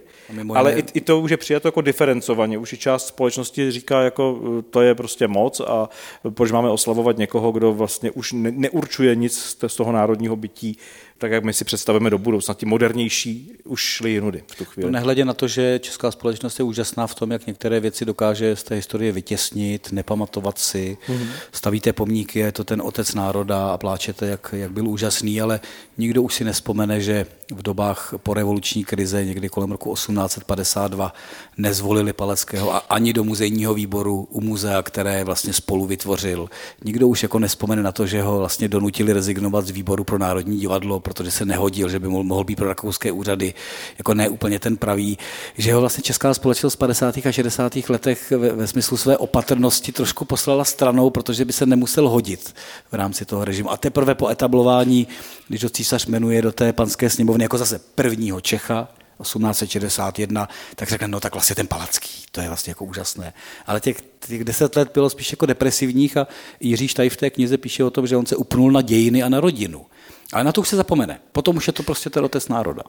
ale 0.54 0.74
i, 0.74 0.84
i 0.94 1.02
to 1.02 1.20
už 1.20 1.32
je 1.32 1.38
přijato 1.38 1.68
jako 1.68 1.82
diferencovaně. 1.82 2.58
Už 2.58 2.74
i 2.74 2.78
část 2.78 3.08
společnosti 3.08 3.72
říká, 3.72 3.83
jako 3.92 4.40
to 4.70 4.82
je 4.82 4.96
prostě 4.96 5.28
moc 5.28 5.60
a 5.60 5.90
proč 6.30 6.52
máme 6.52 6.70
oslavovat 6.70 7.18
někoho, 7.18 7.52
kdo 7.52 7.74
vlastně 7.74 8.12
už 8.12 8.34
ne, 8.34 8.52
neurčuje 8.52 9.16
nic 9.16 9.58
z 9.68 9.76
toho 9.76 9.92
národního 9.92 10.36
bytí 10.36 10.78
tak 11.24 11.32
jak 11.32 11.44
my 11.44 11.54
si 11.54 11.66
představujeme 11.66 12.10
do 12.10 12.18
budoucna. 12.18 12.54
Ti 12.54 12.66
modernější 12.66 13.52
už 13.64 13.82
šli 13.82 14.12
jinudy 14.12 14.44
v 14.48 14.56
tu 14.56 14.66
chvíli. 14.66 14.88
To 14.88 14.92
nehledě 14.92 15.26
na 15.26 15.34
to, 15.34 15.48
že 15.48 15.80
česká 15.80 16.12
společnost 16.12 16.60
je 16.60 16.66
úžasná 16.66 17.08
v 17.08 17.16
tom, 17.16 17.32
jak 17.32 17.48
některé 17.48 17.80
věci 17.80 18.06
dokáže 18.06 18.56
z 18.56 18.64
té 18.64 18.76
historie 18.76 19.12
vytěsnit, 19.12 19.92
nepamatovat 19.92 20.58
si, 20.60 20.98
mm-hmm. 21.08 21.28
stavíte 21.52 21.94
pomníky, 21.94 22.40
je 22.40 22.52
to 22.52 22.64
ten 22.64 22.82
otec 22.82 23.14
národa 23.14 23.68
a 23.68 23.78
pláčete, 23.78 24.28
jak, 24.28 24.56
jak 24.58 24.72
byl 24.72 24.88
úžasný, 24.88 25.42
ale 25.42 25.60
nikdo 25.98 26.22
už 26.24 26.34
si 26.34 26.44
nespomene, 26.44 27.02
že 27.02 27.26
v 27.54 27.62
dobách 27.62 28.14
po 28.18 28.34
revoluční 28.34 28.86
krize, 28.86 29.26
někdy 29.26 29.50
kolem 29.50 29.72
roku 29.72 29.94
1852, 29.94 31.14
nezvolili 31.58 32.14
Paleckého 32.14 32.76
a 32.76 32.78
ani 32.78 33.14
do 33.14 33.24
muzejního 33.24 33.74
výboru 33.74 34.28
u 34.32 34.42
muzea, 34.42 34.82
které 34.82 35.24
vlastně 35.24 35.54
spolu 35.54 35.86
vytvořil. 35.86 36.50
Nikdo 36.84 37.08
už 37.08 37.24
jako 37.24 37.40
nespomene 37.40 37.84
na 37.84 37.92
to, 37.92 38.08
že 38.08 38.22
ho 38.22 38.38
vlastně 38.38 38.68
donutili 38.68 39.14
rezignovat 39.14 39.66
z 39.66 39.70
výboru 39.70 40.04
pro 40.04 40.18
Národní 40.18 40.58
divadlo, 40.58 41.00
protože 41.14 41.32
se 41.32 41.46
nehodil, 41.46 41.90
že 41.90 42.00
by 42.00 42.08
mohl 42.08 42.44
být 42.44 42.56
pro 42.56 42.68
rakouské 42.68 43.12
úřady 43.12 43.54
jako 43.98 44.14
ne 44.14 44.30
úplně 44.30 44.60
ten 44.60 44.78
pravý, 44.78 45.18
že 45.58 45.74
ho 45.74 45.80
vlastně 45.80 46.02
česká 46.02 46.34
společnost 46.34 46.74
v 46.74 46.78
50. 46.78 47.18
a 47.26 47.32
60. 47.32 47.76
letech 47.90 48.32
ve, 48.32 48.52
ve 48.52 48.68
smyslu 48.68 48.98
své 48.98 49.18
opatrnosti 49.18 49.92
trošku 49.92 50.26
poslala 50.26 50.66
stranou, 50.66 51.10
protože 51.10 51.46
by 51.46 51.54
se 51.54 51.66
nemusel 51.66 52.10
hodit 52.10 52.56
v 52.92 52.96
rámci 52.96 53.26
toho 53.26 53.46
režimu. 53.46 53.72
A 53.72 53.78
teprve 53.78 54.16
po 54.16 54.30
etablování, 54.30 55.08
když 55.48 55.64
ho 55.64 55.70
císař 55.70 56.06
jmenuje 56.06 56.42
do 56.42 56.52
té 56.52 56.74
panské 56.74 57.10
sněmovny 57.10 57.44
jako 57.44 57.58
zase 57.58 57.80
prvního 57.96 58.42
Čecha, 58.42 58.88
1861, 59.22 60.50
tak 60.76 60.90
řekne, 60.90 61.08
no 61.08 61.20
tak 61.20 61.34
vlastně 61.34 61.56
ten 61.56 61.68
Palacký, 61.68 62.10
to 62.32 62.42
je 62.42 62.48
vlastně 62.48 62.72
jako 62.72 62.86
úžasné. 62.86 63.34
Ale 63.66 63.80
těch, 63.80 63.98
těch 64.28 64.44
deset 64.44 64.76
let 64.76 64.92
bylo 64.94 65.10
spíš 65.10 65.32
jako 65.32 65.46
depresivních 65.46 66.18
a 66.18 66.28
Jiří 66.60 66.88
Štaj 66.88 67.10
v 67.10 67.18
té 67.18 67.30
knize 67.30 67.58
píše 67.58 67.84
o 67.84 67.90
tom, 67.90 68.08
že 68.08 68.18
on 68.18 68.26
se 68.26 68.36
upnul 68.36 68.72
na 68.72 68.82
dějiny 68.82 69.24
a 69.24 69.30
na 69.30 69.40
rodinu. 69.40 69.86
Ale 70.34 70.44
na 70.44 70.52
to 70.52 70.62
už 70.62 70.70
se 70.70 70.76
zapomene. 70.76 71.20
Potom 71.32 71.58
už 71.58 71.68
je 71.68 71.74
to 71.74 71.84
prostě 71.84 72.10
ten 72.10 72.26
otec 72.26 72.48
národa. 72.48 72.84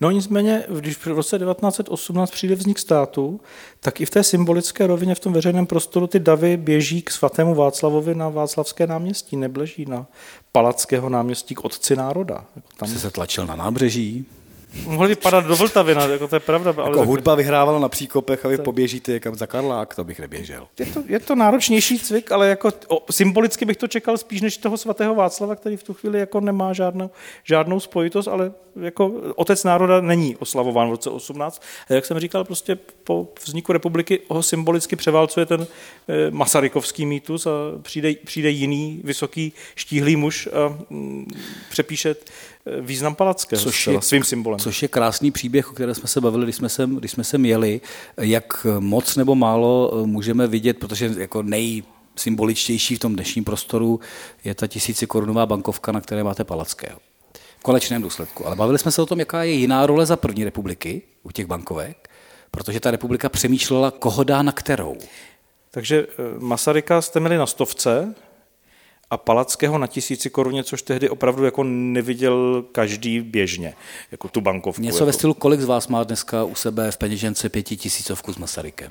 No 0.00 0.10
nicméně, 0.10 0.64
když 0.80 0.96
v 0.96 1.06
roce 1.06 1.38
1918 1.38 2.30
přijde 2.30 2.54
vznik 2.54 2.78
státu, 2.78 3.40
tak 3.80 4.00
i 4.00 4.06
v 4.06 4.10
té 4.10 4.24
symbolické 4.24 4.86
rovině 4.86 5.14
v 5.14 5.20
tom 5.20 5.32
veřejném 5.32 5.66
prostoru 5.66 6.06
ty 6.06 6.20
davy 6.20 6.56
běží 6.56 7.02
k 7.02 7.10
svatému 7.10 7.54
Václavovi 7.54 8.14
na 8.14 8.28
Václavské 8.28 8.86
náměstí, 8.86 9.36
nebleží 9.36 9.84
na 9.86 10.06
Palackého 10.52 11.08
náměstí 11.08 11.54
k 11.54 11.64
otci 11.64 11.96
národa. 11.96 12.44
Tam 12.76 12.88
se 12.88 13.10
tlačil 13.10 13.46
na 13.46 13.56
nábřeží. 13.56 14.26
Mohli 14.86 15.08
vypadat 15.08 15.46
do 15.46 15.56
Vltavy, 15.56 15.92
jako 16.10 16.28
to 16.28 16.36
je 16.36 16.40
pravda. 16.40 16.74
Ale 16.76 16.88
jako 16.88 17.04
hudba 17.04 17.34
vyhrávala 17.34 17.78
na 17.78 17.88
příkopech 17.88 18.44
a 18.44 18.48
vy 18.48 18.56
tak. 18.56 18.64
poběžíte 18.64 19.12
někam 19.12 19.34
za 19.34 19.46
Karlák, 19.46 19.94
to 19.94 20.04
bych 20.04 20.20
neběžel. 20.20 20.68
Je 20.78 20.86
to, 20.86 21.02
je 21.06 21.20
to 21.20 21.34
náročnější 21.34 21.98
cvik, 21.98 22.32
ale 22.32 22.48
jako 22.48 22.70
o, 22.88 23.12
symbolicky 23.12 23.64
bych 23.64 23.76
to 23.76 23.88
čekal 23.88 24.18
spíš 24.18 24.40
než 24.40 24.56
toho 24.56 24.76
svatého 24.76 25.14
Václava, 25.14 25.56
který 25.56 25.76
v 25.76 25.82
tu 25.82 25.94
chvíli 25.94 26.18
jako 26.18 26.40
nemá 26.40 26.72
žádnou, 26.72 27.10
žádnou 27.44 27.80
spojitost, 27.80 28.28
ale 28.28 28.52
jako 28.80 29.12
otec 29.36 29.64
národa 29.64 30.00
není 30.00 30.36
oslavován 30.36 30.88
v 30.88 30.90
roce 30.90 31.10
18. 31.10 31.62
A 31.90 31.94
jak 31.94 32.06
jsem 32.06 32.18
říkal, 32.18 32.44
prostě 32.44 32.78
po 33.04 33.28
vzniku 33.44 33.72
republiky 33.72 34.20
ho 34.28 34.42
symbolicky 34.42 34.96
převálcuje 34.96 35.46
ten 35.46 35.66
e, 36.08 36.30
masarykovský 36.30 37.06
mýtus 37.06 37.46
a 37.46 37.50
přijde, 37.82 38.14
přijde 38.24 38.50
jiný 38.50 39.00
vysoký 39.04 39.52
štíhlý 39.74 40.16
muž 40.16 40.48
a 40.52 40.78
mm, 40.90 41.26
přepíše 41.70 42.16
význam 42.80 43.14
Palackého 43.14 43.62
což 43.62 43.86
je, 43.86 44.02
svým 44.02 44.24
symbolem. 44.24 44.60
Což 44.60 44.82
je 44.82 44.88
krásný 44.88 45.30
příběh, 45.30 45.70
o 45.70 45.74
kterém 45.74 45.94
jsme 45.94 46.08
se 46.08 46.20
bavili, 46.20 46.44
když 46.44 46.56
jsme 46.56 46.68
sem, 46.68 46.96
když 46.96 47.10
jsme 47.10 47.24
sem 47.24 47.44
jeli, 47.44 47.80
jak 48.20 48.66
moc 48.78 49.16
nebo 49.16 49.34
málo 49.34 50.02
můžeme 50.06 50.46
vidět, 50.46 50.78
protože 50.78 51.14
jako 51.18 51.42
nej 51.42 51.82
symboličtější 52.16 52.96
v 52.96 52.98
tom 52.98 53.14
dnešním 53.14 53.44
prostoru 53.44 54.00
je 54.44 54.54
ta 54.54 54.66
tisícikorunová 54.66 55.46
bankovka, 55.46 55.92
na 55.92 56.00
které 56.00 56.24
máte 56.24 56.44
Palackého. 56.44 56.98
V 57.58 57.62
konečném 57.62 58.02
důsledku. 58.02 58.46
Ale 58.46 58.56
bavili 58.56 58.78
jsme 58.78 58.92
se 58.92 59.02
o 59.02 59.06
tom, 59.06 59.18
jaká 59.18 59.42
je 59.42 59.52
jiná 59.52 59.86
role 59.86 60.06
za 60.06 60.16
první 60.16 60.44
republiky 60.44 61.02
u 61.22 61.30
těch 61.30 61.46
bankovek, 61.46 62.10
protože 62.50 62.80
ta 62.80 62.90
republika 62.90 63.28
přemýšlela, 63.28 63.90
koho 63.90 64.24
dá 64.24 64.42
na 64.42 64.52
kterou. 64.52 64.96
Takže 65.70 66.06
eh, 66.10 66.14
Masaryka 66.38 67.02
jste 67.02 67.20
měli 67.20 67.36
na 67.36 67.46
stovce, 67.46 68.14
a 69.12 69.16
Palackého 69.16 69.78
na 69.78 69.86
tisíci 69.86 70.30
koruně, 70.30 70.64
což 70.64 70.82
tehdy 70.82 71.08
opravdu 71.08 71.44
jako 71.44 71.64
neviděl 71.64 72.64
každý 72.72 73.20
běžně, 73.20 73.74
jako 74.12 74.28
tu 74.28 74.40
bankovku. 74.40 74.82
Něco 74.82 74.96
jako. 74.96 75.06
ve 75.06 75.12
stylu, 75.12 75.34
kolik 75.34 75.60
z 75.60 75.64
vás 75.64 75.88
má 75.88 76.04
dneska 76.04 76.44
u 76.44 76.54
sebe 76.54 76.90
v 76.90 76.96
peněžence 76.96 77.48
pětitisícovku 77.48 78.32
s 78.32 78.38
Masarykem? 78.38 78.90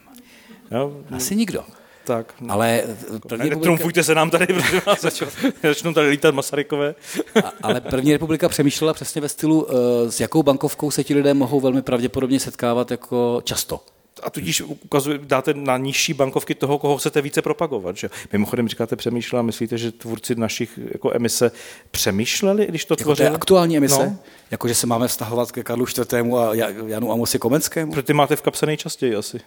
Jo, 0.72 0.94
Asi 1.16 1.36
nikdo. 1.36 1.64
Tak. 2.04 2.34
Ale 2.50 2.84
první 3.28 3.50
ne, 3.50 3.56
republika... 3.56 4.04
se 4.04 4.16
nám 4.16 4.30
tady, 4.30 4.48
protože 5.02 5.26
začnou 5.64 5.94
tady 5.94 6.10
lítat 6.10 6.36
Masarykové. 6.36 6.96
A, 7.44 7.52
ale 7.62 7.82
první 7.82 8.12
republika 8.12 8.50
přemýšlela 8.50 8.94
přesně 8.94 9.22
ve 9.22 9.30
stylu, 9.30 9.68
s 10.10 10.20
jakou 10.20 10.44
bankovkou 10.44 10.92
se 10.92 11.04
ti 11.04 11.14
lidé 11.14 11.34
mohou 11.34 11.60
velmi 11.60 11.82
pravděpodobně 11.82 12.40
setkávat 12.40 12.92
jako 12.92 13.42
často 13.44 13.80
a 14.24 14.30
tudíž 14.30 14.62
ukazuje, 14.62 15.20
dáte 15.24 15.54
na 15.54 15.78
nižší 15.78 16.14
bankovky 16.14 16.56
toho, 16.56 16.78
koho 16.78 16.98
chcete 16.98 17.22
více 17.22 17.42
propagovat. 17.42 17.98
Že? 17.98 18.10
Mimochodem 18.34 18.68
říkáte 18.68 18.96
přemýšlel 18.96 19.40
a 19.40 19.44
myslíte, 19.44 19.78
že 19.78 19.92
tvůrci 19.92 20.36
našich 20.36 20.80
jako 20.92 21.12
emise 21.14 21.52
přemýšleli, 21.92 22.66
když 22.66 22.86
to 22.86 22.96
tvořili? 22.96 23.26
Jako 23.26 23.36
aktuální 23.36 23.78
emise? 23.78 24.06
No. 24.06 24.18
Jako, 24.52 24.68
že 24.68 24.76
se 24.76 24.88
máme 24.88 25.08
vztahovat 25.08 25.52
ke 25.52 25.64
Karlu 25.64 25.86
IV. 25.86 26.14
a 26.14 26.54
Janu 26.88 27.12
Amosi 27.12 27.40
Komenskému? 27.40 27.92
Protože 27.92 28.04
ty 28.04 28.14
máte 28.14 28.36
v 28.36 28.42
kapse 28.42 28.66
nejčastěji 28.66 29.16
asi. 29.16 29.40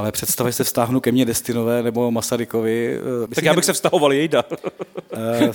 Ale 0.00 0.12
představy 0.12 0.52
se 0.52 0.64
vztáhnu 0.64 1.00
ke 1.00 1.12
mně 1.12 1.24
Destinové 1.24 1.82
nebo 1.82 2.10
Masarykovi. 2.10 2.96
Eh, 2.96 3.00
myslím, 3.00 3.34
tak 3.34 3.44
já 3.44 3.54
bych 3.54 3.64
se 3.64 3.72
vztahoval 3.72 4.12
jejda. 4.12 4.44
Eh, 5.12 5.50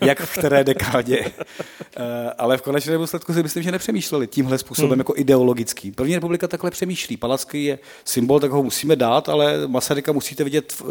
jak 0.00 0.20
v 0.20 0.38
které 0.38 0.64
dekádě. 0.64 1.32
Eh, 1.96 2.30
ale 2.38 2.58
v 2.58 2.62
konečném 2.62 3.00
důsledku 3.00 3.34
si 3.34 3.42
myslím, 3.42 3.62
že 3.62 3.72
nepřemýšleli 3.72 4.26
tímhle 4.26 4.58
způsobem 4.58 4.90
hmm. 4.90 5.00
jako 5.00 5.12
ideologický. 5.16 5.90
První 5.90 6.14
republika 6.14 6.48
takhle 6.48 6.70
přemýšlí. 6.70 7.16
Palacký 7.16 7.64
je 7.64 7.78
symbol, 8.04 8.40
tak 8.40 8.50
ho 8.50 8.62
musíme 8.62 8.96
dát, 8.96 9.28
ale 9.28 9.66
Masaryka 9.66 10.12
musíte 10.12 10.44
vidět, 10.44 10.82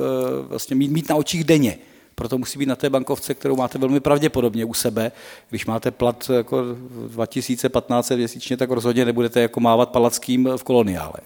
vlastně 0.47 0.75
mít, 0.75 0.91
mít 0.91 1.09
na 1.09 1.15
očích 1.15 1.43
denně. 1.43 1.77
Proto 2.15 2.37
musí 2.37 2.59
být 2.59 2.65
na 2.65 2.75
té 2.75 2.89
bankovce, 2.89 3.33
kterou 3.33 3.55
máte 3.55 3.77
velmi 3.77 3.99
pravděpodobně 3.99 4.65
u 4.65 4.73
sebe. 4.73 5.11
Když 5.49 5.65
máte 5.65 5.91
plat 5.91 6.31
jako 6.33 6.63
2015 7.07 8.09
měsíčně, 8.09 8.57
tak 8.57 8.69
rozhodně 8.69 9.05
nebudete 9.05 9.41
jako 9.41 9.59
mávat 9.59 9.89
palackým 9.89 10.49
v 10.57 10.63
koloniále. 10.63 11.19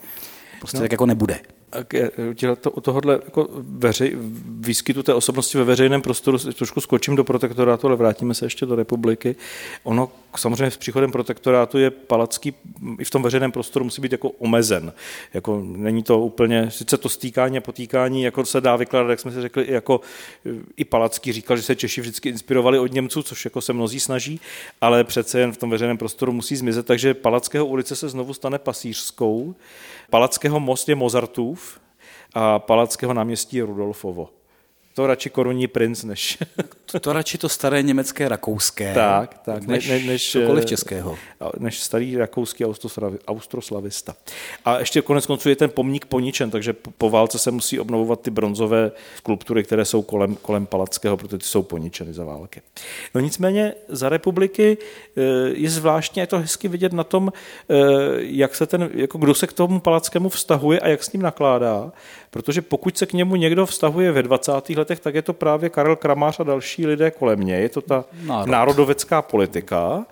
Prostě 0.59 0.77
no. 0.77 0.81
tak 0.83 0.91
jako 0.91 1.05
nebude. 1.05 1.39
to, 2.61 2.71
u 2.71 2.81
tohohle 2.81 3.13
jako 3.13 3.47
veřej, 3.53 4.17
výskytu 4.59 5.03
té 5.03 5.13
osobnosti 5.13 5.57
ve 5.57 5.63
veřejném 5.63 6.01
prostoru 6.01 6.37
trošku 6.37 6.81
skočím 6.81 7.15
do 7.15 7.23
protektorátu, 7.23 7.87
ale 7.87 7.95
vrátíme 7.95 8.33
se 8.33 8.45
ještě 8.45 8.65
do 8.65 8.75
republiky. 8.75 9.35
Ono 9.83 10.11
samozřejmě 10.37 10.71
s 10.71 10.77
příchodem 10.77 11.11
protektorátu 11.11 11.77
je 11.77 11.91
Palacký 11.91 12.53
i 12.99 13.03
v 13.03 13.09
tom 13.09 13.23
veřejném 13.23 13.51
prostoru 13.51 13.85
musí 13.85 14.01
být 14.01 14.11
jako 14.11 14.29
omezen. 14.29 14.93
Jako 15.33 15.61
není 15.65 16.03
to 16.03 16.19
úplně, 16.19 16.71
sice 16.71 16.97
to 16.97 17.09
stýkání 17.09 17.57
a 17.57 17.61
potýkání, 17.61 18.23
jako 18.23 18.45
se 18.45 18.61
dá 18.61 18.75
vykládat, 18.75 19.09
jak 19.09 19.19
jsme 19.19 19.31
si 19.31 19.41
řekli, 19.41 19.65
jako 19.69 20.01
i 20.77 20.85
Palacký 20.85 21.33
říkal, 21.33 21.57
že 21.57 21.63
se 21.63 21.75
Češi 21.75 22.01
vždycky 22.01 22.29
inspirovali 22.29 22.79
od 22.79 22.93
Němců, 22.93 23.23
což 23.23 23.45
jako 23.45 23.61
se 23.61 23.73
mnozí 23.73 23.99
snaží, 23.99 24.41
ale 24.81 25.03
přece 25.03 25.39
jen 25.39 25.51
v 25.51 25.57
tom 25.57 25.69
veřejném 25.69 25.97
prostoru 25.97 26.31
musí 26.31 26.55
zmizet, 26.55 26.85
takže 26.85 27.13
Palackého 27.13 27.65
ulice 27.65 27.95
se 27.95 28.09
znovu 28.09 28.33
stane 28.33 28.59
pasířskou. 28.59 29.55
Palackého 30.09 30.59
most 30.59 30.89
je 30.89 30.95
Mozartův 30.95 31.79
a 32.33 32.59
Palackého 32.59 33.13
náměstí 33.13 33.57
je 33.57 33.65
Rudolfovo 33.65 34.38
to 34.99 35.07
radši 35.07 35.29
korunní 35.29 35.67
princ, 35.67 36.03
než... 36.03 36.37
to, 36.91 36.99
to 36.99 37.13
radši 37.13 37.37
to 37.37 37.49
staré 37.49 37.83
německé 37.83 38.29
rakouské. 38.29 38.93
Tak, 38.93 39.37
tak. 39.37 39.67
Než, 39.67 39.87
než, 39.87 40.05
než 40.05 40.31
cokoliv 40.31 40.65
českého. 40.65 41.17
Než 41.59 41.79
starý 41.79 42.17
rakouský 42.17 42.65
austroslavista. 43.27 44.15
A 44.65 44.79
ještě 44.79 45.01
konec 45.01 45.25
konců 45.25 45.49
je 45.49 45.55
ten 45.55 45.69
pomník 45.69 46.05
poničen, 46.05 46.51
takže 46.51 46.73
po 46.73 47.09
válce 47.09 47.39
se 47.39 47.51
musí 47.51 47.79
obnovovat 47.79 48.21
ty 48.21 48.31
bronzové 48.31 48.91
skulptury, 49.15 49.63
které 49.63 49.85
jsou 49.85 50.01
kolem, 50.01 50.35
kolem 50.35 50.65
Palackého, 50.65 51.17
protože 51.17 51.37
ty 51.37 51.45
jsou 51.45 51.63
poničeny 51.63 52.13
za 52.13 52.25
války. 52.25 52.61
No 53.15 53.21
nicméně 53.21 53.73
za 53.87 54.09
republiky 54.09 54.77
eh, 55.17 55.21
je 55.53 55.69
zvláštně, 55.69 56.21
je 56.21 56.27
to 56.27 56.39
hezky 56.39 56.67
vidět 56.67 56.93
na 56.93 57.03
tom, 57.03 57.33
eh, 57.69 57.75
jak 58.17 58.55
se 58.55 58.65
ten, 58.65 58.89
jako 58.93 59.17
kdo 59.17 59.33
se 59.33 59.47
k 59.47 59.53
tomu 59.53 59.79
Palackému 59.79 60.29
vztahuje 60.29 60.79
a 60.79 60.87
jak 60.87 61.03
s 61.03 61.13
ním 61.13 61.21
nakládá, 61.21 61.91
protože 62.31 62.61
pokud 62.61 62.97
se 62.97 63.05
k 63.05 63.13
němu 63.13 63.35
někdo 63.35 63.65
vztahuje 63.65 64.11
ve 64.11 64.23
20. 64.23 64.51
letech, 64.75 64.88
tak 64.95 65.15
je 65.15 65.21
to 65.21 65.33
právě 65.33 65.69
Karel 65.69 65.95
Kramář 65.95 66.39
a 66.39 66.43
další 66.43 66.87
lidé 66.87 67.11
kolem 67.11 67.39
něj, 67.39 67.61
je 67.61 67.69
to 67.69 67.81
ta 67.81 68.05
Národ. 68.23 68.51
národovecká 68.51 69.21
politika. 69.21 70.05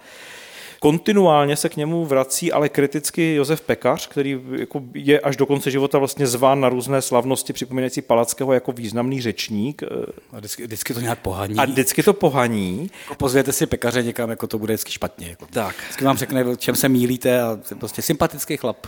Kontinuálně 0.80 1.56
se 1.56 1.70
k 1.70 1.76
němu 1.76 2.06
vrací 2.06 2.52
ale 2.52 2.70
kriticky 2.70 3.36
Josef 3.36 3.62
Pekař, 3.62 4.08
který 4.08 4.42
jako 4.52 4.82
je 4.94 5.20
až 5.20 5.38
do 5.38 5.46
konce 5.46 5.72
života 5.72 5.98
vlastně 5.98 6.28
zván 6.28 6.62
na 6.62 6.70
různé 6.70 7.02
slavnosti 7.02 7.54
připomínající 7.54 8.02
Palackého 8.02 8.54
jako 8.54 8.72
významný 8.72 9.22
řečník. 9.22 9.84
A 10.34 10.38
vždycky, 10.38 10.64
vždycky 10.64 10.94
to 10.94 11.00
nějak 11.00 11.20
pohaní. 11.20 11.56
A 11.58 11.66
vždycky 11.66 12.04
to 12.04 12.14
pohaní. 12.14 12.92
Jako 13.04 13.16
pozvěte 13.16 13.52
si 13.52 13.66
pekaře 13.66 14.04
někam, 14.04 14.30
jako 14.30 14.48
to 14.48 14.60
bude 14.60 14.74
vždycky 14.74 14.92
špatně. 14.92 15.30
Jako. 15.30 15.46
Tak. 15.46 15.76
Vždycky 15.84 16.06
vám 16.06 16.18
řekne, 16.18 16.46
čem 16.58 16.76
se 16.76 16.90
mílíte 16.90 17.42
a 17.42 17.60
prostě 17.80 18.02
sympatický 18.02 18.58
chlap. 18.58 18.88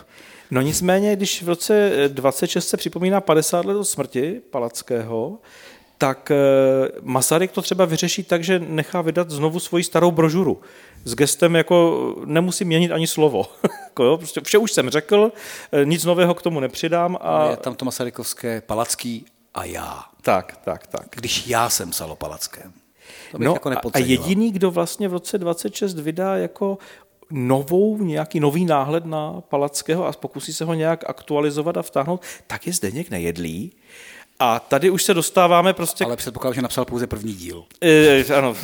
No 0.52 0.62
nicméně, 0.62 1.16
když 1.16 1.44
v 1.44 1.50
roce 1.50 1.92
26 2.08 2.68
se 2.68 2.78
připomíná 2.78 3.22
50 3.22 3.66
let 3.66 3.78
od 3.78 3.84
smrti 3.84 4.42
Palackého, 4.50 5.38
tak 6.00 6.32
eh, 6.32 6.36
Masaryk 7.02 7.52
to 7.52 7.62
třeba 7.62 7.86
vyřeší 7.86 8.24
tak, 8.24 8.44
že 8.44 8.60
nechá 8.60 9.02
vydat 9.02 9.30
znovu 9.30 9.60
svoji 9.60 9.84
starou 9.84 10.12
brožuru. 10.12 10.62
S 11.06 11.16
gestem 11.16 11.56
jako 11.56 12.16
nemusím 12.26 12.68
měnit 12.68 12.92
ani 12.92 13.08
slovo. 13.08 13.46
Jako 13.90 14.18
prostě 14.18 14.42
vše 14.42 14.58
už 14.58 14.72
jsem 14.72 14.90
řekl, 14.90 15.32
eh, 15.72 15.86
nic 15.86 16.06
nového 16.06 16.34
k 16.34 16.42
tomu 16.42 16.60
nepřidám. 16.60 17.18
A... 17.22 17.50
Je 17.50 17.58
tam 17.58 17.76
to 17.76 17.86
masarykovské 17.86 18.62
Palacký 18.62 19.26
a 19.54 19.66
já. 19.66 20.04
Tak, 20.22 20.58
tak, 20.64 20.88
tak. 20.88 21.06
Když 21.16 21.48
já 21.48 21.70
jsem 21.70 21.90
psal 21.90 22.12
o 22.12 22.16
Palackém. 22.16 22.74
no 23.38 23.52
jako 23.52 23.92
a 23.94 24.00
jediný, 24.00 24.52
kdo 24.52 24.72
vlastně 24.72 25.08
v 25.08 25.14
roce 25.14 25.38
26 25.38 26.00
vydá 26.00 26.38
jako 26.38 26.78
novou, 27.32 27.98
nějaký 27.98 28.40
nový 28.40 28.66
náhled 28.66 29.06
na 29.06 29.42
Palackého 29.42 30.08
a 30.08 30.12
pokusí 30.12 30.54
se 30.54 30.66
ho 30.66 30.74
nějak 30.74 31.10
aktualizovat 31.10 31.78
a 31.78 31.82
vtáhnout, 31.82 32.22
tak 32.48 32.68
je 32.68 32.74
Zdeněk 32.74 33.10
Nejedlý. 33.10 33.72
A 34.42 34.60
tady 34.60 34.90
už 34.90 35.04
se 35.04 35.14
dostáváme 35.14 35.74
prostě... 35.74 36.06
Ale 36.06 36.16
předpokládám, 36.16 36.54
že 36.54 36.62
napsal 36.62 36.86
pouze 36.86 37.08
první 37.08 37.34
díl. 37.34 37.64
E, 37.84 38.24
ano, 38.36 38.56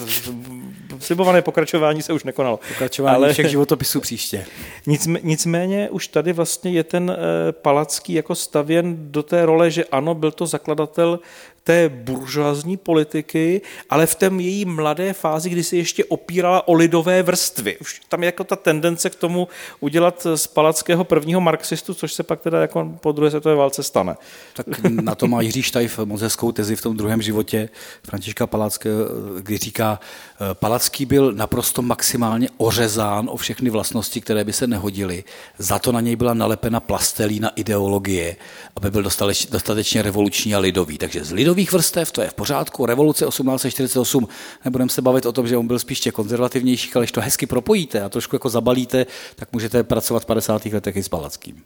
slibované 0.99 1.41
pokračování 1.41 2.01
se 2.01 2.13
už 2.13 2.23
nekonalo. 2.23 2.59
Pokračování 2.67 3.15
ale... 3.15 3.33
všech 3.33 3.49
životopisů 3.49 4.01
příště. 4.01 4.45
nicméně 5.23 5.89
už 5.89 6.07
tady 6.07 6.33
vlastně 6.33 6.71
je 6.71 6.83
ten 6.83 7.11
e, 7.11 7.51
Palacký 7.51 8.13
jako 8.13 8.35
stavěn 8.35 9.11
do 9.11 9.23
té 9.23 9.45
role, 9.45 9.71
že 9.71 9.85
ano, 9.85 10.15
byl 10.15 10.31
to 10.31 10.45
zakladatel 10.45 11.19
té 11.65 11.89
buržoazní 11.89 12.77
politiky, 12.77 13.61
ale 13.89 14.05
v 14.05 14.15
té 14.15 14.31
její 14.37 14.65
mladé 14.65 15.13
fázi, 15.13 15.49
kdy 15.49 15.63
se 15.63 15.75
ještě 15.75 16.05
opírala 16.05 16.67
o 16.67 16.73
lidové 16.73 17.23
vrstvy. 17.23 17.77
Už 17.77 18.01
tam 18.09 18.23
je 18.23 18.25
jako 18.25 18.43
ta 18.43 18.55
tendence 18.55 19.09
k 19.09 19.15
tomu 19.15 19.47
udělat 19.79 20.27
z 20.35 20.47
Palackého 20.47 21.03
prvního 21.03 21.41
marxistu, 21.41 21.93
což 21.93 22.13
se 22.13 22.23
pak 22.23 22.41
teda 22.41 22.61
jako 22.61 22.97
po 23.01 23.11
druhé 23.11 23.29
světové 23.31 23.55
válce 23.55 23.83
stane. 23.83 24.15
Tak 24.53 24.65
na 24.83 25.15
to 25.15 25.27
má 25.27 25.41
Jiří 25.41 25.61
Štajf 25.61 25.99
moc 25.99 26.21
hezkou 26.21 26.51
tezi 26.51 26.75
v 26.75 26.81
tom 26.81 26.97
druhém 26.97 27.21
životě 27.21 27.69
Františka 28.03 28.47
Palackého, 28.47 29.05
kdy 29.41 29.57
říká, 29.57 29.99
Palacký 30.53 31.05
byl 31.05 31.31
naprosto 31.31 31.81
maximálně 31.81 32.49
ořezán 32.57 33.29
o 33.29 33.37
všechny 33.37 33.69
vlastnosti, 33.69 34.21
které 34.21 34.43
by 34.43 34.53
se 34.53 34.67
nehodily. 34.67 35.23
Za 35.57 35.79
to 35.79 35.91
na 35.91 36.01
něj 36.01 36.15
byla 36.15 36.33
nalepena 36.33 36.79
plastelína 36.79 37.49
ideologie, 37.49 38.35
aby 38.75 38.91
byl 38.91 39.03
dostatečně 39.49 40.01
revoluční 40.01 40.55
a 40.55 40.59
lidový. 40.59 40.97
Takže 40.97 41.23
z 41.23 41.31
lidový 41.31 41.54
lidových 41.55 41.71
vrstev, 41.71 42.11
to 42.11 42.21
je 42.21 42.29
v 42.29 42.33
pořádku, 42.33 42.85
revoluce 42.85 43.25
1848, 43.25 44.27
nebudeme 44.65 44.89
se 44.89 45.01
bavit 45.01 45.25
o 45.25 45.31
tom, 45.31 45.47
že 45.47 45.57
on 45.57 45.67
byl 45.67 45.79
spíš 45.79 46.09
konzervativnější, 46.13 46.91
ale 46.95 47.03
když 47.03 47.11
to 47.11 47.21
hezky 47.21 47.45
propojíte 47.45 48.01
a 48.01 48.09
trošku 48.09 48.35
jako 48.35 48.49
zabalíte, 48.49 49.05
tak 49.35 49.53
můžete 49.53 49.83
pracovat 49.83 50.23
v 50.23 50.25
50. 50.25 50.65
letech 50.65 50.95
i 50.95 51.03
s 51.03 51.09
Palackým. 51.09 51.63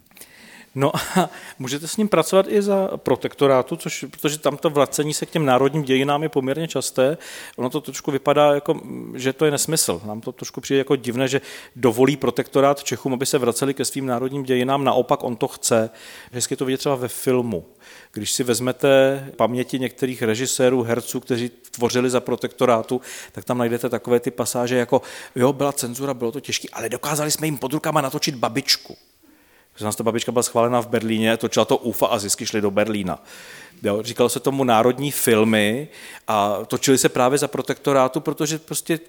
No 0.75 0.95
a 0.95 1.29
můžete 1.59 1.87
s 1.87 1.97
ním 1.97 2.07
pracovat 2.07 2.45
i 2.49 2.61
za 2.61 2.89
protektorátu, 2.97 3.75
což, 3.75 4.05
protože 4.11 4.39
tam 4.39 4.57
to 4.57 4.69
vracení 4.69 5.13
se 5.13 5.25
k 5.25 5.29
těm 5.29 5.45
národním 5.45 5.83
dějinám 5.83 6.23
je 6.23 6.29
poměrně 6.29 6.67
časté. 6.67 7.17
Ono 7.55 7.69
to 7.69 7.81
trošku 7.81 8.11
vypadá, 8.11 8.53
jako, 8.53 8.81
že 9.15 9.33
to 9.33 9.45
je 9.45 9.51
nesmysl. 9.51 10.01
Nám 10.05 10.21
to 10.21 10.31
trošku 10.31 10.61
přijde 10.61 10.77
jako 10.77 10.95
divné, 10.95 11.27
že 11.27 11.41
dovolí 11.75 12.17
protektorát 12.17 12.83
Čechům, 12.83 13.13
aby 13.13 13.25
se 13.25 13.37
vraceli 13.37 13.73
ke 13.73 13.85
svým 13.85 14.05
národním 14.05 14.43
dějinám. 14.43 14.83
Naopak 14.83 15.23
on 15.23 15.35
to 15.35 15.47
chce. 15.47 15.89
Hezky 16.31 16.55
to 16.55 16.65
vidět 16.65 16.77
třeba 16.77 16.95
ve 16.95 17.07
filmu. 17.07 17.65
Když 18.11 18.31
si 18.31 18.43
vezmete 18.43 19.23
paměti 19.35 19.79
některých 19.79 20.21
režisérů, 20.21 20.83
herců, 20.83 21.19
kteří 21.19 21.51
tvořili 21.71 22.09
za 22.09 22.19
protektorátu, 22.19 23.01
tak 23.31 23.45
tam 23.45 23.57
najdete 23.57 23.89
takové 23.89 24.19
ty 24.19 24.31
pasáže 24.31 24.75
jako, 24.75 25.01
jo, 25.35 25.53
byla 25.53 25.71
cenzura, 25.71 26.13
bylo 26.13 26.31
to 26.31 26.39
těžké, 26.39 26.67
ale 26.73 26.89
dokázali 26.89 27.31
jsme 27.31 27.47
jim 27.47 27.57
pod 27.57 27.73
rukama 27.73 28.01
natočit 28.01 28.35
babičku. 28.35 28.97
Protože 29.79 29.97
ta 29.97 30.03
babička 30.03 30.31
byla 30.31 30.43
schválena 30.43 30.81
v 30.81 30.87
Berlíně, 30.87 31.37
točila 31.37 31.65
to 31.65 31.77
UFA 31.77 32.07
a 32.07 32.19
zisky 32.19 32.45
šly 32.45 32.61
do 32.61 32.71
Berlína. 32.71 33.23
Jo, 33.83 34.03
říkalo 34.03 34.29
se 34.29 34.39
tomu 34.39 34.63
národní 34.63 35.11
filmy 35.11 35.87
a 36.27 36.59
točili 36.67 36.97
se 36.97 37.09
právě 37.09 37.37
za 37.37 37.47
protektorátu, 37.47 38.19
protože 38.19 38.57
prostě 38.57 38.99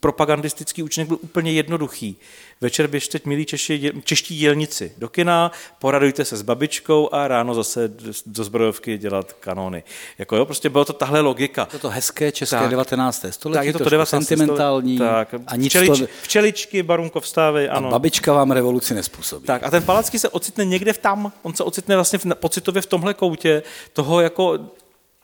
propagandistický 0.00 0.82
účinek 0.82 1.08
byl 1.08 1.18
úplně 1.20 1.52
jednoduchý. 1.52 2.16
Večer 2.60 2.86
běžte, 2.86 3.20
milí 3.24 3.44
Češi, 3.44 3.92
čeští 4.04 4.38
dělnici, 4.38 4.92
do 4.98 5.08
kina, 5.08 5.52
poradujte 5.78 6.24
se 6.24 6.36
s 6.36 6.42
babičkou 6.42 7.08
a 7.12 7.28
ráno 7.28 7.54
zase 7.54 7.90
do 8.26 8.44
zbrojovky 8.44 8.98
dělat 8.98 9.32
kanony. 9.32 9.84
Jako 10.18 10.36
jo, 10.36 10.44
prostě 10.44 10.70
bylo 10.70 10.84
to 10.84 10.92
tahle 10.92 11.20
logika. 11.20 11.68
To 11.80 11.88
hezké 11.88 12.32
české 12.32 12.56
tak, 12.56 12.70
19. 12.70 13.24
století, 13.30 13.58
tak, 13.58 13.66
je 13.66 13.72
to, 13.72 13.78
to 13.78 13.90
19. 13.90 14.10
sentimentální. 14.10 14.98
Tak, 14.98 15.34
a 15.46 15.56
nic 15.56 15.72
včelič, 15.72 15.98
to... 15.98 16.06
Včeličky, 16.22 16.82
barunko 16.82 17.20
vstávej, 17.20 17.68
ano. 17.72 17.88
A 17.88 17.90
babička 17.90 18.32
vám 18.32 18.50
revoluci 18.50 18.94
nespůsobí. 18.94 19.46
Tak 19.46 19.62
a 19.62 19.70
ten 19.70 19.82
Palacký 19.82 20.18
se 20.18 20.28
ocitne 20.28 20.64
někde 20.64 20.92
v 20.92 20.98
tam, 20.98 21.32
on 21.42 21.54
se 21.54 21.64
ocitne 21.64 21.94
vlastně 21.94 22.18
v, 22.18 22.26
pocitově 22.34 22.82
v 22.82 22.86
tomhle 22.86 23.14
koutě 23.14 23.62
toho 23.92 24.20
jako 24.20 24.58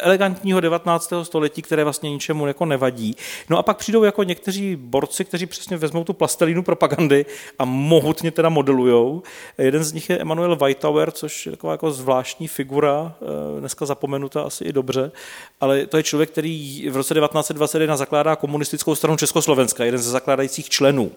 elegantního 0.02 0.60
19. 0.60 1.12
století, 1.22 1.62
které 1.62 1.84
vlastně 1.84 2.10
ničemu 2.10 2.46
jako 2.46 2.64
nevadí. 2.64 3.16
No 3.48 3.58
a 3.58 3.62
pak 3.62 3.76
přijdou 3.76 4.04
jako 4.04 4.22
někteří 4.22 4.76
borci, 4.76 5.24
kteří 5.24 5.46
přesně 5.46 5.76
vezmou 5.76 6.04
tu 6.04 6.12
plastelínu 6.12 6.62
propagandy 6.62 7.26
a 7.58 7.64
mohutně 7.64 8.30
teda 8.30 8.48
modelujou. 8.48 9.22
Jeden 9.58 9.84
z 9.84 9.92
nich 9.92 10.10
je 10.10 10.18
Emanuel 10.18 10.56
Weitauer, 10.56 11.10
což 11.10 11.46
je 11.46 11.52
taková 11.52 11.72
jako 11.72 11.90
zvláštní 11.90 12.48
figura, 12.48 13.14
eh, 13.22 13.60
dneska 13.60 13.86
zapomenuta 13.86 14.42
asi 14.42 14.64
i 14.64 14.72
dobře, 14.72 15.12
ale 15.60 15.86
to 15.86 15.96
je 15.96 16.02
člověk, 16.02 16.30
který 16.30 16.88
v 16.90 16.96
roce 16.96 17.14
1921 17.14 17.96
zakládá 17.96 18.36
komunistickou 18.36 18.94
stranu 18.94 19.16
Československa, 19.16 19.84
jeden 19.84 20.00
ze 20.00 20.10
zakládajících 20.10 20.68
členů. 20.68 21.10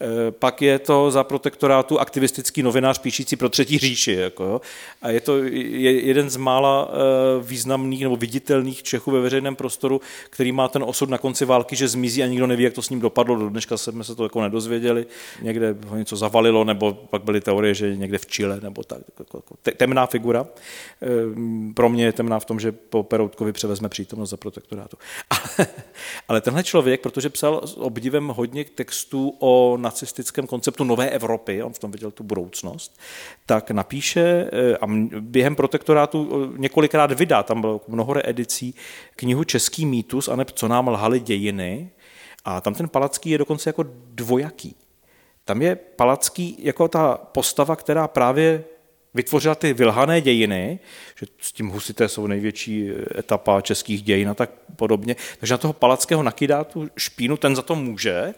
Eh, 0.00 0.30
pak 0.30 0.62
je 0.62 0.78
to 0.78 1.10
za 1.10 1.24
protektorátu 1.24 2.00
aktivistický 2.00 2.62
novinář 2.62 2.98
píšící 2.98 3.36
pro 3.36 3.48
třetí 3.48 3.78
říši. 3.78 4.12
Jako, 4.12 4.60
a 5.02 5.10
je 5.10 5.20
to 5.20 5.38
jeden 5.82 6.30
z 6.30 6.36
mála 6.36 6.88
eh, 6.90 6.96
významných 7.42 8.02
nebo 8.02 8.16
viditelných 8.26 8.82
Čechů 8.82 9.10
ve 9.10 9.20
veřejném 9.20 9.56
prostoru, 9.56 10.00
který 10.30 10.52
má 10.52 10.68
ten 10.68 10.82
osud 10.82 11.10
na 11.10 11.18
konci 11.18 11.44
války, 11.44 11.76
že 11.76 11.88
zmizí 11.88 12.22
a 12.22 12.26
nikdo 12.26 12.46
neví, 12.46 12.64
jak 12.64 12.74
to 12.74 12.82
s 12.82 12.90
ním 12.90 13.00
dopadlo. 13.00 13.36
Do 13.36 13.48
dneška 13.48 13.76
jsme 13.76 14.04
se 14.04 14.14
to 14.14 14.22
jako 14.22 14.42
nedozvěděli. 14.42 15.06
Někde 15.42 15.76
ho 15.86 15.96
něco 15.96 16.16
zavalilo, 16.16 16.64
nebo 16.64 16.94
pak 16.94 17.22
byly 17.24 17.40
teorie, 17.40 17.74
že 17.74 17.96
někde 17.96 18.18
v 18.18 18.26
Chile, 18.26 18.60
nebo 18.60 18.82
tak. 18.82 18.98
Jako, 19.18 19.38
jako 19.38 19.54
temná 19.76 20.06
figura. 20.06 20.46
Ehm, 21.00 21.72
pro 21.74 21.88
mě 21.88 22.04
je 22.04 22.12
temná 22.12 22.38
v 22.38 22.44
tom, 22.44 22.60
že 22.60 22.72
po 22.72 23.02
Peroutkovi 23.02 23.52
převezme 23.52 23.88
přítomnost 23.88 24.30
za 24.30 24.36
protektorátu. 24.36 24.96
Ale 26.28 26.40
tenhle 26.40 26.62
člověk, 26.64 27.00
protože 27.00 27.30
psal 27.30 27.60
s 27.64 27.76
obdivem 27.78 28.28
hodně 28.28 28.64
textů 28.64 29.36
o 29.38 29.76
nacistickém 29.80 30.46
konceptu 30.46 30.84
nové 30.84 31.10
Evropy, 31.10 31.62
on 31.62 31.72
v 31.72 31.78
tom 31.78 31.90
viděl 31.90 32.10
tu 32.10 32.24
budoucnost, 32.24 32.98
tak 33.46 33.70
napíše 33.70 34.50
eh, 34.52 34.76
a 34.76 34.86
během 35.20 35.56
protektorátu 35.56 36.18
eh, 36.32 36.58
několikrát 36.58 37.12
vydá, 37.12 37.42
tam 37.42 37.60
bylo 37.60 37.80
mnoho 37.88 38.12
reedicí, 38.16 38.74
knihu 39.16 39.44
Český 39.44 39.86
mýtus, 39.86 40.28
aneb 40.28 40.50
Co 40.50 40.68
nám 40.68 40.88
lhali 40.88 41.20
dějiny, 41.20 41.90
a 42.44 42.60
tam 42.60 42.74
ten 42.74 42.88
Palacký 42.88 43.30
je 43.30 43.38
dokonce 43.38 43.68
jako 43.68 43.84
dvojaký. 44.08 44.76
Tam 45.44 45.62
je 45.62 45.76
Palacký 45.76 46.56
jako 46.58 46.88
ta 46.88 47.16
postava, 47.16 47.76
která 47.76 48.08
právě 48.08 48.64
vytvořila 49.16 49.54
ty 49.54 49.74
vylhané 49.74 50.20
dějiny, 50.20 50.78
že 51.18 51.26
s 51.40 51.52
tím 51.52 51.68
husité 51.68 52.08
jsou 52.08 52.26
největší 52.26 52.90
etapa 53.18 53.60
českých 53.60 54.02
dějin 54.02 54.28
a 54.28 54.34
tak 54.34 54.50
podobně. 54.76 55.16
Takže 55.38 55.54
na 55.54 55.58
toho 55.58 55.72
Palackého 55.72 56.22
nakydá 56.22 56.64
tu 56.64 56.88
špínu, 56.96 57.36
ten 57.36 57.56
za 57.56 57.62
to 57.62 57.74
může, 57.74 58.34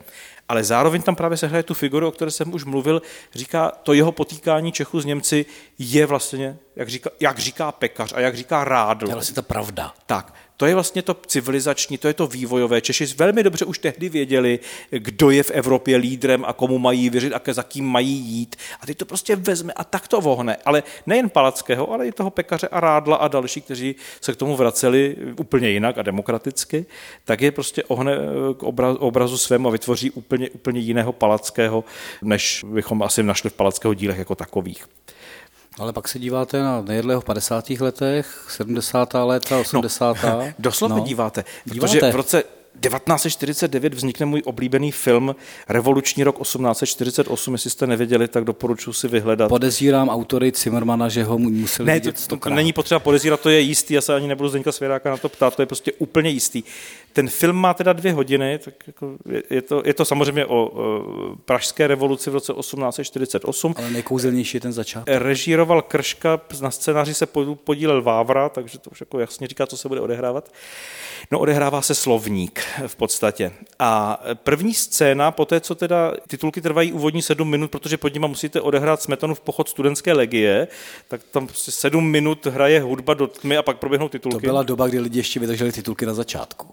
ale 0.49 0.64
zároveň 0.64 1.03
tam 1.03 1.16
právě 1.16 1.37
se 1.37 1.47
hraje 1.47 1.62
tu 1.62 1.74
figuru, 1.74 2.09
o 2.09 2.11
které 2.11 2.31
jsem 2.31 2.55
už 2.55 2.64
mluvil, 2.64 3.03
říká, 3.35 3.70
to 3.83 3.93
jeho 3.93 4.12
potýkání 4.12 4.72
Čechu 4.72 5.01
s 5.01 5.05
Němci 5.05 5.47
je 5.79 6.07
vlastně, 6.07 6.57
jak 6.76 6.89
říká, 6.89 7.11
jak 7.20 7.39
říká 7.39 7.72
pekař 7.72 8.12
a 8.16 8.20
jak 8.20 8.37
říká 8.37 8.64
Rádl. 8.64 9.07
To 9.07 9.11
je 9.11 9.14
vlastně 9.14 9.35
ta 9.35 9.43
pravda. 9.43 9.95
Tak, 10.07 10.35
to 10.61 10.67
je 10.67 10.75
vlastně 10.75 11.03
to 11.03 11.17
civilizační, 11.27 11.99
to 11.99 12.09
je 12.09 12.15
to 12.15 12.27
vývojové. 12.27 12.81
Češi 12.81 13.07
velmi 13.07 13.43
dobře 13.43 13.65
už 13.65 13.79
tehdy 13.79 14.09
věděli, 14.09 14.59
kdo 14.91 15.31
je 15.31 15.43
v 15.43 15.51
Evropě 15.51 15.97
lídrem 15.97 16.45
a 16.45 16.53
komu 16.53 16.79
mají 16.79 17.11
věřit 17.11 17.33
a 17.33 17.53
za 17.53 17.63
kým 17.63 17.85
mají 17.85 18.11
jít. 18.11 18.57
A 18.81 18.87
teď 18.87 18.99
to 18.99 19.05
prostě 19.05 19.37
vezme 19.37 19.73
a 19.73 19.85
tak 19.85 20.09
to 20.09 20.21
vohne. 20.21 20.57
Ale 20.65 20.83
nejen 21.07 21.31
Palackého, 21.31 21.93
ale 21.93 22.07
i 22.07 22.13
toho 22.13 22.31
pekaře 22.31 22.69
a 22.69 22.81
Rádla 22.81 23.17
a 23.17 23.29
další, 23.29 23.61
kteří 23.61 23.95
se 24.21 24.33
k 24.33 24.37
tomu 24.37 24.57
vraceli 24.57 25.17
úplně 25.37 25.71
jinak 25.71 25.99
a 25.99 26.03
demokraticky, 26.03 26.87
tak 27.25 27.41
je 27.41 27.53
prostě 27.53 27.85
ohne 27.85 28.17
k 28.57 28.63
obrazu 28.99 29.39
svému 29.39 29.69
a 29.69 29.71
vytvoří 29.71 30.11
úplně, 30.11 30.51
úplně 30.51 30.81
jiného 30.81 31.13
Palackého, 31.13 31.85
než 32.23 32.65
bychom 32.69 33.03
asi 33.03 33.23
našli 33.23 33.51
v 33.51 33.55
Palackého 33.55 33.95
dílech 33.95 34.19
jako 34.19 34.35
takových. 34.35 34.87
Ale 35.79 35.93
pak 35.93 36.09
se 36.09 36.18
díváte 36.18 36.62
na 36.62 36.83
Nejedlého 36.83 37.20
v 37.20 37.24
50. 37.24 37.70
letech, 37.70 38.47
70. 38.49 39.14
léta, 39.14 39.59
80. 39.59 40.16
No, 40.24 40.45
doslova 40.59 40.97
no. 40.97 41.05
díváte, 41.05 41.45
díváte, 41.64 41.87
protože 41.87 42.12
v 42.12 42.16
roce 42.16 42.43
1949 42.81 43.95
vznikne 43.95 44.26
můj 44.26 44.43
oblíbený 44.45 44.93
film 44.93 45.37
Revoluční 45.68 46.24
rok 46.24 46.39
1848. 46.43 47.55
Jestli 47.55 47.70
jste 47.70 47.87
nevěděli, 47.87 48.29
tak 48.29 48.45
doporučuji 48.45 48.93
si 48.93 49.09
vyhledat. 49.09 49.49
Podezírám 49.49 50.09
autory 50.09 50.53
Zimmermana, 50.57 51.09
že 51.09 51.24
ho 51.24 51.39
museli 51.39 51.87
ne, 51.87 51.95
vidět 51.95 52.26
to, 52.26 52.37
to, 52.37 52.51
není 52.51 52.72
potřeba 52.72 52.99
podezírat, 52.99 53.41
to 53.41 53.51
je 53.51 53.61
jistý, 53.61 53.95
já 53.95 54.01
se 54.01 54.14
ani 54.14 54.29
nebudu 54.29 54.49
Zdeňka 54.49 54.72
Svěráka 54.72 55.11
na 55.11 55.16
to 55.16 55.29
ptát, 55.29 55.57
to 55.57 55.62
je 55.62 55.66
prostě 55.66 55.93
úplně 55.93 56.31
jistý. 56.31 56.62
Ten 57.13 57.29
film 57.29 57.57
má 57.57 57.75
teda 57.75 57.93
dvě 57.93 58.13
hodiny, 58.13 58.59
tak 58.59 58.75
jako 58.87 59.17
je, 59.31 59.43
je, 59.51 59.63
to, 59.63 59.83
je 59.85 59.95
to 59.95 60.05
samozřejmě 60.05 60.47
o, 60.47 60.57
o 60.57 61.03
pražské 61.45 61.87
revoluci 61.87 62.31
v 62.31 62.35
roce 62.35 62.53
1848. 62.53 63.75
Ale 63.79 63.91
nejkouzelnější 63.91 64.57
je 64.57 64.61
ten 64.61 64.73
začátek. 64.73 65.15
Režíroval 65.23 65.83
Krška, 65.83 66.41
na 66.61 66.71
scénáři 66.71 67.15
se 67.15 67.27
podílel 67.55 68.03
Vávra, 68.03 68.49
takže 68.49 68.79
to 68.79 68.91
už 68.91 69.01
jako 69.01 69.21
jasně 69.21 69.47
říká, 69.47 69.67
co 69.67 69.77
se 69.77 69.89
bude 69.89 70.01
odehrávat. 70.01 70.53
No 71.31 71.39
odehrává 71.39 71.83
se 71.83 71.95
slovník 71.95 72.63
v 72.87 72.97
podstatě. 72.97 73.53
A 73.79 74.21
první 74.35 74.75
scéna, 74.75 75.31
po 75.31 75.45
té, 75.45 75.61
co 75.61 75.75
teda 75.75 76.15
titulky 76.29 76.61
trvají 76.61 76.93
úvodní 76.93 77.23
sedm 77.23 77.49
minut, 77.49 77.71
protože 77.71 77.97
pod 77.97 78.15
nima 78.15 78.27
musíte 78.27 78.61
odehrát 78.61 79.03
Smetanu 79.03 79.35
v 79.35 79.41
pochod 79.41 79.69
studentské 79.69 80.13
legie, 80.13 80.69
tak 81.09 81.21
tam 81.23 81.47
prostě 81.47 81.71
sedm 81.71 82.05
minut 82.11 82.47
hraje 82.47 82.81
hudba 82.81 83.15
do 83.15 83.27
tmy 83.27 83.57
a 83.57 83.63
pak 83.63 83.79
proběhnou 83.79 84.09
titulky. 84.09 84.37
To 84.37 84.41
byla 84.41 84.63
doba, 84.63 84.87
kdy 84.87 85.01
lidi 85.01 85.19
ještě 85.19 85.41
vydrželi 85.41 85.73
titulky 85.73 86.07
na 86.07 86.15
začátku. 86.15 86.67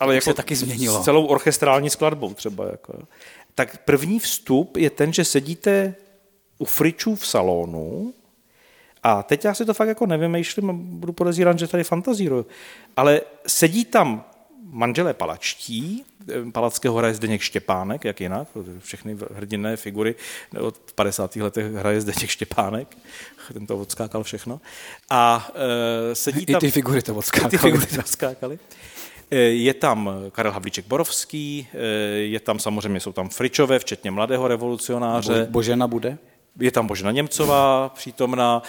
Ale 0.00 0.14
jako 0.14 0.24
se 0.24 0.34
taky 0.34 0.56
změnilo. 0.56 1.02
S 1.02 1.04
celou 1.04 1.26
orchestrální 1.26 1.90
skladbou 1.90 2.34
třeba. 2.34 2.66
Jako. 2.70 2.92
Tak 3.54 3.84
první 3.84 4.18
vstup 4.18 4.76
je 4.76 4.90
ten, 4.90 5.12
že 5.12 5.24
sedíte 5.24 5.94
u 6.58 6.64
fričů 6.64 7.16
v 7.16 7.26
salonu 7.26 8.14
a 9.02 9.22
teď 9.22 9.44
já 9.44 9.54
si 9.54 9.64
to 9.64 9.74
fakt 9.74 9.88
jako 9.88 10.06
nevymýšlím 10.06 10.70
a 10.70 10.72
budu 10.76 11.12
podezírat, 11.12 11.58
že 11.58 11.66
tady 11.66 11.84
fantazíruju. 11.84 12.46
Ale 12.96 13.20
sedí 13.46 13.84
tam 13.84 14.24
manželé 14.64 15.14
Palačtí, 15.14 16.04
Palackého 16.52 16.96
hraje 16.96 17.14
Zdeněk 17.14 17.40
Štěpánek, 17.40 18.04
jak 18.04 18.20
jinak, 18.20 18.48
všechny 18.78 19.16
hrdinné 19.34 19.76
figury 19.76 20.14
od 20.60 20.92
50. 20.94 21.36
letech 21.36 21.72
hraje 21.72 22.00
Zdeněk 22.00 22.30
Štěpánek, 22.30 22.96
ten 23.52 23.66
to 23.66 23.78
odskákal 23.78 24.22
všechno. 24.22 24.60
A 25.10 25.50
e, 26.10 26.14
sedí 26.14 26.46
tam... 26.46 26.56
I 26.56 26.60
ty 26.60 26.70
figury 26.70 27.02
to 27.02 27.14
odskákaly. 27.14 27.50
Ty 27.50 27.58
figury 27.58 27.86
to 27.86 28.00
odskákaly. 28.00 28.58
E, 29.30 29.38
je 29.38 29.74
tam 29.74 30.10
Karel 30.32 30.52
Havlíček 30.52 30.86
Borovský, 30.86 31.68
e, 31.74 31.78
je 32.18 32.40
tam 32.40 32.58
samozřejmě, 32.58 33.00
jsou 33.00 33.12
tam 33.12 33.28
Fričové, 33.28 33.78
včetně 33.78 34.10
mladého 34.10 34.48
revolucionáře. 34.48 35.46
Božena 35.50 35.86
bude? 35.86 36.18
Je 36.60 36.70
tam 36.70 36.86
Božena 36.86 37.10
Němcová 37.10 37.88
přítomná, 37.88 38.62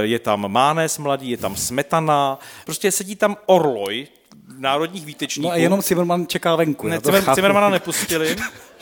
je 0.00 0.18
tam 0.18 0.52
Mánes 0.52 0.98
mladý, 0.98 1.30
je 1.30 1.36
tam 1.36 1.56
Smetana, 1.56 2.38
prostě 2.64 2.92
sedí 2.92 3.16
tam 3.16 3.36
Orloj, 3.46 4.06
národních 4.58 5.06
výtečníků. 5.06 5.48
No 5.48 5.52
a 5.52 5.56
jenom 5.56 5.82
Zimmerman 5.82 6.26
čeká 6.26 6.56
venku. 6.56 6.88
Ne, 6.88 7.00
Zimmermana 7.34 7.68
nepustili. 7.68 8.36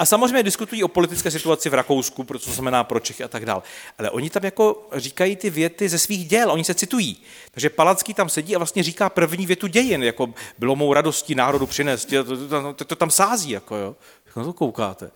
A 0.00 0.04
samozřejmě 0.04 0.42
diskutují 0.42 0.84
o 0.84 0.88
politické 0.88 1.30
situaci 1.30 1.70
v 1.70 1.74
Rakousku, 1.74 2.24
pro 2.24 2.38
co 2.38 2.52
znamená 2.52 2.84
pro 2.84 3.00
Čechy 3.00 3.24
a 3.24 3.28
tak 3.28 3.46
dále. 3.46 3.62
Ale 3.98 4.10
oni 4.10 4.30
tam 4.30 4.44
jako 4.44 4.88
říkají 4.92 5.36
ty 5.36 5.50
věty 5.50 5.88
ze 5.88 5.98
svých 5.98 6.28
děl, 6.28 6.52
oni 6.52 6.64
se 6.64 6.74
citují. 6.74 7.16
Takže 7.50 7.70
Palacký 7.70 8.14
tam 8.14 8.28
sedí 8.28 8.54
a 8.54 8.58
vlastně 8.58 8.82
říká 8.82 9.10
první 9.10 9.46
větu 9.46 9.66
dějin, 9.66 10.02
jako 10.02 10.34
bylo 10.58 10.76
mou 10.76 10.92
radostí 10.92 11.34
národu 11.34 11.66
přinést, 11.66 12.04
to, 12.04 12.24
to, 12.24 12.72
to, 12.74 12.84
to, 12.84 12.96
tam 12.96 13.10
sází, 13.10 13.50
jako 13.50 13.76
jo. 13.76 13.96
Na 14.36 14.44
to 14.44 14.52
koukáte. 14.52 15.10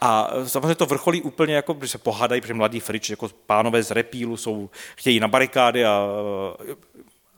A 0.00 0.30
samozřejmě 0.46 0.74
to 0.74 0.86
vrcholí 0.86 1.22
úplně 1.22 1.54
jako, 1.54 1.76
že 1.82 1.88
se 1.88 1.98
pohádají, 1.98 2.40
protože 2.40 2.54
mladý 2.54 2.80
Frič, 2.80 3.10
jako 3.10 3.30
pánové 3.46 3.82
z 3.82 3.90
Repílu 3.90 4.36
jsou, 4.36 4.70
chtějí 4.96 5.20
na 5.20 5.28
barikády 5.28 5.84
a 5.84 6.08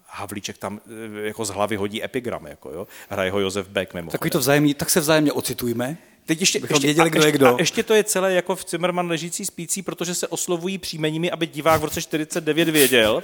Havlíček 0.07 0.59
tam 0.59 0.81
eh, 0.87 1.27
jako 1.27 1.45
z 1.45 1.51
hlavy 1.51 1.77
hodí 1.77 2.05
epigram, 2.05 2.47
jako 2.47 2.71
jo. 2.71 2.87
Hraje 3.09 3.31
ho 3.31 3.41
Josef 3.41 3.69
Beck 3.69 3.95
mimo. 3.95 4.11
Takový 4.11 4.31
to 4.31 4.39
vzájemný, 4.39 4.75
tak 4.75 4.91
se 4.91 5.01
vzájemně 5.01 5.33
ocitujme. 5.33 5.99
Teď 6.29 6.41
ještě, 6.41 6.59
ještě, 6.59 6.87
věděli, 6.87 7.11
kdo 7.11 7.27
je 7.27 7.33
kdo. 7.33 7.47
A 7.47 7.57
ještě 7.59 7.83
to 7.83 7.95
je 7.95 8.05
celé 8.05 8.33
jako 8.33 8.57
v 8.57 8.65
Zimmerman 8.71 9.09
ležící 9.09 9.45
spící, 9.45 9.83
protože 9.83 10.15
se 10.15 10.27
oslovují 10.29 10.79
příjmeními, 10.79 11.31
aby 11.31 11.47
divák 11.47 11.81
v 11.81 11.85
roce 11.85 12.03
49 12.03 12.69
věděl. 12.69 13.23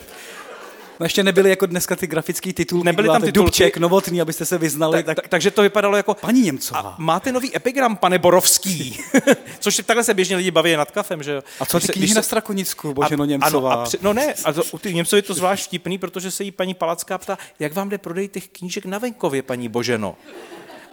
No 1.01 1.05
ještě 1.05 1.23
nebyly 1.23 1.51
jako 1.51 1.67
dneska 1.67 1.97
ty 1.97 2.07
grafické 2.07 2.53
titulky. 2.53 2.85
Nebyly 2.85 3.09
tam 3.09 3.23
titulky. 3.23 3.47
Dubček, 3.47 3.77
Novotný, 3.77 4.21
abyste 4.21 4.45
se 4.45 4.59
vyznali. 4.59 5.03
Tak, 5.03 5.17
tak, 5.17 5.29
takže 5.29 5.51
to 5.51 5.63
vypadalo 5.63 5.97
jako... 5.97 6.15
Paní 6.15 6.43
Němcová. 6.43 6.81
A 6.81 6.95
máte 6.99 7.33
nový 7.33 7.57
epigram, 7.57 7.97
pane 7.97 8.19
Borovský. 8.19 9.01
Což 9.61 9.81
takhle 9.87 10.05
se 10.05 10.15
běžně 10.15 10.37
lidi 10.37 10.51
baví 10.51 10.77
nad 10.77 10.91
kafem, 10.91 11.23
že 11.23 11.33
jo. 11.33 11.43
A 11.61 11.67
co 11.67 11.81
ty 11.81 11.89
knihy 11.89 12.09
se, 12.09 12.15
na 12.15 12.23
Strakonicku, 12.23 12.95
Boženo 12.95 13.25
Němcová? 13.25 13.73
Ano, 13.73 13.81
a 13.81 13.85
při, 13.85 13.99
no 14.03 14.13
ne, 14.13 14.35
a 14.45 14.53
to, 14.53 14.63
u 14.73 14.79
ty 14.79 14.95
Němcovy 14.95 15.19
je 15.19 15.23
to 15.23 15.35
zvlášť 15.35 15.67
vtipný, 15.67 15.99
protože 15.99 16.31
se 16.31 16.45
jí 16.45 16.51
paní 16.51 16.75
Palacká 16.75 17.19
ptá, 17.19 17.39
jak 17.59 17.73
vám 17.73 17.89
jde 17.89 17.99
prodej 17.99 18.29
těch 18.29 18.49
knížek 18.49 18.87
na 18.87 18.99
venkově, 18.99 19.43
paní 19.43 19.69
Boženo. 19.69 20.17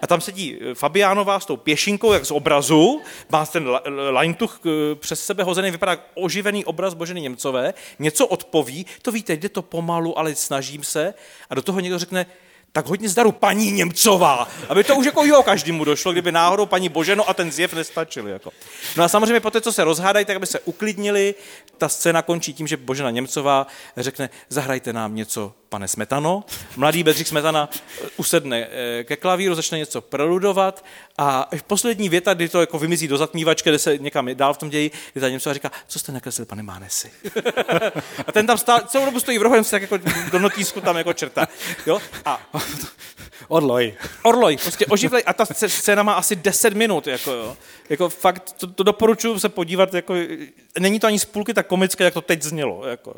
A 0.02 0.08
tam 0.08 0.22
sedí 0.22 0.58
eh, 0.62 0.76
Fabiánová 0.76 1.40
s 1.40 1.46
tou 1.46 1.58
pěšinkou, 1.58 2.14
jak 2.14 2.26
z 2.26 2.32
obrazu, 2.32 3.02
má 3.30 3.46
ten 3.46 3.70
lajntuch 4.10 4.60
eh, 4.66 4.96
přes 4.96 5.26
sebe 5.26 5.44
hozený, 5.44 5.72
vypadá 5.72 5.98
oživený 6.14 6.66
obraz 6.66 6.94
Boženy 6.94 7.22
Němcové, 7.22 7.74
něco 8.00 8.28
odpoví, 8.28 8.86
to 9.02 9.12
víte, 9.12 9.34
jde 9.34 9.50
to 9.50 9.62
pomalu, 9.62 10.20
ale 10.20 10.36
snažím 10.36 10.84
se, 10.84 11.14
a 11.50 11.56
do 11.56 11.62
toho 11.62 11.80
někdo 11.80 12.00
řekne, 12.00 12.26
tak 12.72 12.86
hodně 12.86 13.10
zdaru 13.10 13.32
paní 13.32 13.72
Němcová, 13.72 14.48
aby 14.70 14.84
to 14.84 14.96
už 14.96 15.06
jako 15.06 15.26
jo 15.26 15.44
každému 15.44 15.86
došlo, 15.86 16.12
kdyby 16.12 16.32
náhodou 16.32 16.66
paní 16.66 16.90
Boženo 16.90 17.30
a 17.30 17.34
ten 17.34 17.52
zjev 17.52 17.74
nestačil. 17.74 18.28
Jako. 18.28 18.52
No 18.98 19.04
a 19.04 19.08
samozřejmě 19.08 19.40
po 19.40 19.52
té, 19.52 19.62
co 19.62 19.74
se 19.74 19.84
rozhádají, 19.84 20.26
tak 20.26 20.36
aby 20.36 20.46
se 20.46 20.60
uklidnili, 20.60 21.36
ta 21.78 21.90
scéna 21.90 22.22
končí 22.22 22.54
tím, 22.54 22.68
že 22.68 22.78
Božena 22.78 23.12
Němcová 23.12 23.68
řekne, 23.98 24.30
zahrajte 24.50 24.94
nám 24.94 25.16
něco 25.16 25.54
pane 25.70 25.88
Smetano. 25.88 26.44
Mladý 26.76 27.04
Bedřich 27.04 27.28
Smetana 27.28 27.70
eh, 27.74 28.08
usedne 28.18 28.68
eh, 28.72 29.04
ke 29.04 29.16
klavíru, 29.16 29.56
začne 29.56 29.78
něco 29.78 30.02
preludovat 30.02 30.86
a 31.22 31.50
poslední 31.68 32.10
věta, 32.10 32.34
kdy 32.34 32.50
to 32.50 32.62
jako 32.62 32.80
vymizí 32.80 33.08
do 33.08 33.18
zatmívačky, 33.18 33.70
kde 33.70 33.80
se 33.80 33.98
někam 33.98 34.30
dál 34.34 34.54
v 34.54 34.58
tom 34.58 34.70
ději, 34.70 34.92
kdy 35.14 35.22
ta 35.22 35.30
Němcová 35.30 35.54
říká, 35.54 35.72
co 35.88 36.00
jste 36.00 36.12
nakreslil, 36.12 36.46
pane 36.46 36.64
Mánesi. 36.64 37.12
a 38.28 38.32
ten 38.32 38.48
tam 38.48 38.58
stál, 38.58 38.82
celou 38.88 39.06
dobu 39.06 39.20
stojí 39.20 39.38
v 39.38 39.42
rohu, 39.42 39.64
se 39.64 39.72
tak 39.72 39.82
jako 39.82 40.00
do 40.32 40.40
notísku 40.40 40.82
tam 40.82 40.98
jako 40.98 41.14
čerta. 41.14 41.48
Jo? 41.86 42.02
A 42.26 42.42
Orloj. 43.48 43.94
Orloj, 44.24 44.58
prostě 44.58 44.86
oživlej. 44.86 45.24
A 45.26 45.34
ta 45.34 45.46
scéna 45.46 46.04
má 46.04 46.14
asi 46.14 46.36
10 46.36 46.74
minut. 46.74 47.08
Jako, 47.08 47.32
jo. 47.32 47.58
jako 47.90 48.10
fakt, 48.10 48.52
to, 48.52 48.68
to 48.68 48.84
doporučuji 48.84 49.40
se 49.40 49.50
podívat. 49.50 49.94
Jako, 49.94 50.16
není 50.80 51.00
to 51.00 51.08
ani 51.08 51.20
z 51.20 51.26
půlky 51.26 51.54
tak 51.54 51.68
komické, 51.68 52.04
jak 52.04 52.14
to 52.14 52.22
teď 52.22 52.42
znělo. 52.42 52.88
Jako. 52.88 53.16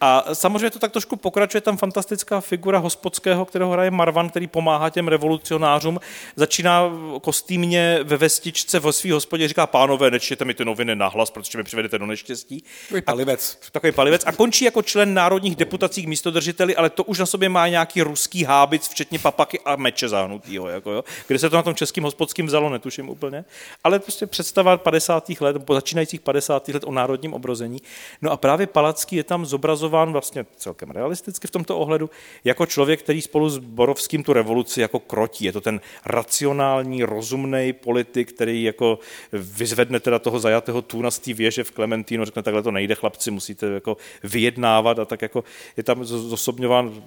A 0.00 0.34
samozřejmě 0.34 0.70
to 0.70 0.78
tak 0.78 0.92
trošku 0.92 1.16
pokračuje, 1.16 1.60
tam 1.60 1.76
fantastická 1.76 2.40
figura 2.40 2.78
hospodského, 2.78 3.44
kterého 3.44 3.70
hraje 3.70 3.90
Marvan, 3.90 4.30
který 4.30 4.46
pomáhá 4.46 4.90
těm 4.90 5.08
revolucionářům. 5.08 6.00
Začíná 6.36 6.90
kostýmně 7.20 7.98
ve 8.02 8.16
vestičce 8.16 8.80
ve 8.80 8.92
svý 8.92 9.10
hospodě, 9.10 9.48
říká, 9.48 9.66
pánové, 9.66 10.10
nečtěte 10.10 10.44
mi 10.44 10.54
ty 10.54 10.64
noviny 10.64 10.96
nahlas, 10.96 11.30
protože 11.30 11.58
mi 11.58 11.64
přivedete 11.64 11.98
do 11.98 12.06
neštěstí. 12.06 12.64
Takový 12.82 13.02
palivec. 13.02 13.58
A, 13.62 13.70
takový 13.70 13.92
palivec. 13.92 14.22
A 14.26 14.32
končí 14.32 14.64
jako 14.64 14.82
člen 14.82 15.14
národních 15.14 15.56
deputací 15.56 16.02
k 16.02 16.06
místodržiteli, 16.06 16.76
ale 16.76 16.90
to 16.90 17.04
už 17.04 17.18
na 17.18 17.26
sobě 17.26 17.48
má 17.48 17.68
nějaký 17.68 18.02
ruský 18.02 18.44
hábic, 18.44 18.88
včetně 18.88 19.18
papaky 19.18 19.60
a 19.64 19.76
meče 19.76 20.08
zahnutýho. 20.08 20.68
Jako 20.68 20.92
jo. 20.92 21.04
Kde 21.26 21.38
se 21.38 21.50
to 21.50 21.56
na 21.56 21.62
tom 21.62 21.74
českým 21.74 22.04
hospodským 22.04 22.46
vzalo, 22.46 22.70
netuším 22.70 23.08
úplně. 23.08 23.44
Ale 23.84 23.98
prostě 23.98 24.26
představa 24.26 24.76
50. 24.76 25.30
let, 25.40 25.64
po 25.64 25.74
začínajících 25.74 26.20
50. 26.20 26.68
let 26.68 26.84
o 26.86 26.92
národním 26.92 27.34
obrození. 27.34 27.78
No 28.22 28.30
a 28.30 28.36
právě 28.36 28.66
Palacký 28.66 29.16
je 29.16 29.24
tam 29.24 29.46
zobrazován 29.46 29.87
vlastně 29.88 30.46
celkem 30.56 30.90
realisticky 30.90 31.48
v 31.48 31.50
tomto 31.50 31.78
ohledu, 31.78 32.10
jako 32.44 32.66
člověk, 32.66 33.02
který 33.02 33.22
spolu 33.22 33.50
s 33.50 33.58
Borovským 33.58 34.22
tu 34.22 34.32
revoluci 34.32 34.80
jako 34.80 34.98
krotí. 34.98 35.44
Je 35.44 35.52
to 35.52 35.60
ten 35.60 35.80
racionální, 36.04 37.04
rozumný 37.04 37.72
politik, 37.72 38.32
který 38.32 38.62
jako 38.62 38.98
vyzvedne 39.32 40.00
teda 40.00 40.18
toho 40.18 40.40
zajatého 40.40 40.82
tůna 40.82 41.10
z 41.10 41.18
té 41.18 41.32
věže 41.32 41.64
v 41.64 41.70
Klementínu, 41.70 42.24
řekne, 42.24 42.42
takhle 42.42 42.62
to 42.62 42.70
nejde, 42.70 42.94
chlapci, 42.94 43.30
musíte 43.30 43.66
jako 43.66 43.96
vyjednávat 44.22 44.98
a 44.98 45.04
tak 45.04 45.22
jako 45.22 45.44
je 45.76 45.82
tam 45.82 46.04
zosobňován 46.04 47.02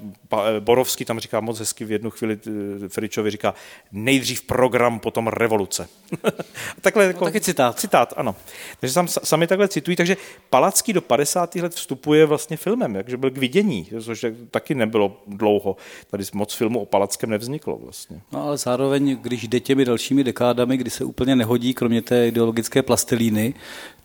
Borovský, 0.59 1.05
tam 1.05 1.19
říká 1.19 1.39
moc 1.39 1.59
hezky 1.59 1.85
v 1.85 1.91
jednu 1.91 2.09
chvíli 2.09 2.39
Fričovi, 2.87 3.31
říká 3.31 3.53
nejdřív 3.91 4.41
program, 4.41 4.99
potom 4.99 5.27
revoluce. 5.27 5.89
takhle 6.81 7.05
jako, 7.05 7.19
no, 7.19 7.25
taky 7.25 7.41
citát. 7.41 7.79
Citát, 7.79 8.13
ano. 8.17 8.35
Takže 8.79 8.93
sam, 8.93 9.07
sami 9.07 9.47
takhle 9.47 9.67
citují, 9.67 9.97
takže 9.97 10.17
Palacký 10.49 10.93
do 10.93 11.01
50. 11.01 11.55
let 11.55 11.73
vstupuje 11.73 12.25
vlastně 12.25 12.57
filmem, 12.71 12.95
jakže 12.95 13.17
byl 13.17 13.31
k 13.31 13.37
vidění, 13.37 13.87
což 14.01 14.25
taky 14.51 14.75
nebylo 14.75 15.21
dlouho. 15.27 15.75
Tady 16.11 16.23
moc 16.33 16.53
filmu 16.53 16.79
o 16.79 16.85
Palackém 16.85 17.29
nevzniklo 17.29 17.77
vlastně. 17.77 18.21
No 18.31 18.43
ale 18.43 18.57
zároveň, 18.57 19.17
když 19.21 19.47
jde 19.47 19.59
těmi 19.59 19.85
dalšími 19.85 20.23
dekádami, 20.23 20.77
kdy 20.77 20.89
se 20.89 21.03
úplně 21.03 21.35
nehodí, 21.35 21.73
kromě 21.73 22.01
té 22.01 22.27
ideologické 22.27 22.83
plastelíny, 22.83 23.53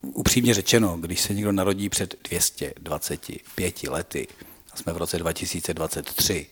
upřímně 0.02 0.54
řečeno, 0.54 0.96
když 1.00 1.20
se 1.20 1.34
někdo 1.34 1.52
narodí 1.52 1.88
před 1.88 2.14
225 2.28 3.82
lety, 3.82 4.26
a 4.72 4.76
jsme 4.76 4.92
v 4.92 4.96
roce 4.96 5.18
2023, 5.18 6.46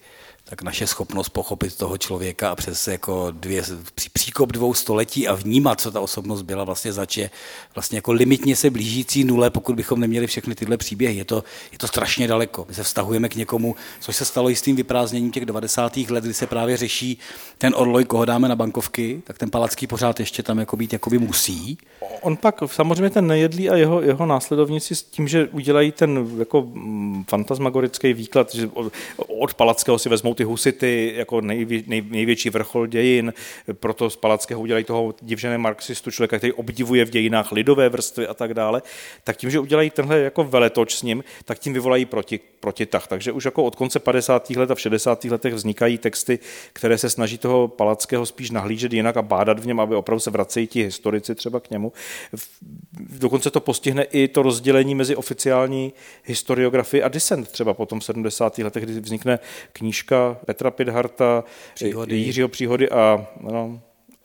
tak 0.49 0.63
naše 0.63 0.87
schopnost 0.87 1.29
pochopit 1.29 1.77
toho 1.77 1.99
člověka 1.99 2.51
a 2.51 2.57
přes 2.57 2.89
jako 2.89 3.31
dvě, 3.31 3.63
příkop 4.13 4.53
dvou 4.53 4.75
století 4.75 5.29
a 5.29 5.35
vnímat, 5.35 5.81
co 5.81 5.91
ta 5.91 6.01
osobnost 6.01 6.43
byla, 6.43 6.65
vlastně 6.65 6.93
zač 6.93 7.19
vlastně 7.75 7.99
jako 7.99 8.13
limitně 8.13 8.57
se 8.57 8.71
blížící 8.71 9.25
nule, 9.25 9.51
pokud 9.51 9.77
bychom 9.77 10.01
neměli 10.01 10.27
všechny 10.27 10.55
tyhle 10.55 10.77
příběhy. 10.77 11.17
Je 11.17 11.25
to, 11.25 11.45
je 11.73 11.79
to 11.79 11.87
strašně 11.87 12.29
daleko. 12.29 12.65
My 12.69 12.75
se 12.75 12.83
vztahujeme 12.83 13.29
k 13.29 13.35
někomu, 13.35 13.77
což 14.01 14.17
se 14.17 14.25
stalo 14.25 14.49
jistým 14.49 14.77
vyprázdněním 14.77 15.31
těch 15.31 15.45
90. 15.45 15.97
let, 15.97 16.25
kdy 16.25 16.35
se 16.35 16.47
právě 16.47 16.77
řeší 16.77 17.19
ten 17.59 17.75
odloj, 17.77 18.05
koho 18.05 18.25
dáme 18.25 18.49
na 18.49 18.57
bankovky, 18.57 19.23
tak 19.27 19.39
ten 19.39 19.51
Palacký 19.51 19.87
pořád 19.87 20.21
ještě 20.21 20.43
tam 20.43 20.59
jako 20.59 20.77
být 20.77 20.93
jakoby 20.93 21.19
musí. 21.19 21.79
On 22.21 22.37
pak 22.37 22.63
samozřejmě 22.67 23.11
ten 23.11 23.27
nejedlý 23.27 23.71
a 23.71 23.77
jeho, 23.77 24.03
jeho 24.03 24.27
následovníci 24.27 24.95
s 24.95 25.03
tím, 25.03 25.29
že 25.29 25.49
udělají 25.49 25.93
ten 25.93 26.29
jako 26.39 26.63
mm, 26.63 27.25
fantasmagorický 27.29 28.13
výklad, 28.13 28.55
že 28.55 28.71
od 29.41 29.55
Palackého 29.55 29.99
si 29.99 30.09
vezmou 30.09 30.35
ty 30.35 30.44
husity 30.45 31.13
jako 31.17 31.41
nejvě, 31.41 31.83
nej, 31.87 32.03
největší 32.09 32.51
vrchol 32.51 32.87
dějin, 32.87 33.33
proto 33.73 34.11
z 34.11 34.17
Palackého 34.17 34.61
udělají 34.61 34.85
toho 34.85 35.15
divžené 35.23 35.59
marxistu, 35.59 36.11
člověka, 36.11 36.39
který 36.39 36.53
obdivuje 36.53 37.05
v 37.05 37.11
dějinách 37.11 37.53
lidové 37.53 37.89
vrstvy 37.89 38.27
a 38.27 38.35
tak 38.35 38.55
dále, 38.55 38.83
tak 39.25 39.37
tím, 39.37 39.51
že 39.51 39.59
udělají 39.59 39.91
tenhle 39.91 40.19
jako 40.19 40.45
veletoč 40.45 40.95
s 40.95 41.03
ním, 41.03 41.25
tak 41.45 41.59
tím 41.59 41.73
vyvolají 41.73 42.05
proti, 42.05 42.41
protitah. 42.61 43.07
Takže 43.07 43.33
už 43.33 43.45
jako 43.45 43.65
od 43.65 43.77
konce 43.77 43.99
50. 43.99 44.51
let 44.51 44.71
a 44.71 44.75
v 44.75 44.81
60. 44.81 45.25
letech 45.25 45.55
vznikají 45.55 45.99
texty, 45.99 46.39
které 46.73 46.99
se 46.99 47.11
snaží 47.11 47.39
toho 47.39 47.69
Palackého 47.69 48.27
spíš 48.27 48.51
nahlížet 48.51 48.93
jinak 48.93 49.17
a 49.17 49.23
bádat 49.23 49.59
v 49.59 49.67
něm, 49.67 49.81
aby 49.81 49.95
opravdu 49.95 50.21
se 50.21 50.31
vracejí 50.31 50.67
ti 50.67 50.83
historici 50.83 51.35
třeba 51.35 51.61
k 51.61 51.71
němu. 51.71 51.93
Dokonce 53.19 53.51
to 53.51 53.61
postihne 53.61 54.03
i 54.03 54.29
to 54.29 54.43
rozdělení 54.43 54.95
mezi 54.95 55.17
oficiální 55.17 55.93
historiografii 56.25 57.03
a 57.03 57.09
dissent 57.09 57.49
třeba 57.49 57.75
potom 57.75 58.01
v 58.01 58.05
70. 58.05 58.59
letech, 58.59 58.85
kdy 58.85 59.01
vznikne 59.01 59.39
knížka 59.73 60.24
Petra 60.47 60.71
Pidharta, 60.71 61.45
příhody. 61.75 62.17
Jiřího 62.17 62.49
Příhody 62.49 62.91
a 62.91 63.27
no, 63.41 63.81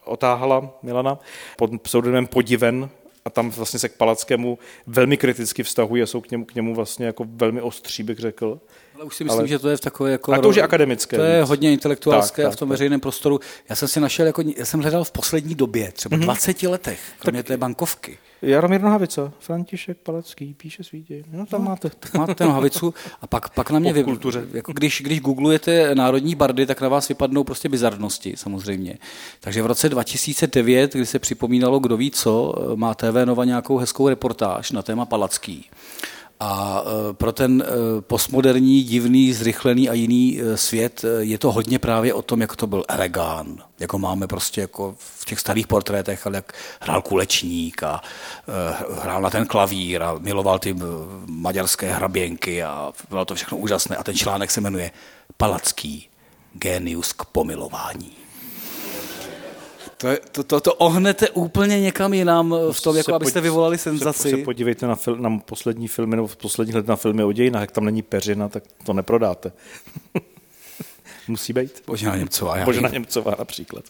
otáhala 0.05 0.79
Milana 0.83 1.19
pod 1.57 1.81
pseudonymem 1.81 2.27
Podiven, 2.27 2.89
a 3.25 3.29
tam 3.29 3.49
vlastně 3.49 3.79
se 3.79 3.89
k 3.89 3.97
Palackému 3.97 4.57
velmi 4.87 5.17
kriticky 5.17 5.63
vztahují 5.63 6.03
a 6.03 6.05
jsou 6.05 6.21
k 6.21 6.31
němu, 6.31 6.45
k 6.45 6.55
němu 6.55 6.75
vlastně 6.75 7.05
jako 7.05 7.25
velmi 7.27 7.61
ostří, 7.61 8.03
bych 8.03 8.19
řekl. 8.19 8.59
Ale 8.99 9.05
už 9.05 9.15
si 9.15 9.23
myslím, 9.23 9.39
ale... 9.39 9.47
že 9.47 9.59
to 9.59 9.69
je 9.69 9.77
v 9.77 9.81
takové 9.81 10.11
jako... 10.11 10.33
A 10.33 10.41
to 10.41 10.49
už 10.49 10.55
je 10.55 10.63
akademické. 10.63 11.17
To 11.17 11.23
je 11.23 11.43
hodně 11.43 11.73
intelektuálské 11.73 12.41
tak, 12.41 12.51
tak, 12.51 12.57
v 12.57 12.59
tom 12.59 12.67
tak. 12.67 12.71
veřejném 12.71 12.99
prostoru. 12.99 13.39
Já 13.69 13.75
jsem 13.75 13.87
si 13.87 13.99
našel, 13.99 14.25
jako, 14.25 14.43
já 14.57 14.65
jsem 14.65 14.79
hledal 14.79 15.03
v 15.03 15.11
poslední 15.11 15.55
době, 15.55 15.91
třeba 15.91 16.17
mm-hmm. 16.17 16.23
20 16.23 16.63
letech, 16.63 16.99
kromě 17.19 17.43
tak... 17.43 17.47
té 17.47 17.57
bankovky. 17.57 18.17
Jaromír 18.41 18.81
Nohavica, 18.81 19.31
František 19.39 19.97
Palacký, 19.97 20.53
píše 20.53 20.83
svítě. 20.83 21.23
No 21.31 21.45
tam 21.45 21.61
no, 21.61 21.69
máte. 21.69 21.89
Tak 21.99 22.13
máte 22.13 22.43
Nohavicu 22.43 22.93
a 23.21 23.27
pak, 23.27 23.49
pak 23.49 23.71
na 23.71 23.79
mě... 23.79 23.93
Vy, 23.93 24.05
jako 24.53 24.73
když, 24.73 25.01
když 25.01 25.21
googlujete 25.21 25.95
národní 25.95 26.35
bardy, 26.35 26.65
tak 26.65 26.81
na 26.81 26.89
vás 26.89 27.07
vypadnou 27.07 27.43
prostě 27.43 27.69
bizarnosti 27.69 28.33
samozřejmě. 28.37 28.97
Takže 29.39 29.61
v 29.61 29.65
roce 29.65 29.89
2009, 29.89 30.93
kdy 30.93 31.05
se 31.05 31.19
připomínalo, 31.19 31.79
kdo 31.79 31.97
ví 31.97 32.11
co, 32.11 32.53
má 32.75 32.93
TV 32.93 33.25
Nova 33.25 33.45
nějakou 33.45 33.77
hezkou 33.77 34.09
reportáž 34.09 34.71
na 34.71 34.81
téma 34.81 35.05
Palacký. 35.05 35.69
A 36.39 36.83
e, 36.83 37.13
pro 37.13 37.31
ten 37.31 37.63
e, 37.67 38.01
postmoderní, 38.01 38.83
divný, 38.83 39.33
zrychlený 39.33 39.89
a 39.89 39.93
jiný 39.93 40.41
e, 40.41 40.57
svět 40.57 41.05
je 41.19 41.37
to 41.37 41.51
hodně 41.51 41.79
právě 41.79 42.13
o 42.13 42.21
tom, 42.21 42.41
jak 42.41 42.55
to 42.55 42.67
byl 42.67 42.83
Eregán, 42.87 43.63
jako 43.79 43.99
máme 43.99 44.27
prostě 44.27 44.61
jako 44.61 44.95
v 44.97 45.25
těch 45.25 45.39
starých 45.39 45.67
portrétech, 45.67 46.27
ale 46.27 46.35
jak 46.35 46.53
hrál 46.81 47.01
kulečník 47.01 47.83
a 47.83 48.01
hrál 49.01 49.21
na 49.21 49.29
ten 49.29 49.45
klavír 49.45 50.03
a 50.03 50.15
miloval 50.19 50.59
ty 50.59 50.75
maďarské 51.25 51.93
hraběnky 51.93 52.63
a 52.63 52.91
bylo 53.09 53.25
to 53.25 53.35
všechno 53.35 53.57
úžasné. 53.57 53.95
A 53.95 54.03
ten 54.03 54.15
článek 54.15 54.51
se 54.51 54.61
jmenuje 54.61 54.91
Palacký, 55.37 56.07
genius 56.53 57.13
k 57.13 57.25
pomilování. 57.25 58.18
To, 60.01 60.07
to, 60.31 60.43
to, 60.43 60.61
to 60.61 60.73
ohnete 60.73 61.29
úplně 61.29 61.79
někam 61.79 62.13
jinam 62.13 62.55
v 62.71 62.81
tom, 62.81 62.97
jako 62.97 63.15
abyste 63.15 63.41
vyvolali 63.41 63.77
senzaci. 63.77 64.21
Se, 64.21 64.29
se 64.29 64.37
podívejte 64.37 64.87
na, 64.87 64.95
fil, 64.95 65.15
na 65.15 65.39
poslední 65.39 65.87
filmy, 65.87 66.15
nebo 66.15 66.27
v 66.27 66.35
posledních 66.35 66.75
let 66.75 66.87
na 66.87 66.95
filmy 66.95 67.23
o 67.23 67.31
dějinách, 67.31 67.61
jak 67.61 67.71
tam 67.71 67.85
není 67.85 68.01
peřina, 68.01 68.49
tak 68.49 68.63
to 68.85 68.93
neprodáte. 68.93 69.51
Musí 71.27 71.53
být. 71.53 71.83
Božena 71.87 72.15
Němcová. 72.15 72.65
Božena 72.65 72.89
Němcová 72.89 73.35
například. 73.39 73.83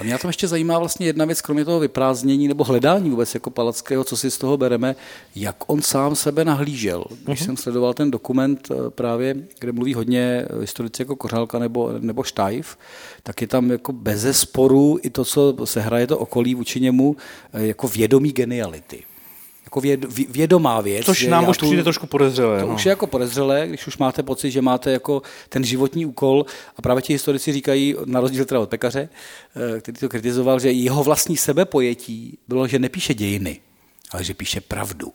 A 0.00 0.04
mě 0.04 0.12
na 0.12 0.18
tom 0.18 0.28
ještě 0.28 0.48
zajímá 0.48 0.78
vlastně 0.78 1.06
jedna 1.06 1.24
věc, 1.24 1.40
kromě 1.40 1.64
toho 1.64 1.80
vyprázdnění 1.80 2.48
nebo 2.48 2.64
hledání 2.64 3.10
vůbec 3.10 3.34
jako 3.34 3.50
Palackého, 3.50 4.04
co 4.04 4.16
si 4.16 4.30
z 4.30 4.38
toho 4.38 4.56
bereme, 4.56 4.96
jak 5.36 5.56
on 5.66 5.82
sám 5.82 6.16
sebe 6.16 6.44
nahlížel. 6.44 7.04
Když 7.24 7.40
uh-huh. 7.40 7.44
jsem 7.44 7.56
sledoval 7.56 7.94
ten 7.94 8.10
dokument 8.10 8.68
eh, 8.70 8.90
právě, 8.90 9.36
kde 9.58 9.72
mluví 9.72 9.94
hodně 9.94 10.46
historici 10.60 11.02
jako 11.02 11.16
Kořálka 11.16 11.58
nebo, 11.58 11.92
nebo 11.98 12.22
Štajf, 12.22 12.78
tak 13.22 13.40
je 13.40 13.46
tam 13.46 13.70
jako 13.70 13.92
bez 13.92 14.40
sporu 14.40 14.98
i 15.02 15.10
to, 15.10 15.24
co 15.24 15.56
se 15.64 15.80
hraje 15.80 16.06
to 16.06 16.18
okolí 16.18 16.54
vůči 16.54 16.80
němu, 16.80 17.16
eh, 17.52 17.66
jako 17.66 17.88
vědomí 17.88 18.32
geniality 18.32 19.09
jako 19.70 19.80
věd, 19.80 20.04
vědomá 20.28 20.80
věc. 20.80 21.06
Což 21.06 21.26
nám 21.26 21.48
už 21.48 21.58
tu, 21.58 21.66
přijde 21.66 21.82
trošku 21.82 22.06
podezřelé. 22.06 22.60
To 22.60 22.66
no. 22.66 22.74
už 22.74 22.86
je 22.86 22.90
jako 22.90 23.06
podezřelé, 23.06 23.68
když 23.68 23.86
už 23.86 23.98
máte 23.98 24.22
pocit, 24.22 24.50
že 24.50 24.62
máte 24.62 24.90
jako 24.90 25.22
ten 25.48 25.64
životní 25.64 26.06
úkol 26.06 26.46
a 26.76 26.82
právě 26.82 27.02
ti 27.02 27.12
historici 27.12 27.52
říkají, 27.52 27.96
na 28.04 28.20
rozdíl 28.20 28.44
teda 28.44 28.60
od 28.60 28.68
pekaře, 28.68 29.08
eh, 29.76 29.80
který 29.80 29.98
to 29.98 30.08
kritizoval, 30.08 30.60
že 30.60 30.70
jeho 30.70 31.04
vlastní 31.04 31.36
sebepojetí 31.36 32.38
bylo, 32.48 32.66
že 32.66 32.78
nepíše 32.78 33.14
dějiny, 33.14 33.60
ale 34.12 34.24
že 34.24 34.34
píše 34.34 34.60
pravdu 34.60 35.12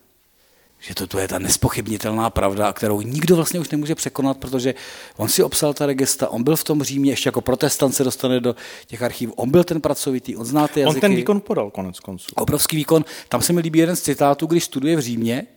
že 0.79 0.95
to, 0.95 1.07
to 1.07 1.19
je 1.19 1.27
ta 1.27 1.39
nespochybnitelná 1.39 2.29
pravda, 2.29 2.73
kterou 2.73 3.01
nikdo 3.01 3.35
vlastně 3.35 3.59
už 3.59 3.69
nemůže 3.69 3.95
překonat, 3.95 4.37
protože 4.37 4.75
on 5.17 5.29
si 5.29 5.43
obsal 5.43 5.73
ta 5.73 5.85
regesta, 5.85 6.29
on 6.29 6.43
byl 6.43 6.55
v 6.55 6.63
tom 6.63 6.83
Římě, 6.83 7.11
ještě 7.11 7.27
jako 7.27 7.41
protestant 7.41 7.95
se 7.95 8.03
dostane 8.03 8.39
do 8.39 8.55
těch 8.87 9.01
archivů, 9.01 9.33
on 9.33 9.51
byl 9.51 9.63
ten 9.63 9.81
pracovitý, 9.81 10.35
on 10.35 10.45
zná 10.45 10.67
ty 10.67 10.79
jazyky. 10.79 10.97
On 10.97 11.01
ten 11.01 11.15
výkon 11.15 11.41
podal 11.41 11.71
konec 11.71 11.99
konců. 11.99 12.27
Obrovský 12.35 12.75
výkon. 12.75 13.05
Tam 13.29 13.41
se 13.41 13.53
mi 13.53 13.61
líbí 13.61 13.79
jeden 13.79 13.95
z 13.95 14.01
citátů, 14.01 14.45
když 14.45 14.63
studuje 14.63 14.95
v 14.95 14.99
Římě, 14.99 15.47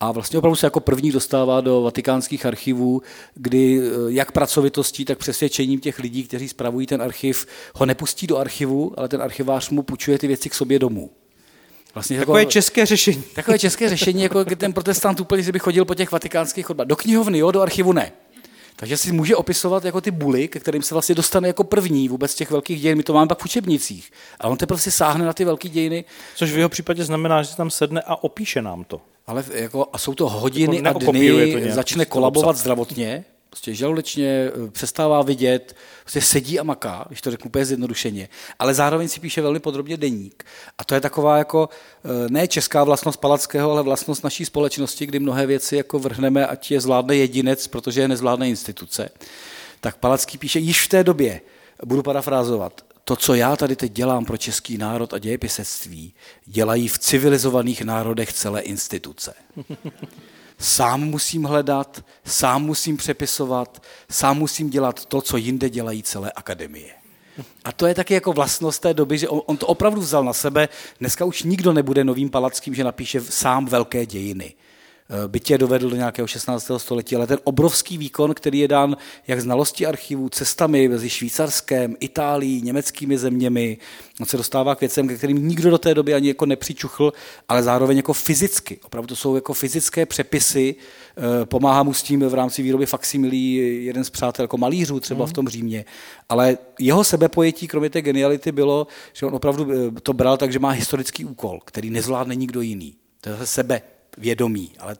a 0.00 0.12
vlastně 0.12 0.38
opravdu 0.38 0.56
se 0.56 0.66
jako 0.66 0.80
první 0.80 1.10
dostává 1.10 1.60
do 1.60 1.82
vatikánských 1.82 2.46
archivů, 2.46 3.02
kdy 3.34 3.80
eh, 3.80 3.90
jak 4.08 4.32
pracovitostí, 4.32 5.04
tak 5.04 5.18
přesvědčením 5.18 5.80
těch 5.80 5.98
lidí, 5.98 6.24
kteří 6.24 6.48
spravují 6.48 6.86
ten 6.86 7.02
archiv, 7.02 7.46
ho 7.74 7.86
nepustí 7.86 8.26
do 8.26 8.38
archivu, 8.38 8.92
ale 8.96 9.08
ten 9.08 9.22
archivář 9.22 9.70
mu 9.70 9.82
půjčuje 9.82 10.18
ty 10.18 10.26
věci 10.26 10.50
k 10.50 10.54
sobě 10.54 10.78
domů. 10.78 11.10
Vlastně 11.94 12.18
takové 12.18 12.40
jako, 12.40 12.50
české 12.50 12.86
řešení. 12.86 13.22
Takové 13.34 13.58
české 13.58 13.88
řešení, 13.88 14.22
jako 14.22 14.44
ten 14.44 14.72
protestant 14.72 15.20
úplně, 15.20 15.42
že 15.42 15.52
by 15.52 15.58
chodil 15.58 15.84
po 15.84 15.94
těch 15.94 16.12
vatikánských 16.12 16.66
chodbách. 16.66 16.86
Do 16.86 16.96
knihovny, 16.96 17.38
jo, 17.38 17.50
do 17.50 17.60
archivu 17.60 17.92
ne. 17.92 18.12
Takže 18.76 18.96
si 18.96 19.12
může 19.12 19.36
opisovat 19.36 19.84
jako 19.84 20.00
ty 20.00 20.10
buly, 20.10 20.48
ke 20.48 20.60
kterým 20.60 20.82
se 20.82 20.94
vlastně 20.94 21.14
dostane 21.14 21.48
jako 21.48 21.64
první 21.64 22.08
vůbec 22.08 22.30
z 22.30 22.34
těch 22.34 22.50
velkých 22.50 22.80
dějin. 22.80 22.96
My 22.96 23.02
to 23.02 23.12
máme 23.12 23.28
pak 23.28 23.38
v 23.38 23.44
učebnicích. 23.44 24.12
A 24.40 24.48
on 24.48 24.56
teprve 24.56 24.80
si 24.80 24.90
sáhne 24.90 25.24
na 25.24 25.32
ty 25.32 25.44
velké 25.44 25.68
dějiny. 25.68 26.04
Což 26.34 26.50
v 26.50 26.56
jeho 26.56 26.68
případě 26.68 27.04
znamená, 27.04 27.42
že 27.42 27.56
tam 27.56 27.70
sedne 27.70 28.02
a 28.06 28.24
opíše 28.24 28.62
nám 28.62 28.84
to. 28.84 29.00
Ale 29.26 29.44
jako, 29.52 29.86
a 29.92 29.98
jsou 29.98 30.14
to 30.14 30.28
hodiny 30.28 30.76
Jako 30.76 30.98
a 31.08 31.12
dny, 31.12 31.30
nějak, 31.30 31.72
začne 31.72 32.04
kolabovat 32.04 32.56
zdravotně, 32.56 33.24
prostě 33.52 33.74
žaludečně 33.74 34.28
eh, 34.28 34.70
přestává 34.70 35.22
vidět, 35.22 35.76
prostě 36.00 36.20
sedí 36.20 36.60
a 36.60 36.62
maká, 36.62 37.04
když 37.08 37.20
to 37.20 37.30
řeknu 37.30 37.48
úplně 37.48 37.64
zjednodušeně, 37.64 38.28
ale 38.58 38.74
zároveň 38.74 39.08
si 39.08 39.20
píše 39.20 39.42
velmi 39.42 39.60
podrobně 39.60 39.96
deník. 39.96 40.44
A 40.78 40.84
to 40.84 40.94
je 40.94 41.00
taková 41.00 41.38
jako 41.38 41.68
eh, 41.68 42.08
ne 42.28 42.48
česká 42.48 42.84
vlastnost 42.84 43.20
Palackého, 43.20 43.70
ale 43.70 43.82
vlastnost 43.82 44.24
naší 44.24 44.44
společnosti, 44.44 45.06
kdy 45.06 45.18
mnohé 45.18 45.46
věci 45.46 45.76
jako 45.76 45.98
vrhneme, 45.98 46.46
ať 46.46 46.70
je 46.70 46.80
zvládne 46.80 47.16
jedinec, 47.16 47.66
protože 47.66 48.00
je 48.00 48.08
nezvládne 48.08 48.48
instituce. 48.48 49.08
Tak 49.80 49.96
Palacký 49.96 50.38
píše 50.38 50.58
již 50.58 50.86
v 50.86 50.88
té 50.88 51.04
době, 51.04 51.40
budu 51.84 52.02
parafrázovat, 52.02 52.84
to, 53.04 53.16
co 53.16 53.34
já 53.34 53.56
tady 53.56 53.76
teď 53.76 53.92
dělám 53.92 54.24
pro 54.24 54.36
český 54.36 54.78
národ 54.78 55.14
a 55.14 55.18
dějepisectví, 55.18 56.14
dělají 56.46 56.88
v 56.88 56.98
civilizovaných 56.98 57.82
národech 57.82 58.32
celé 58.32 58.60
instituce. 58.60 59.34
Sám 60.62 61.00
musím 61.00 61.44
hledat, 61.44 62.04
sám 62.24 62.62
musím 62.62 62.96
přepisovat, 62.96 63.82
sám 64.10 64.38
musím 64.38 64.70
dělat 64.70 65.06
to, 65.06 65.22
co 65.22 65.36
jinde 65.36 65.70
dělají 65.70 66.02
celé 66.02 66.32
akademie. 66.32 66.90
A 67.64 67.72
to 67.72 67.86
je 67.86 67.94
taky 67.94 68.14
jako 68.14 68.32
vlastnost 68.32 68.82
té 68.82 68.94
doby, 68.94 69.18
že 69.18 69.28
on, 69.28 69.56
to 69.56 69.66
opravdu 69.66 70.00
vzal 70.00 70.24
na 70.24 70.32
sebe. 70.32 70.68
Dneska 71.00 71.24
už 71.24 71.42
nikdo 71.42 71.72
nebude 71.72 72.04
novým 72.04 72.30
Palackým, 72.30 72.74
že 72.74 72.84
napíše 72.84 73.20
sám 73.20 73.66
velké 73.66 74.06
dějiny. 74.06 74.54
Eh, 75.10 75.28
Bytě 75.28 75.58
dovedl 75.58 75.90
do 75.90 75.96
nějakého 75.96 76.26
16. 76.26 76.78
století, 76.78 77.16
ale 77.16 77.26
ten 77.26 77.38
obrovský 77.44 77.98
výkon, 77.98 78.34
který 78.34 78.58
je 78.58 78.68
dán 78.68 78.96
jak 79.26 79.40
znalosti 79.40 79.86
archivů, 79.86 80.28
cestami 80.28 80.88
mezi 80.88 81.10
Švýcarskem, 81.10 81.96
Itálií, 82.00 82.62
německými 82.62 83.18
zeměmi, 83.18 83.78
on 84.20 84.26
se 84.26 84.36
dostává 84.36 84.74
k 84.74 84.80
věcem, 84.80 85.08
ke 85.08 85.16
kterým 85.16 85.48
nikdo 85.48 85.70
do 85.70 85.78
té 85.78 85.94
doby 85.94 86.14
ani 86.14 86.28
jako 86.28 86.46
nepřičuchl, 86.46 87.12
ale 87.48 87.62
zároveň 87.62 87.96
jako 87.96 88.12
fyzicky. 88.12 88.78
Opravdu 88.84 89.06
to 89.06 89.16
jsou 89.16 89.34
jako 89.34 89.54
fyzické 89.54 90.06
přepisy, 90.06 90.74
eh, 91.16 91.46
pomáhá 91.46 91.82
mu 91.82 91.94
s 91.94 92.02
tím 92.02 92.20
v 92.20 92.34
rámci 92.34 92.62
výroby 92.62 92.86
faksimilí 92.86 93.54
jeden 93.84 94.04
z 94.04 94.10
přátel 94.10 94.44
jako 94.44 94.58
malířů 94.58 95.00
třeba 95.00 95.26
v 95.26 95.32
tom 95.32 95.48
Římě, 95.48 95.84
ale 96.28 96.58
jeho 96.78 97.04
sebepojetí, 97.04 97.68
kromě 97.68 97.90
té 97.90 98.02
geniality, 98.02 98.52
bylo, 98.52 98.86
že 99.12 99.26
on 99.26 99.34
opravdu 99.34 99.72
eh, 99.72 100.00
to 100.00 100.12
bral 100.12 100.36
tak, 100.36 100.52
že 100.52 100.58
má 100.58 100.70
historický 100.70 101.24
úkol, 101.24 101.60
který 101.64 101.90
nezvládne 101.90 102.34
nikdo 102.34 102.60
jiný. 102.60 102.94
To 103.20 103.30
je 103.30 103.36
sebe 103.44 103.82
vědomí, 104.18 104.70
ale 104.78 104.96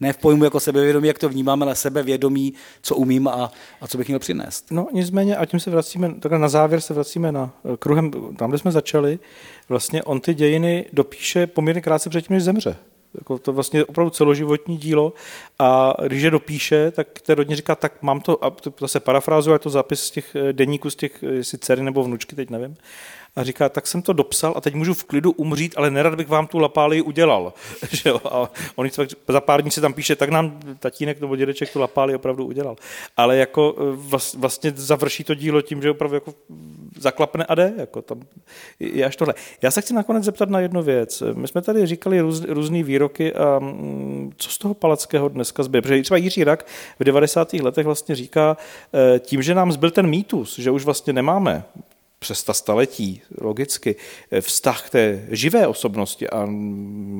ne 0.00 0.12
v 0.12 0.18
pojmu 0.18 0.44
jako 0.44 0.60
sebevědomí, 0.60 1.08
jak 1.08 1.18
to 1.18 1.28
vnímáme, 1.28 1.64
ale 1.64 1.74
sebevědomí, 1.74 2.54
co 2.82 2.96
umím 2.96 3.28
a, 3.28 3.52
a 3.80 3.88
co 3.88 3.98
bych 3.98 4.08
měl 4.08 4.18
přinést. 4.18 4.70
No 4.70 4.88
nicméně, 4.92 5.36
a 5.36 5.46
tím 5.46 5.60
se 5.60 5.70
vracíme, 5.70 6.14
takhle 6.20 6.38
na 6.38 6.48
závěr 6.48 6.80
se 6.80 6.94
vracíme 6.94 7.32
na 7.32 7.54
eh, 7.72 7.76
kruhem, 7.76 8.10
tam, 8.36 8.50
kde 8.50 8.58
jsme 8.58 8.72
začali, 8.72 9.18
vlastně 9.68 10.02
on 10.02 10.20
ty 10.20 10.34
dějiny 10.34 10.84
dopíše 10.92 11.46
poměrně 11.46 11.82
krátce 11.82 12.10
předtím, 12.10 12.34
než 12.34 12.44
zemře. 12.44 12.76
Jako 13.14 13.38
to 13.38 13.52
vlastně 13.52 13.84
opravdu 13.84 14.10
celoživotní 14.10 14.76
dílo 14.76 15.12
a 15.58 15.94
když 16.06 16.22
je 16.22 16.30
dopíše, 16.30 16.90
tak 16.90 17.20
té 17.20 17.34
rodině 17.34 17.56
říká, 17.56 17.74
tak 17.74 18.02
mám 18.02 18.20
to, 18.20 18.44
a 18.44 18.50
to 18.50 18.72
zase 18.80 19.00
parafrázuju, 19.00 19.54
je 19.54 19.58
to 19.58 19.70
zápis 19.70 20.00
z 20.00 20.10
těch 20.10 20.36
eh, 20.36 20.52
deníků, 20.52 20.90
z 20.90 20.96
těch, 20.96 21.22
eh, 21.22 21.26
jestli 21.26 21.58
dcery 21.58 21.82
nebo 21.82 22.04
vnučky, 22.04 22.36
teď 22.36 22.50
nevím, 22.50 22.76
a 23.36 23.44
říká, 23.44 23.68
tak 23.68 23.86
jsem 23.86 24.02
to 24.02 24.12
dopsal 24.12 24.54
a 24.56 24.60
teď 24.60 24.74
můžu 24.74 24.94
v 24.94 25.04
klidu 25.04 25.32
umřít, 25.32 25.74
ale 25.76 25.90
nerad 25.90 26.14
bych 26.14 26.28
vám 26.28 26.46
tu 26.46 26.58
lapálii 26.58 27.02
udělal. 27.02 27.52
Že 27.90 28.08
jo? 28.08 28.20
A 28.24 28.50
on 28.76 28.88
za 29.28 29.40
pár 29.40 29.62
dní 29.62 29.70
se 29.70 29.80
tam 29.80 29.92
píše, 29.92 30.16
tak 30.16 30.30
nám 30.30 30.60
tatínek 30.78 31.20
nebo 31.20 31.36
dědeček 31.36 31.72
tu 31.72 31.80
lapálii 31.80 32.16
opravdu 32.16 32.44
udělal. 32.46 32.76
Ale 33.16 33.36
jako 33.36 33.74
vlast- 34.08 34.38
vlastně 34.38 34.72
završí 34.74 35.24
to 35.24 35.34
dílo 35.34 35.62
tím, 35.62 35.82
že 35.82 35.90
opravdu 35.90 36.14
jako 36.14 36.34
zaklapne 36.98 37.44
a 37.44 37.54
jde. 37.54 37.72
Jako 37.76 38.02
tam 38.02 38.22
je 38.80 39.04
až 39.04 39.16
tohle. 39.16 39.34
Já 39.62 39.70
se 39.70 39.80
chci 39.80 39.94
nakonec 39.94 40.24
zeptat 40.24 40.50
na 40.50 40.60
jednu 40.60 40.82
věc. 40.82 41.22
My 41.34 41.48
jsme 41.48 41.62
tady 41.62 41.86
říkali 41.86 42.20
růz, 42.20 42.44
různý 42.44 42.82
výroky 42.82 43.34
a 43.34 43.58
mm, 43.58 44.32
co 44.36 44.50
z 44.50 44.58
toho 44.58 44.74
Palackého 44.74 45.28
dneska 45.28 45.62
zbyde? 45.62 45.82
Protože 45.82 46.02
třeba 46.02 46.18
Jiří 46.18 46.44
Rak 46.44 46.66
v 46.98 47.04
90. 47.04 47.52
letech 47.52 47.86
vlastně 47.86 48.14
říká, 48.14 48.56
eh, 48.94 49.18
tím, 49.18 49.42
že 49.42 49.54
nám 49.54 49.72
zbyl 49.72 49.90
ten 49.90 50.06
mýtus, 50.06 50.58
že 50.58 50.70
už 50.70 50.84
vlastně 50.84 51.12
nemáme 51.12 51.64
přes 52.18 52.44
ta 52.44 52.54
staletí, 52.54 53.22
logicky, 53.40 53.96
eh, 54.30 54.40
vztah 54.40 54.90
té 54.90 55.26
živé 55.30 55.66
osobnosti 55.66 56.30
a 56.30 56.48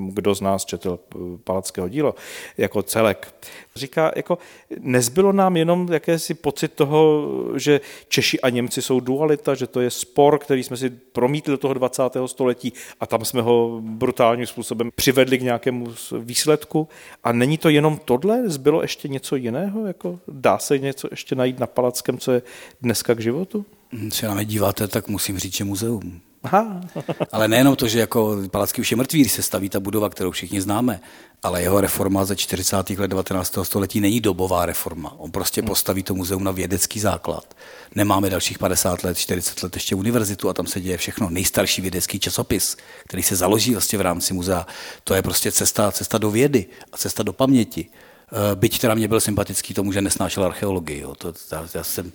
kdo 0.08 0.34
z 0.34 0.40
nás 0.40 0.64
četl 0.64 0.98
eh, 0.98 1.18
Palackého 1.44 1.88
dílo 1.88 2.14
jako 2.58 2.82
celek. 2.82 3.34
Říká, 3.76 4.12
jako 4.16 4.38
nezbylo 4.80 5.32
nám 5.32 5.56
jenom 5.56 5.92
jakési 5.92 6.34
pocit 6.34 6.72
toho, 6.72 7.24
že 7.56 7.80
Češi 8.08 8.40
a 8.40 8.48
Němci 8.48 8.82
jsou 8.82 9.00
dualita, 9.00 9.54
že 9.54 9.66
to 9.66 9.80
je 9.80 9.90
spor, 9.90 10.38
který 10.38 10.62
jsme 10.62 10.76
si 10.76 10.90
promítli 10.90 11.50
do 11.50 11.58
toho 11.58 11.74
20. 11.74 12.02
století 12.26 12.72
a 13.00 13.06
tam 13.06 13.24
jsme 13.24 13.42
ho 13.42 13.80
brutálním 13.82 14.46
způsobem 14.46 14.90
přivedli 14.94 15.38
k 15.38 15.42
nějakému 15.42 15.86
výsledku. 16.18 16.88
A 17.24 17.32
není 17.32 17.58
to 17.58 17.68
jenom 17.68 18.00
tohle? 18.04 18.48
Zbylo 18.48 18.82
ještě 18.82 19.08
něco 19.08 19.36
jiného? 19.36 19.86
Jako 19.86 20.18
dá 20.28 20.58
se 20.58 20.78
něco 20.78 21.08
ještě 21.10 21.34
najít 21.34 21.58
na 21.58 21.66
Palackém, 21.66 22.18
co 22.18 22.32
je 22.32 22.42
dneska 22.80 23.14
k 23.14 23.20
životu? 23.20 23.64
Hm, 23.92 24.10
Se 24.10 24.26
na 24.26 24.34
mě 24.34 24.44
díváte, 24.44 24.88
tak 24.88 25.08
musím 25.08 25.38
říct, 25.38 25.54
že 25.56 25.64
muzeum. 25.64 26.20
Aha. 26.42 26.80
Ale 27.32 27.48
nejenom 27.48 27.76
to, 27.76 27.88
že 27.88 28.00
jako 28.00 28.36
Palacký 28.50 28.80
už 28.80 28.90
je 28.90 28.96
mrtvý, 28.96 29.20
když 29.20 29.32
se 29.32 29.42
staví 29.42 29.68
ta 29.68 29.80
budova, 29.80 30.08
kterou 30.10 30.30
všichni 30.30 30.60
známe, 30.60 31.00
ale 31.42 31.62
jeho 31.62 31.80
reforma 31.80 32.24
ze 32.24 32.36
40. 32.36 32.90
let 32.90 33.08
19. 33.08 33.58
století 33.62 34.00
není 34.00 34.20
dobová 34.20 34.66
reforma. 34.66 35.14
On 35.18 35.30
prostě 35.30 35.62
postaví 35.62 36.02
to 36.02 36.14
muzeum 36.14 36.44
na 36.44 36.50
vědecký 36.50 37.00
základ. 37.00 37.56
Nemáme 37.94 38.30
dalších 38.30 38.58
50 38.58 39.04
let, 39.04 39.18
40 39.18 39.62
let 39.62 39.74
ještě 39.76 39.94
univerzitu 39.94 40.48
a 40.48 40.52
tam 40.52 40.66
se 40.66 40.80
děje 40.80 40.96
všechno. 40.96 41.30
Nejstarší 41.30 41.82
vědecký 41.82 42.18
časopis, 42.18 42.76
který 43.04 43.22
se 43.22 43.36
založí 43.36 43.72
vlastně 43.72 43.98
v 43.98 44.02
rámci 44.02 44.34
muzea. 44.34 44.66
To 45.04 45.14
je 45.14 45.22
prostě 45.22 45.52
cesta, 45.52 45.92
cesta 45.92 46.18
do 46.18 46.30
vědy 46.30 46.66
a 46.92 46.96
cesta 46.96 47.22
do 47.22 47.32
paměti. 47.32 47.88
Eh, 48.32 48.56
Byť 48.56 48.78
teda 48.80 48.94
mě 48.94 49.08
byl 49.08 49.20
sympatický 49.20 49.74
tomu, 49.74 49.92
že 49.92 50.02
nesnášel 50.02 50.44
archeologii. 50.44 51.00
Jo. 51.00 51.14
To, 51.14 51.32
já, 51.52 51.68
já 51.74 51.84
jsem, 51.84 52.12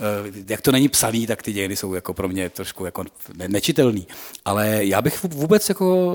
eh, 0.00 0.44
jak 0.48 0.60
to 0.60 0.72
není 0.72 0.88
psaný, 0.88 1.26
tak 1.26 1.42
ty 1.42 1.52
dějiny 1.52 1.76
jsou 1.76 1.94
jako 1.94 2.14
pro 2.14 2.28
mě 2.28 2.50
trošku 2.50 2.84
jako 2.84 3.04
ne- 3.36 3.48
nečitelný. 3.48 4.06
Ale 4.44 4.84
já 4.84 5.02
bych 5.02 5.24
vůbec 5.24 5.68
jako 5.68 6.14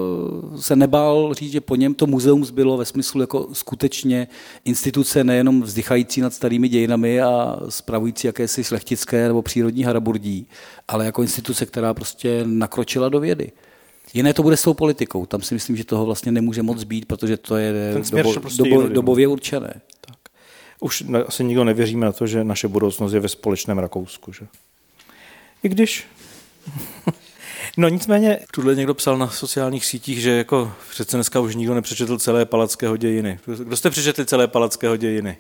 se 0.60 0.76
nebál 0.76 1.34
říct, 1.34 1.52
že 1.52 1.62
po 1.62 1.76
něm 1.76 1.94
to 1.94 2.08
muzeum 2.08 2.46
zbylo 2.46 2.78
ve 2.78 2.86
smyslu 2.86 3.22
jako 3.22 3.48
skutečně 3.54 4.28
instituce 4.66 5.24
nejenom 5.24 5.62
vzdychající 5.62 6.22
nad 6.22 6.34
starými 6.34 6.68
dějinami 6.70 7.22
a 7.22 7.58
spravující 7.70 8.28
jakési 8.28 8.64
šlechtické 8.64 9.28
nebo 9.28 9.42
přírodní 9.42 9.84
haraburdí, 9.84 10.48
ale 10.88 11.06
jako 11.06 11.22
instituce, 11.22 11.66
která 11.66 11.94
prostě 11.94 12.42
nakročila 12.46 13.10
do 13.10 13.20
vědy. 13.20 13.52
Jiné 14.14 14.34
to 14.34 14.44
bude 14.44 14.58
s 14.58 14.64
tou 14.64 14.74
politikou. 14.74 15.26
Tam 15.26 15.42
si 15.42 15.54
myslím, 15.54 15.78
že 15.78 15.84
toho 15.84 16.06
vlastně 16.06 16.32
nemůže 16.32 16.64
moc 16.64 16.84
být, 16.84 17.06
protože 17.06 17.38
to 17.38 17.58
je 17.58 17.74
dobo, 18.12 18.34
prostě 18.34 18.58
dobo, 18.58 18.70
jinudy, 18.70 18.90
no. 18.90 18.94
dobově 18.96 19.28
určené. 19.28 19.82
Už 20.80 21.02
ne- 21.02 21.24
asi 21.24 21.44
nikdo 21.44 21.64
nevěříme 21.64 22.06
na 22.06 22.12
to, 22.12 22.28
že 22.28 22.44
naše 22.44 22.68
budoucnost 22.68 23.14
je 23.14 23.20
ve 23.20 23.30
společném 23.30 23.78
Rakousku. 23.78 24.34
Že? 24.34 24.48
I 25.64 25.70
když... 25.70 26.06
No 27.78 27.90
nicméně, 27.90 28.40
tuhle 28.52 28.76
někdo 28.76 28.94
psal 28.94 29.18
na 29.18 29.30
sociálních 29.30 29.86
sítích, 29.86 30.22
že 30.22 30.32
jako 30.32 30.74
přece 30.90 31.18
dneska 31.18 31.40
už 31.40 31.56
nikdo 31.56 31.74
nepřečetl 31.74 32.18
celé 32.18 32.46
Palackého 32.46 32.98
dějiny. 32.98 33.40
Kdo 33.64 33.78
jste 33.78 33.90
přečetli 33.90 34.26
celé 34.26 34.48
Palackého 34.48 34.98
dějiny? 34.98 35.38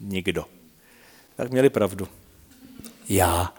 Nikdo. 0.00 0.44
Tak 1.36 1.50
měli 1.50 1.70
pravdu. 1.70 2.08
Já. 3.08 3.54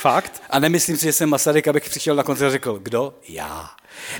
Fakt? 0.00 0.42
A 0.50 0.58
nemyslím 0.58 0.96
si, 0.96 1.04
že 1.04 1.12
jsem 1.12 1.28
Masaryk, 1.28 1.68
abych 1.68 1.90
přišel 1.90 2.14
na 2.16 2.22
konci 2.22 2.46
a 2.46 2.50
řekl, 2.50 2.78
kdo? 2.78 3.14
Já. 3.28 3.70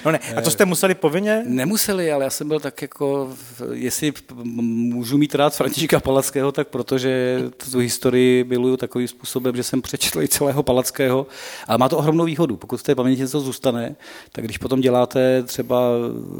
No 0.04 0.12
ne, 0.12 0.18
a 0.36 0.40
to 0.40 0.50
jste 0.50 0.64
museli 0.64 0.94
povinně? 0.94 1.42
Nemuseli, 1.46 2.12
ale 2.12 2.24
já 2.24 2.30
jsem 2.30 2.48
byl 2.48 2.60
tak 2.60 2.82
jako, 2.82 3.30
jestli 3.72 4.12
můžu 4.34 5.18
mít 5.18 5.34
rád 5.34 5.54
Františka 5.54 6.00
Palackého, 6.00 6.52
tak 6.52 6.68
protože 6.68 7.42
tu 7.72 7.78
historii 7.78 8.44
miluju 8.44 8.76
takovým 8.76 9.08
způsobem, 9.08 9.56
že 9.56 9.62
jsem 9.62 9.82
přečetl 9.82 10.22
i 10.22 10.28
celého 10.28 10.62
Palackého, 10.62 11.26
ale 11.66 11.78
má 11.78 11.88
to 11.88 11.98
ohromnou 11.98 12.24
výhodu. 12.24 12.56
Pokud 12.56 12.80
v 12.80 12.82
té 12.82 12.94
paměti 12.94 13.22
něco 13.22 13.40
zůstane, 13.40 13.96
tak 14.32 14.44
když 14.44 14.58
potom 14.58 14.80
děláte 14.80 15.42
třeba 15.42 15.80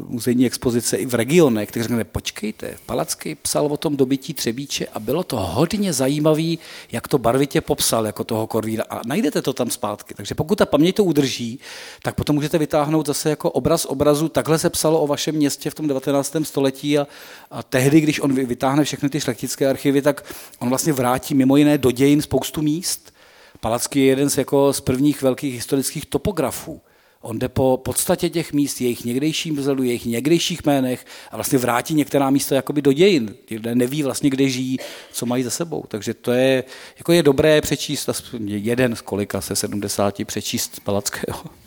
muzejní 0.07 0.45
expozice 0.45 0.97
i 0.97 1.05
v 1.05 1.13
regionech, 1.13 1.71
tak 1.71 1.81
řeknete, 1.81 2.03
počkejte, 2.03 2.75
Palacký 2.85 3.35
psal 3.35 3.65
o 3.65 3.77
tom 3.77 3.97
dobytí 3.97 4.33
Třebíče 4.33 4.87
a 4.93 4.99
bylo 4.99 5.23
to 5.23 5.37
hodně 5.37 5.93
zajímavý, 5.93 6.59
jak 6.91 7.07
to 7.07 7.17
barvitě 7.17 7.61
popsal 7.61 8.05
jako 8.05 8.23
toho 8.23 8.47
Korvíra 8.47 8.83
a 8.89 9.01
najdete 9.05 9.41
to 9.41 9.53
tam 9.53 9.69
zpátky. 9.69 10.13
Takže 10.13 10.35
pokud 10.35 10.57
ta 10.57 10.65
paměť 10.65 10.95
to 10.95 11.03
udrží, 11.03 11.59
tak 12.03 12.15
potom 12.15 12.35
můžete 12.35 12.57
vytáhnout 12.57 13.07
zase 13.07 13.29
jako 13.31 13.51
obraz 13.51 13.85
obrazu, 13.85 14.29
takhle 14.29 14.59
se 14.59 14.69
psalo 14.69 15.01
o 15.01 15.07
vašem 15.07 15.35
městě 15.35 15.69
v 15.69 15.75
tom 15.75 15.87
19. 15.87 16.35
století 16.43 16.99
a, 16.99 17.07
a 17.51 17.63
tehdy, 17.63 18.01
když 18.01 18.19
on 18.19 18.33
vy- 18.33 18.45
vytáhne 18.45 18.83
všechny 18.83 19.09
ty 19.09 19.21
šlechtické 19.21 19.69
archivy, 19.69 20.01
tak 20.01 20.33
on 20.59 20.69
vlastně 20.69 20.93
vrátí 20.93 21.33
mimo 21.33 21.57
jiné 21.57 21.77
do 21.77 21.91
dějin 21.91 22.21
spoustu 22.21 22.61
míst. 22.61 23.13
Palacký 23.59 23.99
je 23.99 24.05
jeden 24.05 24.29
z, 24.29 24.37
jako, 24.37 24.73
z 24.73 24.81
prvních 24.81 25.21
velkých 25.21 25.53
historických 25.53 26.05
topografů. 26.05 26.81
On 27.21 27.39
jde 27.39 27.49
po 27.49 27.81
podstatě 27.85 28.29
těch 28.29 28.53
míst, 28.53 28.81
jejich 28.81 29.05
někdejším 29.05 29.55
vzhledu, 29.55 29.83
jejich 29.83 30.05
někdejších 30.05 30.59
jménech 30.65 31.05
a 31.31 31.37
vlastně 31.37 31.57
vrátí 31.57 31.93
některá 31.93 32.29
místa 32.29 32.55
jakoby 32.55 32.81
do 32.81 32.93
dějin. 32.93 33.35
Lidé 33.51 33.75
neví 33.75 34.03
vlastně, 34.03 34.29
kde 34.29 34.49
žijí, 34.49 34.77
co 35.11 35.25
mají 35.25 35.43
za 35.43 35.49
sebou. 35.49 35.83
Takže 35.87 36.13
to 36.13 36.31
je, 36.31 36.63
jako 36.97 37.11
je 37.11 37.23
dobré 37.23 37.61
přečíst 37.61 38.09
jeden 38.45 38.95
z 38.95 39.01
kolika 39.01 39.41
se 39.41 39.55
70 39.55 40.25
přečíst 40.25 40.79
Palackého. 40.79 41.60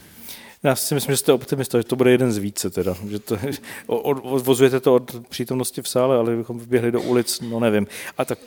Já 0.65 0.77
si 0.77 0.95
myslím, 0.95 1.13
že 1.13 1.17
jste 1.17 1.33
optimista, 1.33 1.79
že 1.79 1.85
to 1.85 1.97
bude 1.97 2.11
jeden 2.11 2.33
z 2.33 2.39
více 2.39 2.71
teda. 2.71 2.97
Že 3.09 3.19
to, 3.19 3.39
odvozujete 3.87 4.81
to 4.81 4.95
od 4.95 5.29
přítomnosti 5.29 5.83
v 5.83 5.89
sále, 5.89 6.17
ale 6.17 6.37
bychom 6.37 6.59
vyběhli 6.59 6.93
do 6.93 7.01
ulic, 7.01 7.41
no 7.41 7.61
nevím. 7.61 7.87
A 8.19 8.25
tak 8.25 8.39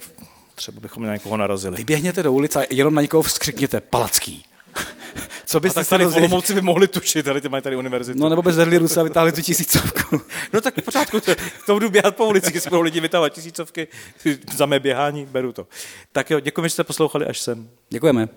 třeba 0.55 0.79
bychom 0.81 1.03
na 1.03 1.13
někoho 1.13 1.37
narazili. 1.37 1.77
Vyběhněte 1.77 2.23
do 2.23 2.33
ulice 2.33 2.61
a 2.61 2.67
jenom 2.69 2.95
na 2.95 3.01
někoho 3.01 3.23
vzkřikněte 3.23 3.81
Palacký. 3.81 4.45
Co 5.45 5.59
byste 5.59 5.85
tady 5.85 6.05
v 6.05 6.15
Olomouci 6.15 6.53
by 6.53 6.61
mohli 6.61 6.87
tušit, 6.87 7.23
tady 7.23 7.41
ty 7.41 7.49
mají 7.49 7.63
tady 7.63 7.75
univerzitu. 7.75 8.19
No 8.19 8.29
nebo 8.29 8.41
by 8.41 8.53
zvedli 8.53 8.77
ruce 8.77 8.99
a 8.99 9.03
vytáhli 9.03 9.31
tu 9.31 9.41
tisícovku. 9.41 10.21
no 10.53 10.61
tak 10.61 10.77
v 10.77 10.81
pořádku, 10.81 11.19
to, 11.19 11.31
to 11.65 11.73
budu 11.73 11.89
běhat 11.89 12.15
po 12.15 12.25
ulici, 12.25 12.51
když 12.51 12.63
budou 12.63 12.81
lidi 12.81 12.99
vytávat 12.99 13.33
tisícovky, 13.33 13.87
za 14.55 14.65
mé 14.65 14.79
běhání, 14.79 15.25
beru 15.25 15.53
to. 15.53 15.67
Tak 16.11 16.31
jo, 16.31 16.39
děkuji, 16.39 16.63
že 16.63 16.69
jste 16.69 16.83
poslouchali 16.83 17.25
až 17.25 17.39
sem. 17.39 17.69
Děkujeme. 17.89 18.29